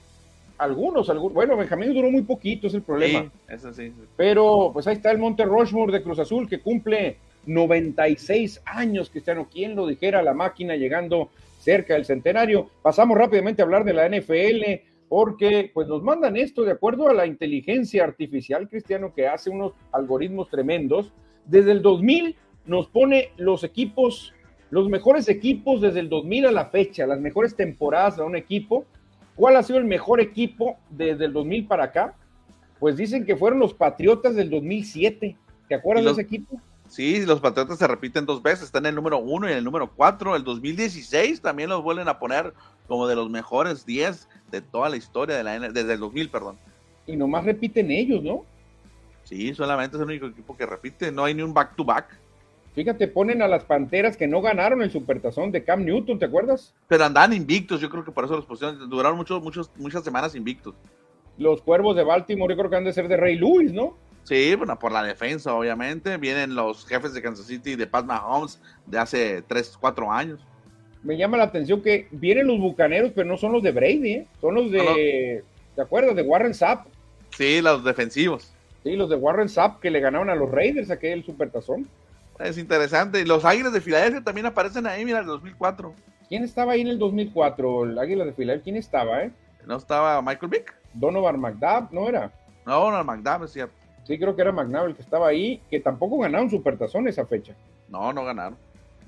Algunos, 0.57 1.09
algunos. 1.09 1.34
Bueno, 1.34 1.55
Benjamín 1.55 1.93
duró 1.93 2.11
muy 2.11 2.24
poquito, 2.24 2.68
es 2.68 2.74
el 2.74 2.82
problema. 2.82 3.32
eso 3.47 3.74
sí. 3.74 3.93
Pero 4.18 4.72
pues 4.74 4.86
ahí 4.88 4.95
está 4.95 5.09
el 5.11 5.20
Monte 5.20 5.45
Rushmore 5.45 5.93
de 5.93 6.03
Cruz 6.03 6.20
Azul 6.20 6.49
que 6.49 6.59
cumple 6.59 7.18
96 7.45 8.61
años, 8.66 9.09
Cristiano. 9.09 9.47
¿Quién 9.51 9.74
lo 9.76 9.88
dijera? 9.88 10.22
La 10.22 10.34
máquina 10.34 10.76
llegando 10.76 11.30
cerca 11.64 11.93
del 11.93 12.05
centenario. 12.05 12.70
Pasamos 12.82 13.18
rápidamente 13.18 13.61
a 13.61 13.66
hablar 13.66 13.86
de 13.86 13.93
la 13.93 14.09
NFL 14.09 14.84
porque 15.07 15.72
pues 15.74 15.88
nos 15.88 16.03
mandan 16.03 16.36
esto 16.36 16.64
de 16.64 16.72
acuerdo 16.72 17.07
a 17.07 17.14
la 17.14 17.26
inteligencia 17.26 18.03
artificial, 18.03 18.68
Cristiano, 18.68 19.14
que 19.14 19.28
hace 19.28 19.49
unos 19.49 19.74
algoritmos 19.91 20.49
tremendos. 20.49 21.14
Desde 21.45 21.72
el 21.72 21.82
2000 21.82 22.36
nos 22.66 22.88
pone 22.88 23.30
los 23.38 23.64
equipos, 23.64 24.34
los 24.72 24.89
mejores 24.89 25.30
equipos 25.30 25.82
desde 25.82 26.01
el 26.01 26.09
2000 26.09 26.47
a 26.47 26.51
la 26.51 26.66
fecha, 26.66 27.07
las 27.07 27.20
mejores 27.20 27.55
temporadas 27.55 28.18
de 28.18 28.24
un 28.24 28.36
equipo. 28.36 28.86
¿Cuál 29.36 29.55
ha 29.55 29.64
sido 29.64 29.80
el 29.80 29.86
mejor 29.86 30.20
equipo 30.20 30.78
desde 30.89 31.26
el 31.26 31.34
2000 31.34 31.68
para 31.68 31.86
acá? 31.86 32.16
Pues 32.80 32.97
dicen 32.97 33.26
que 33.26 33.38
fueron 33.38 33.59
los 33.59 33.74
Patriotas 33.74 34.36
del 34.36 34.49
2007. 34.49 35.38
¿Te 35.70 35.76
acuerdas 35.76 36.05
de 36.05 36.11
ese 36.11 36.22
equipo? 36.22 36.59
Sí, 36.94 37.26
los 37.26 37.39
Patriotas 37.39 37.80
se 37.80 37.88
repiten 37.88 38.28
dos 38.28 38.44
veces, 38.44 38.66
están 38.66 38.86
en 38.86 38.89
el 38.89 38.96
número 38.96 39.18
uno 39.18 39.50
y 39.50 39.52
en 39.52 39.58
el 39.58 39.64
número 39.64 39.89
cuatro. 39.96 40.36
El 40.36 40.44
2016 40.44 41.41
también 41.41 41.70
los 41.70 41.82
vuelven 41.82 42.08
a 42.08 42.20
poner 42.20 42.54
como 42.88 43.08
de 43.08 43.16
los 43.16 43.32
mejores 43.32 43.84
10 43.84 44.30
de 44.52 44.62
toda 44.62 44.89
la 44.89 44.98
historia 44.98 45.36
de 45.36 45.44
la 45.44 45.56
N 45.56 45.72
desde 45.72 45.94
el 45.94 46.00
2000, 46.00 46.30
perdón. 46.30 46.56
Y 47.08 47.16
nomás 47.16 47.46
repiten 47.46 47.89
ellos, 47.89 48.22
¿no? 48.22 48.46
Sí, 49.24 49.56
solamente 49.56 49.98
es 49.98 50.02
el 50.04 50.08
único 50.08 50.28
equipo 50.28 50.56
que 50.56 50.68
repite, 50.68 51.12
no 51.12 51.26
hay 51.26 51.34
ni 51.34 51.41
un 51.41 51.52
back-to-back. 51.52 52.16
Fíjate, 52.76 53.08
ponen 53.08 53.41
a 53.41 53.48
las 53.48 53.64
Panteras 53.64 54.16
que 54.16 54.28
no 54.28 54.44
ganaron 54.44 54.84
el 54.84 54.91
Supertazón 54.91 55.52
de 55.52 55.64
Cam 55.64 55.84
Newton, 55.86 56.20
¿te 56.20 56.26
acuerdas? 56.26 56.76
Pero 56.88 57.06
andan 57.06 57.34
invictos, 57.34 57.82
yo 57.82 57.89
creo 57.89 58.06
que 58.06 58.12
por 58.12 58.26
eso 58.26 58.36
los 58.36 58.46
pusieron, 58.46 58.88
duraron 58.88 59.18
muchos, 59.18 59.41
muchos, 59.41 59.72
muchas 59.78 60.04
semanas 60.04 60.36
invictos. 60.36 60.76
Los 61.39 61.64
Cuervos 61.64 61.96
de 61.96 62.04
Baltimore 62.04 62.54
yo 62.54 62.58
creo 62.60 62.70
que 62.70 62.76
han 62.76 62.84
de 62.84 62.94
ser 62.94 63.08
de 63.08 63.18
Rey 63.18 63.36
Lewis, 63.36 63.74
¿no? 63.74 63.98
Sí, 64.24 64.56
bueno, 64.56 64.80
por 64.80 64.92
la 64.92 65.04
defensa, 65.04 65.54
obviamente. 65.54 66.18
Vienen 66.18 66.56
los 66.56 66.86
jefes 66.86 67.14
de 67.14 67.22
Kansas 67.22 67.46
City 67.46 67.76
de 67.76 67.88
Pat 67.88 68.06
Mahomes 68.06 68.62
de 68.86 68.98
hace 68.98 69.42
3, 69.42 69.78
4 69.80 70.12
años. 70.12 70.40
Me 71.04 71.18
llama 71.18 71.38
la 71.38 71.44
atención 71.44 71.82
que 71.82 72.08
vienen 72.12 72.48
los 72.48 72.60
bucaneros, 72.60 73.12
pero 73.14 73.28
no 73.28 73.38
son 73.38 73.52
los 73.52 73.62
de 73.62 73.72
Brady, 73.72 74.12
¿eh? 74.14 74.28
son 74.40 74.56
los 74.56 74.72
de. 74.72 75.44
¿Te 75.76 75.82
acuerdas? 75.82 76.16
De 76.16 76.22
Warren 76.22 76.54
Sapp. 76.54 76.88
Sí, 77.36 77.62
los 77.62 77.84
defensivos. 77.84 78.54
Sí, 78.84 78.96
los 78.96 79.10
de 79.10 79.16
Warren 79.16 79.50
Sapp 79.50 79.82
que 79.82 79.92
le 79.92 80.00
ganaron 80.00 80.30
a 80.30 80.36
los 80.36 80.50
Raiders 80.50 80.92
aquel 80.92 81.26
supertazón. 81.26 81.88
Es 82.40 82.58
interesante. 82.58 83.20
Y 83.20 83.26
los 83.26 83.44
Águilas 83.44 83.74
de 83.74 83.82
Filadelfia 83.82 84.24
también 84.24 84.46
aparecen 84.46 84.88
ahí, 84.88 85.04
mira, 85.04 85.20
el 85.20 85.26
2004. 85.26 85.94
¿Quién 86.30 86.44
estaba 86.44 86.74
ahí 86.74 86.82
en 86.82 86.88
el 86.88 87.00
2004? 87.00 87.84
El 87.84 88.00
Águila 88.00 88.26
de 88.26 88.34
Filadelfia, 88.34 88.64
¿quién 88.64 88.76
estaba, 88.78 89.24
eh? 89.24 89.32
¿No 89.66 89.78
estaba 89.78 90.22
Michael 90.22 90.50
Vick? 90.50 90.74
Donovan 90.94 91.40
McDabb, 91.40 91.92
¿no 91.92 92.08
era? 92.08 92.32
No, 92.66 92.80
Donovan 92.80 93.06
McDabb, 93.06 93.44
es 93.44 93.52
cierto. 93.52 93.83
Sí, 94.04 94.18
creo 94.18 94.36
que 94.36 94.41
era 94.41 94.51
McNabb 94.51 94.88
el 94.88 94.95
que 94.95 95.01
estaba 95.01 95.28
ahí, 95.28 95.62
que 95.70 95.80
tampoco 95.80 96.20
ganaron 96.20 96.49
Supertazón 96.49 97.08
esa 97.08 97.26
fecha. 97.26 97.56
No, 97.89 98.12
no 98.12 98.26
ganaron. 98.26 98.58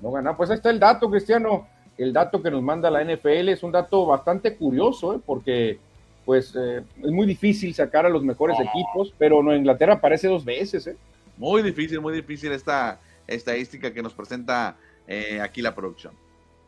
No 0.00 0.10
ganaron. 0.10 0.36
Pues 0.36 0.50
ahí 0.50 0.56
está 0.56 0.70
el 0.70 0.80
dato, 0.80 1.10
Cristiano. 1.10 1.66
El 1.98 2.12
dato 2.12 2.42
que 2.42 2.50
nos 2.50 2.62
manda 2.62 2.90
la 2.90 3.04
NFL 3.04 3.48
es 3.48 3.62
un 3.62 3.72
dato 3.72 4.06
bastante 4.06 4.56
curioso, 4.56 5.14
¿eh? 5.14 5.20
porque 5.24 5.78
pues 6.26 6.54
eh, 6.56 6.82
es 7.02 7.10
muy 7.10 7.26
difícil 7.26 7.72
sacar 7.72 8.04
a 8.04 8.08
los 8.08 8.22
mejores 8.22 8.58
equipos, 8.58 9.14
pero 9.16 9.42
no, 9.42 9.54
Inglaterra 9.54 9.94
aparece 9.94 10.28
dos 10.28 10.44
veces. 10.44 10.86
¿eh? 10.88 10.96
Muy 11.36 11.62
difícil, 11.62 12.00
muy 12.00 12.12
difícil 12.12 12.52
esta 12.52 12.98
estadística 13.26 13.92
que 13.92 14.02
nos 14.02 14.12
presenta 14.12 14.76
eh, 15.06 15.40
aquí 15.40 15.62
la 15.62 15.74
producción. 15.74 16.14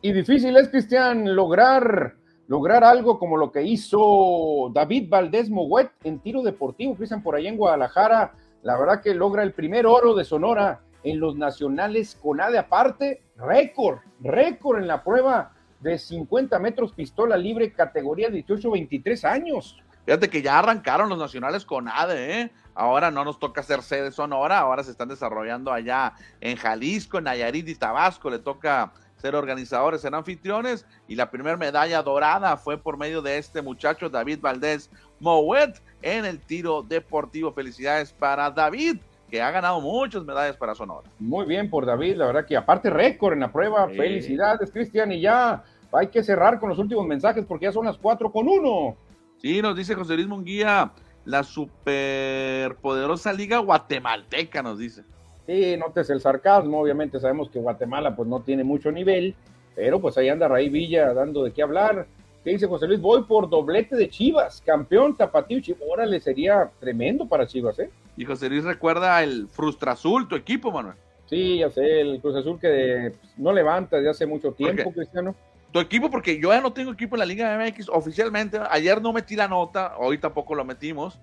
Y 0.01 0.13
difícil 0.13 0.55
es, 0.55 0.69
Cristian, 0.69 1.35
lograr 1.35 2.15
lograr 2.49 2.83
algo 2.83 3.19
como 3.19 3.37
lo 3.37 3.51
que 3.51 3.61
hizo 3.61 4.71
David 4.73 5.07
Valdés 5.07 5.51
Moguet 5.51 5.91
en 6.03 6.19
tiro 6.19 6.41
deportivo, 6.41 6.95
Cristian, 6.95 7.21
por 7.21 7.35
allá 7.35 7.47
en 7.47 7.57
Guadalajara. 7.57 8.33
La 8.63 8.75
verdad 8.77 9.01
que 9.03 9.13
logra 9.13 9.43
el 9.43 9.53
primer 9.53 9.85
oro 9.85 10.15
de 10.15 10.25
Sonora 10.25 10.81
en 11.03 11.19
los 11.19 11.35
nacionales 11.35 12.17
con 12.19 12.41
aparte, 12.41 13.21
récord, 13.37 13.99
récord 14.19 14.79
en 14.79 14.87
la 14.87 15.03
prueba 15.03 15.53
de 15.79 15.99
50 15.99 16.57
metros 16.57 16.91
pistola 16.91 17.37
libre, 17.37 17.71
categoría 17.71 18.29
18-23 18.29 19.25
años. 19.25 19.77
Fíjate 20.05 20.27
que 20.27 20.41
ya 20.41 20.57
arrancaron 20.57 21.07
los 21.07 21.19
nacionales 21.19 21.65
con 21.65 21.87
ADE, 21.87 22.41
¿eh? 22.41 22.51
Ahora 22.73 23.11
no 23.11 23.23
nos 23.23 23.37
toca 23.37 23.61
hacer 23.61 23.83
sede 23.83 24.11
Sonora, 24.11 24.57
ahora 24.57 24.83
se 24.83 24.89
están 24.89 25.07
desarrollando 25.07 25.71
allá 25.71 26.13
en 26.41 26.57
Jalisco, 26.57 27.19
en 27.19 27.25
Nayarit 27.25 27.69
y 27.69 27.75
Tabasco, 27.75 28.31
le 28.31 28.39
toca 28.39 28.91
ser 29.19 29.35
organizadores, 29.35 30.01
ser 30.01 30.15
anfitriones. 30.15 30.85
Y 31.07 31.15
la 31.15 31.29
primera 31.29 31.57
medalla 31.57 32.01
dorada 32.01 32.57
fue 32.57 32.77
por 32.77 32.97
medio 32.97 33.21
de 33.21 33.37
este 33.37 33.61
muchacho, 33.61 34.09
David 34.09 34.39
Valdés 34.41 34.89
Mouet, 35.19 35.81
en 36.01 36.25
el 36.25 36.39
tiro 36.39 36.81
deportivo. 36.81 37.51
Felicidades 37.53 38.11
para 38.13 38.49
David, 38.49 38.97
que 39.29 39.41
ha 39.41 39.51
ganado 39.51 39.79
muchas 39.81 40.23
medallas 40.23 40.57
para 40.57 40.73
Sonora. 40.73 41.09
Muy 41.19 41.45
bien 41.45 41.69
por 41.69 41.85
David, 41.85 42.15
la 42.15 42.25
verdad 42.25 42.45
que 42.45 42.57
aparte 42.57 42.89
récord 42.89 43.33
en 43.33 43.41
la 43.41 43.51
prueba. 43.51 43.87
Felicidades, 43.89 44.71
Cristian. 44.71 45.11
Y 45.11 45.21
ya 45.21 45.63
hay 45.91 46.07
que 46.07 46.23
cerrar 46.23 46.59
con 46.59 46.69
los 46.69 46.79
últimos 46.79 47.05
mensajes 47.05 47.45
porque 47.45 47.65
ya 47.65 47.71
son 47.71 47.85
las 47.85 47.97
cuatro 47.97 48.31
con 48.31 48.47
uno. 48.47 48.95
Sí, 49.41 49.61
nos 49.61 49.75
dice 49.75 49.95
José 49.95 50.15
Luis 50.15 50.27
Munguía, 50.27 50.91
la 51.25 51.43
superpoderosa 51.43 53.31
liga 53.33 53.59
guatemalteca, 53.59 54.61
nos 54.61 54.79
dice. 54.79 55.03
Sí, 55.49 55.75
notes 55.77 56.07
el 56.11 56.21
sarcasmo, 56.21 56.79
obviamente 56.79 57.19
sabemos 57.19 57.49
que 57.49 57.57
Guatemala 57.57 58.15
pues 58.15 58.29
no 58.29 58.39
tiene 58.41 58.63
mucho 58.63 58.91
nivel, 58.91 59.33
pero 59.75 59.99
pues 59.99 60.15
ahí 60.15 60.29
anda 60.29 60.47
Raí 60.47 60.69
Villa 60.69 61.11
dando 61.11 61.43
de 61.43 61.51
qué 61.51 61.63
hablar. 61.63 62.05
¿Qué 62.43 62.51
dice 62.51 62.67
José 62.67 62.85
Luis? 62.85 63.01
Voy 63.01 63.23
por 63.23 63.49
doblete 63.49 63.95
de 63.95 64.11
Chivas, 64.11 64.61
campeón 64.63 65.17
tapatío 65.17 65.59
Chivas. 65.59 65.81
Órale, 65.91 66.19
sería 66.19 66.69
tremendo 66.79 67.27
para 67.27 67.47
Chivas, 67.47 67.79
¿eh? 67.79 67.89
Y 68.15 68.25
José 68.25 68.47
Luis 68.47 68.63
recuerda 68.63 69.23
el 69.23 69.47
Frustra 69.47 69.93
Azul, 69.93 70.27
tu 70.27 70.35
equipo, 70.35 70.71
Manuel. 70.71 70.93
Sí, 71.27 71.57
ya 71.57 71.71
sé, 71.71 72.01
el 72.01 72.21
Cruz 72.21 72.35
Azul 72.35 72.59
que 72.59 73.15
pues, 73.19 73.33
no 73.37 73.51
levanta 73.51 73.95
desde 73.95 74.11
hace 74.11 74.25
mucho 74.27 74.51
tiempo, 74.51 74.91
Cristiano. 74.91 75.33
Tu 75.71 75.79
equipo, 75.79 76.11
porque 76.11 76.39
yo 76.39 76.51
ya 76.53 76.61
no 76.61 76.73
tengo 76.73 76.91
equipo 76.91 77.15
en 77.15 77.21
la 77.21 77.25
Liga 77.25 77.57
MX 77.57 77.89
oficialmente. 77.89 78.59
Ayer 78.69 79.01
no 79.01 79.13
metí 79.13 79.35
la 79.35 79.47
nota, 79.47 79.95
hoy 79.97 80.19
tampoco 80.19 80.53
lo 80.53 80.63
metimos. 80.63 81.17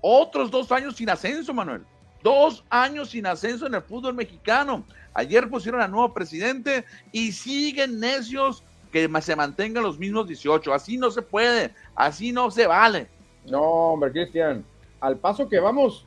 Otros 0.00 0.50
dos 0.50 0.72
años 0.72 0.96
sin 0.96 1.08
ascenso, 1.10 1.54
Manuel. 1.54 1.82
Dos 2.22 2.64
años 2.70 3.10
sin 3.10 3.26
ascenso 3.26 3.66
en 3.66 3.74
el 3.74 3.82
fútbol 3.82 4.14
mexicano. 4.14 4.84
Ayer 5.14 5.48
pusieron 5.48 5.80
a 5.80 5.88
nuevo 5.88 6.12
presidente 6.12 6.84
y 7.12 7.32
siguen 7.32 8.00
necios 8.00 8.62
que 8.92 9.08
se 9.20 9.36
mantengan 9.36 9.82
los 9.82 9.98
mismos 9.98 10.26
18. 10.26 10.72
Así 10.72 10.96
no 10.96 11.10
se 11.10 11.22
puede, 11.22 11.74
así 11.94 12.32
no 12.32 12.50
se 12.50 12.66
vale. 12.66 13.08
No, 13.46 13.62
hombre, 13.62 14.10
Cristian, 14.12 14.64
al 15.00 15.16
paso 15.16 15.48
que 15.48 15.60
vamos, 15.60 16.04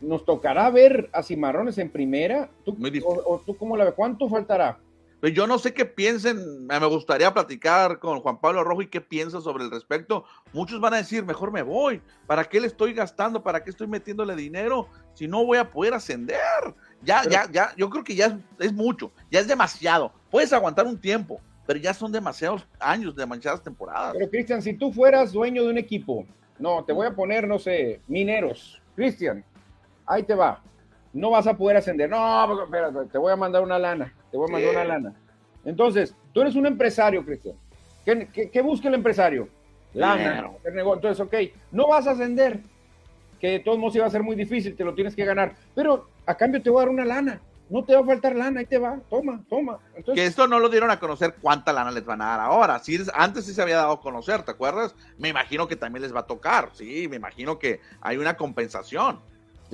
nos 0.00 0.24
tocará 0.24 0.70
ver 0.70 1.08
a 1.12 1.22
Cimarrones 1.22 1.78
en 1.78 1.90
primera. 1.90 2.48
¿Tú, 2.64 2.76
o, 3.04 3.40
tú 3.44 3.56
cómo 3.56 3.76
la 3.76 3.84
ves? 3.84 3.94
¿Cuánto 3.94 4.28
faltará? 4.28 4.78
Pues 5.24 5.32
yo 5.32 5.46
no 5.46 5.58
sé 5.58 5.72
qué 5.72 5.86
piensen, 5.86 6.66
me 6.66 6.84
gustaría 6.84 7.32
platicar 7.32 7.98
con 7.98 8.20
Juan 8.20 8.38
Pablo 8.42 8.62
Rojo 8.62 8.82
y 8.82 8.88
qué 8.88 9.00
piensa 9.00 9.40
sobre 9.40 9.64
el 9.64 9.70
respecto. 9.70 10.26
Muchos 10.52 10.82
van 10.82 10.92
a 10.92 10.98
decir, 10.98 11.24
mejor 11.24 11.50
me 11.50 11.62
voy, 11.62 12.02
¿para 12.26 12.44
qué 12.44 12.60
le 12.60 12.66
estoy 12.66 12.92
gastando? 12.92 13.42
¿Para 13.42 13.64
qué 13.64 13.70
estoy 13.70 13.86
metiéndole 13.86 14.36
dinero 14.36 14.86
si 15.14 15.26
no 15.26 15.46
voy 15.46 15.56
a 15.56 15.70
poder 15.70 15.94
ascender? 15.94 16.36
Ya, 17.00 17.22
ya, 17.26 17.50
ya, 17.50 17.72
yo 17.74 17.88
creo 17.88 18.04
que 18.04 18.14
ya 18.14 18.26
es, 18.26 18.34
es, 18.58 18.72
mucho, 18.74 19.12
ya 19.30 19.40
es 19.40 19.48
demasiado. 19.48 20.12
Puedes 20.30 20.52
aguantar 20.52 20.84
un 20.84 21.00
tiempo, 21.00 21.40
pero 21.66 21.78
ya 21.78 21.94
son 21.94 22.12
demasiados 22.12 22.66
años 22.78 23.16
de 23.16 23.24
manchadas 23.24 23.62
temporadas. 23.62 24.12
Pero 24.12 24.28
Cristian, 24.28 24.60
si 24.60 24.74
tú 24.74 24.92
fueras 24.92 25.32
dueño 25.32 25.62
de 25.64 25.70
un 25.70 25.78
equipo, 25.78 26.26
no, 26.58 26.84
te 26.84 26.92
voy 26.92 27.06
a 27.06 27.14
poner, 27.14 27.48
no 27.48 27.58
sé, 27.58 28.02
mineros. 28.08 28.78
Cristian, 28.94 29.42
ahí 30.04 30.22
te 30.22 30.34
va. 30.34 30.62
No 31.14 31.30
vas 31.30 31.46
a 31.46 31.56
poder 31.56 31.76
ascender. 31.76 32.10
No, 32.10 32.64
espérate, 32.64 33.06
te 33.10 33.18
voy 33.18 33.32
a 33.32 33.36
mandar 33.36 33.62
una 33.62 33.78
lana. 33.78 34.12
Te 34.30 34.36
voy 34.36 34.50
a 34.50 34.52
mandar 34.52 34.70
una 34.72 34.84
lana. 34.84 35.14
Entonces, 35.64 36.14
tú 36.32 36.42
eres 36.42 36.56
un 36.56 36.66
empresario, 36.66 37.24
Cristian. 37.24 37.56
¿Qué, 38.04 38.60
busca 38.62 38.88
el 38.88 38.94
empresario? 38.94 39.48
Lana. 39.94 40.50
Entonces, 40.64 41.20
ok, 41.20 41.34
no 41.70 41.86
vas 41.88 42.06
a 42.08 42.10
ascender, 42.10 42.60
que 43.40 43.50
de 43.50 43.60
todos 43.60 43.78
modos 43.78 43.94
iba 43.96 44.06
a 44.06 44.10
ser 44.10 44.22
muy 44.22 44.36
difícil, 44.36 44.76
te 44.76 44.84
lo 44.84 44.92
tienes 44.92 45.14
que 45.14 45.24
ganar. 45.24 45.54
Pero 45.74 46.08
a 46.26 46.36
cambio 46.36 46.60
te 46.60 46.68
voy 46.68 46.82
a 46.82 46.86
dar 46.86 46.88
una 46.90 47.04
lana. 47.04 47.40
No 47.70 47.82
te 47.82 47.94
va 47.94 48.00
a 48.00 48.04
faltar 48.04 48.36
lana, 48.36 48.60
ahí 48.60 48.66
te 48.66 48.76
va, 48.76 48.98
toma, 49.08 49.42
toma. 49.48 49.78
que 50.14 50.26
esto 50.26 50.46
no 50.46 50.58
lo 50.58 50.68
dieron 50.68 50.90
a 50.90 51.00
conocer 51.00 51.36
cuánta 51.40 51.72
lana 51.72 51.90
les 51.90 52.04
van 52.04 52.20
a 52.20 52.26
dar 52.26 52.40
ahora. 52.40 52.78
Sí, 52.80 52.98
antes 53.14 53.46
sí 53.46 53.54
se 53.54 53.62
había 53.62 53.76
dado 53.76 53.92
a 53.92 54.00
conocer, 54.02 54.42
¿te 54.42 54.50
acuerdas? 54.50 54.94
Me 55.16 55.30
imagino 55.30 55.66
que 55.66 55.74
también 55.74 56.02
les 56.02 56.14
va 56.14 56.20
a 56.20 56.26
tocar, 56.26 56.70
sí, 56.74 57.08
me 57.08 57.16
imagino 57.16 57.58
que 57.58 57.80
hay 58.02 58.18
una 58.18 58.36
compensación. 58.36 59.20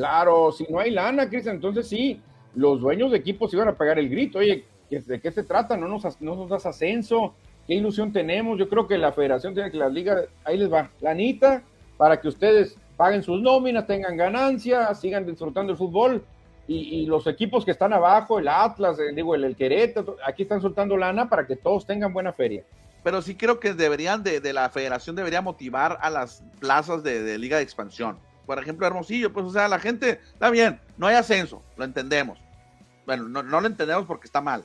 Claro, 0.00 0.50
si 0.50 0.64
no 0.70 0.80
hay 0.80 0.92
lana, 0.92 1.28
Cristian, 1.28 1.56
entonces 1.56 1.86
sí, 1.86 2.18
los 2.54 2.80
dueños 2.80 3.10
de 3.10 3.18
equipos 3.18 3.52
iban 3.52 3.68
a 3.68 3.74
pagar 3.74 3.98
el 3.98 4.08
grito. 4.08 4.38
Oye, 4.38 4.64
¿de 4.88 5.20
qué 5.20 5.30
se 5.30 5.42
trata? 5.42 5.76
No 5.76 5.88
nos, 5.88 6.18
no 6.22 6.46
das 6.46 6.64
ascenso. 6.64 7.34
¿Qué 7.66 7.74
ilusión 7.74 8.10
tenemos? 8.10 8.58
Yo 8.58 8.66
creo 8.66 8.86
que 8.86 8.96
la 8.96 9.12
federación 9.12 9.52
tiene 9.52 9.70
que 9.70 9.76
la 9.76 9.90
liga, 9.90 10.22
ahí 10.42 10.56
les 10.56 10.72
va, 10.72 10.88
lanita, 11.02 11.62
para 11.98 12.18
que 12.18 12.28
ustedes 12.28 12.78
paguen 12.96 13.22
sus 13.22 13.42
nóminas, 13.42 13.86
tengan 13.86 14.16
ganancias, 14.16 14.98
sigan 14.98 15.26
disfrutando 15.26 15.72
el 15.72 15.76
fútbol. 15.76 16.24
Y, 16.66 17.04
los 17.04 17.26
equipos 17.26 17.66
que 17.66 17.72
están 17.72 17.92
abajo, 17.92 18.38
el 18.38 18.48
Atlas, 18.48 18.98
el, 19.00 19.14
digo, 19.14 19.34
el, 19.34 19.44
el 19.44 19.54
Querétaro, 19.54 20.16
aquí 20.24 20.44
están 20.44 20.62
soltando 20.62 20.96
lana 20.96 21.28
para 21.28 21.46
que 21.46 21.56
todos 21.56 21.84
tengan 21.84 22.14
buena 22.14 22.32
feria. 22.32 22.64
Pero 23.04 23.20
sí 23.20 23.34
creo 23.34 23.60
que 23.60 23.74
deberían, 23.74 24.22
de, 24.22 24.40
de 24.40 24.54
la 24.54 24.70
federación 24.70 25.14
debería 25.14 25.42
motivar 25.42 25.98
a 26.00 26.08
las 26.08 26.42
plazas 26.58 27.02
de, 27.02 27.22
de 27.22 27.36
liga 27.36 27.58
de 27.58 27.64
expansión 27.64 28.16
por 28.50 28.58
ejemplo, 28.58 28.84
Hermosillo, 28.84 29.32
pues, 29.32 29.46
o 29.46 29.50
sea, 29.52 29.68
la 29.68 29.78
gente, 29.78 30.18
está 30.32 30.50
bien, 30.50 30.80
no 30.98 31.06
hay 31.06 31.14
ascenso, 31.14 31.62
lo 31.76 31.84
entendemos. 31.84 32.36
Bueno, 33.06 33.28
no, 33.28 33.42
lo 33.42 33.64
entendemos 33.64 34.06
porque 34.06 34.26
está 34.26 34.40
mal. 34.40 34.64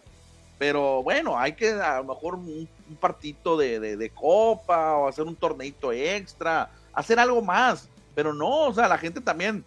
Pero 0.58 1.04
bueno, 1.04 1.38
hay 1.38 1.54
que 1.54 1.70
a 1.74 1.98
lo 1.98 2.06
mejor 2.06 2.34
un, 2.34 2.68
partito 3.00 3.56
de, 3.56 4.12
copa 4.16 4.96
o 4.96 5.08
hacer 5.08 5.26
un 5.26 5.36
torneito 5.36 5.92
extra, 5.92 6.72
hacer 6.94 7.20
algo 7.20 7.44
más. 7.44 7.88
Pero 8.16 8.34
no, 8.34 8.62
o 8.62 8.74
sea, 8.74 8.88
la 8.88 8.98
gente 8.98 9.22
también 9.22 9.64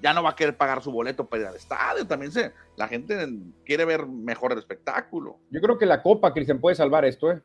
ya 0.00 0.14
no 0.14 0.22
va 0.22 0.30
a 0.30 0.34
querer 0.34 0.56
pagar 0.56 0.82
su 0.82 0.90
boleto 0.90 1.26
para 1.26 1.42
ir 1.42 1.48
al 1.48 1.56
estadio. 1.56 2.06
También 2.06 2.32
se, 2.32 2.54
la 2.74 2.88
gente 2.88 3.28
quiere 3.66 3.84
ver 3.84 4.06
mejor 4.06 4.52
el 4.52 4.60
espectáculo. 4.60 5.40
Yo 5.50 5.60
creo 5.60 5.76
que 5.76 5.84
la 5.84 6.02
copa, 6.02 6.32
Cristian, 6.32 6.58
puede 6.58 6.74
salvar 6.74 7.04
esto, 7.04 7.30
¿eh? 7.32 7.42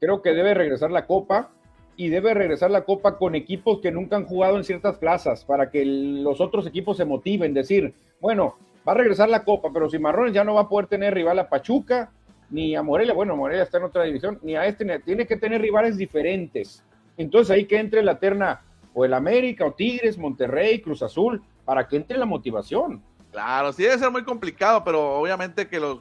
Creo 0.00 0.20
que 0.20 0.30
debe 0.30 0.52
regresar 0.52 0.90
la 0.90 1.06
copa 1.06 1.52
y 1.96 2.08
debe 2.08 2.34
regresar 2.34 2.70
la 2.70 2.84
Copa 2.84 3.18
con 3.18 3.34
equipos 3.34 3.80
que 3.80 3.90
nunca 3.90 4.16
han 4.16 4.24
jugado 4.24 4.56
en 4.56 4.64
ciertas 4.64 4.98
plazas 4.98 5.44
para 5.44 5.70
que 5.70 5.84
los 5.84 6.40
otros 6.40 6.66
equipos 6.66 6.96
se 6.96 7.04
motiven, 7.04 7.54
decir, 7.54 7.94
bueno, 8.20 8.56
va 8.86 8.92
a 8.92 8.96
regresar 8.96 9.28
la 9.28 9.44
Copa, 9.44 9.70
pero 9.72 9.88
si 9.88 9.98
Marrones 9.98 10.32
ya 10.32 10.44
no 10.44 10.54
va 10.54 10.62
a 10.62 10.68
poder 10.68 10.86
tener 10.86 11.14
rival 11.14 11.38
a 11.38 11.48
Pachuca, 11.48 12.10
ni 12.50 12.74
a 12.74 12.82
Morelia, 12.82 13.14
bueno, 13.14 13.36
Morelia 13.36 13.62
está 13.62 13.78
en 13.78 13.84
otra 13.84 14.04
división, 14.04 14.38
ni 14.42 14.56
a 14.56 14.66
este, 14.66 14.98
tiene 15.00 15.26
que 15.26 15.36
tener 15.36 15.60
rivales 15.60 15.96
diferentes. 15.96 16.82
Entonces 17.16 17.50
ahí 17.50 17.66
que 17.66 17.78
entre 17.78 18.02
la 18.02 18.18
terna 18.18 18.62
o 18.94 19.04
el 19.04 19.14
América 19.14 19.66
o 19.66 19.72
Tigres, 19.72 20.18
Monterrey, 20.18 20.80
Cruz 20.80 21.02
Azul, 21.02 21.42
para 21.64 21.86
que 21.86 21.96
entre 21.96 22.18
la 22.18 22.26
motivación. 22.26 23.02
Claro, 23.30 23.72
sí 23.72 23.84
debe 23.84 23.98
ser 23.98 24.10
muy 24.10 24.24
complicado, 24.24 24.82
pero 24.82 25.20
obviamente 25.20 25.68
que 25.68 25.78
los 25.78 26.00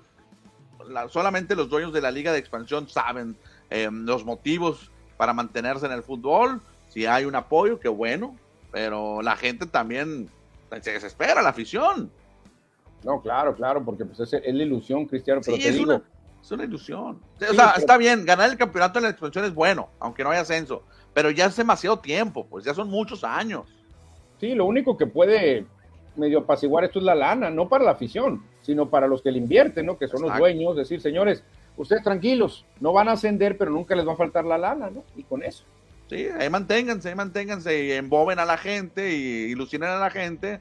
solamente 1.09 1.55
los 1.55 1.69
dueños 1.69 1.93
de 1.93 2.01
la 2.01 2.09
liga 2.09 2.31
de 2.31 2.39
expansión 2.39 2.87
saben 2.89 3.35
eh, 3.69 3.89
los 3.91 4.25
motivos 4.25 4.91
para 5.20 5.34
mantenerse 5.34 5.86
en 5.86 5.91
el 5.91 6.01
fútbol. 6.01 6.61
Si 6.88 7.05
hay 7.05 7.26
un 7.26 7.36
apoyo, 7.36 7.78
qué 7.78 7.89
bueno, 7.89 8.38
pero 8.72 9.22
la 9.22 9.36
gente 9.36 9.65
también 9.65 10.30
se 10.80 10.93
desespera, 10.93 11.41
la 11.41 11.49
afición. 11.49 12.09
No, 13.03 13.22
claro, 13.22 13.53
claro, 13.53 13.84
porque 13.84 14.05
pues 14.05 14.22
es, 14.22 14.32
la 14.32 14.63
ilusión, 14.63 15.05
Cristiano, 15.05 15.41
pero 15.43 15.57
sí, 15.57 15.67
es 15.67 15.78
Una, 15.78 16.01
es 16.41 16.51
una 16.53 16.63
ilusión. 16.63 17.20
o 17.38 17.53
sea, 17.53 17.74
está 17.76 17.97
bien, 17.97 18.26
ganar 18.26 18.49
el 18.49 18.55
campeonato 18.55 18.99
en 18.99 19.03
la 19.03 19.09
expansión 19.09 19.43
es 19.43 19.53
bueno, 19.53 19.89
aunque 19.99 20.24
no 20.24 20.30
haya 20.30 20.39
ascenso, 20.39 20.84
pero 21.13 21.32
ya 21.32 21.47
es 21.47 21.57
demasiado 21.57 21.99
tiempo, 21.99 22.47
pues 22.49 22.63
ya 22.63 22.74
son 22.74 22.89
muchos 22.89 23.26
años. 23.26 23.65
Sí, 24.39 24.55
lo 24.55 24.63
único 24.63 24.95
que 24.95 25.05
puede 25.05 25.65
medio 26.15 26.39
apaciguar 26.39 26.86
esto 26.86 26.99
es 26.99 27.05
la 27.05 27.15
lana, 27.15 27.49
no 27.49 27.67
para 27.67 27.84
la 27.84 27.91
afición, 27.91 28.41
sino 28.61 28.89
para 28.89 29.05
los 29.05 29.22
que 29.22 29.34
le 29.34 29.39
invierten, 29.39 29.86
¿no? 29.86 29.97
Que 29.97 30.07
son 30.07 30.22
los 30.22 30.38
dueños, 30.38 30.78
decir, 30.78 31.01
señores, 31.01 31.43
ustedes 31.82 32.03
tranquilos, 32.03 32.65
no 32.80 32.91
van 32.91 33.07
a 33.07 33.13
ascender, 33.13 33.57
pero 33.57 33.71
nunca 33.71 33.95
les 33.95 34.07
va 34.07 34.13
a 34.13 34.17
faltar 34.17 34.45
la 34.45 34.57
lana, 34.57 34.89
¿no? 34.89 35.03
Y 35.15 35.23
con 35.23 35.43
eso. 35.43 35.63
Sí, 36.09 36.27
ahí 36.38 36.49
manténganse, 36.49 37.09
ahí 37.09 37.15
manténganse 37.15 37.86
y 37.86 37.91
emboben 37.93 38.39
a 38.39 38.45
la 38.45 38.57
gente 38.57 39.15
y 39.15 39.51
ilusionen 39.51 39.89
a 39.89 39.97
la 39.99 40.09
gente. 40.09 40.59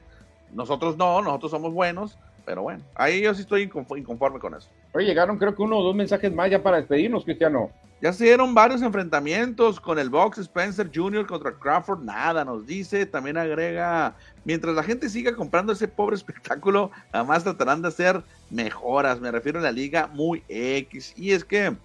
Nosotros 0.53 0.97
no, 0.97 1.21
nosotros 1.21 1.51
somos 1.51 1.73
buenos, 1.73 2.19
pero 2.49 2.63
bueno, 2.63 2.83
ahí 2.95 3.21
yo 3.21 3.35
sí 3.35 3.43
estoy 3.43 3.65
inconforme 3.65 4.39
con 4.39 4.55
eso. 4.55 4.71
Oye, 4.95 5.05
llegaron 5.05 5.37
creo 5.37 5.55
que 5.55 5.61
uno 5.61 5.77
o 5.77 5.83
dos 5.83 5.95
mensajes 5.95 6.33
más 6.33 6.51
ya 6.51 6.63
para 6.63 6.79
despedirnos, 6.79 7.23
Cristiano. 7.23 7.71
Ya 8.01 8.11
se 8.11 8.25
dieron 8.25 8.55
varios 8.55 8.81
enfrentamientos 8.81 9.79
con 9.79 9.99
el 9.99 10.09
box 10.09 10.39
Spencer 10.39 10.91
Jr. 10.91 11.27
contra 11.27 11.53
Crawford, 11.53 12.03
nada, 12.05 12.47
nos 12.47 12.65
dice, 12.65 13.05
también 13.05 13.37
agrega, 13.37 14.17
mientras 14.47 14.75
la 14.75 14.83
gente 14.83 15.11
siga 15.11 15.37
comprando 15.37 15.75
ese 15.75 15.89
pobre 15.89 16.17
espectáculo, 16.17 16.91
además 17.13 17.45
tratarán 17.45 17.83
de 17.83 17.89
hacer 17.89 18.23
mejoras, 18.49 19.21
me 19.21 19.31
refiero 19.31 19.59
a 19.59 19.63
la 19.63 19.71
liga 19.71 20.07
muy 20.07 20.43
X, 20.49 21.13
y 21.19 21.33
es 21.33 21.45
que 21.45 21.77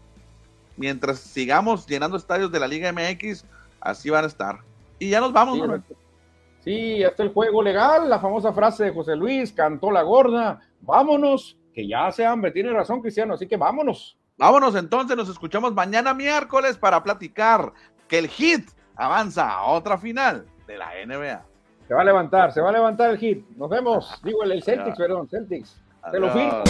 mientras 0.77 1.19
sigamos 1.19 1.85
llenando 1.85 2.15
estadios 2.15 2.53
de 2.53 2.59
la 2.61 2.69
liga 2.69 2.89
MX, 2.93 3.43
así 3.81 4.09
van 4.09 4.23
a 4.23 4.27
estar. 4.27 4.59
Y 4.97 5.09
ya 5.09 5.19
nos 5.19 5.33
vamos, 5.33 5.57
sí, 5.57 5.95
Sí, 6.63 7.03
hasta 7.03 7.23
el 7.23 7.33
juego 7.33 7.61
legal, 7.61 8.09
la 8.09 8.19
famosa 8.19 8.53
frase 8.53 8.85
de 8.85 8.91
José 8.91 9.17
Luis, 9.17 9.51
cantó 9.51 9.91
la 9.91 10.01
gorda, 10.01 10.61
vámonos, 10.79 11.57
que 11.73 11.85
ya 11.85 12.09
se 12.11 12.25
hambre, 12.25 12.51
tiene 12.51 12.71
razón 12.71 13.01
Cristiano, 13.01 13.33
así 13.33 13.47
que 13.47 13.57
vámonos. 13.57 14.17
Vámonos 14.37 14.73
entonces, 14.75 15.17
nos 15.17 15.27
escuchamos 15.27 15.73
mañana 15.73 16.13
miércoles 16.13 16.77
para 16.77 17.03
platicar 17.03 17.73
que 18.07 18.19
el 18.19 18.29
hit 18.29 18.69
avanza 18.95 19.51
a 19.51 19.65
otra 19.65 19.97
final 19.97 20.45
de 20.65 20.77
la 20.77 20.91
NBA. 21.05 21.45
Se 21.85 21.93
va 21.93 22.01
a 22.01 22.05
levantar, 22.05 22.53
se 22.53 22.61
va 22.61 22.69
a 22.69 22.73
levantar 22.73 23.09
el 23.09 23.17
hit. 23.17 23.45
Nos 23.57 23.69
vemos, 23.69 24.21
digo 24.23 24.43
el, 24.43 24.63
Celtics, 24.63 24.97
perdón, 24.97 25.27
Celtics. 25.27 25.81
Te 26.11 26.19
lo 26.19 26.29
firmo. 26.29 26.63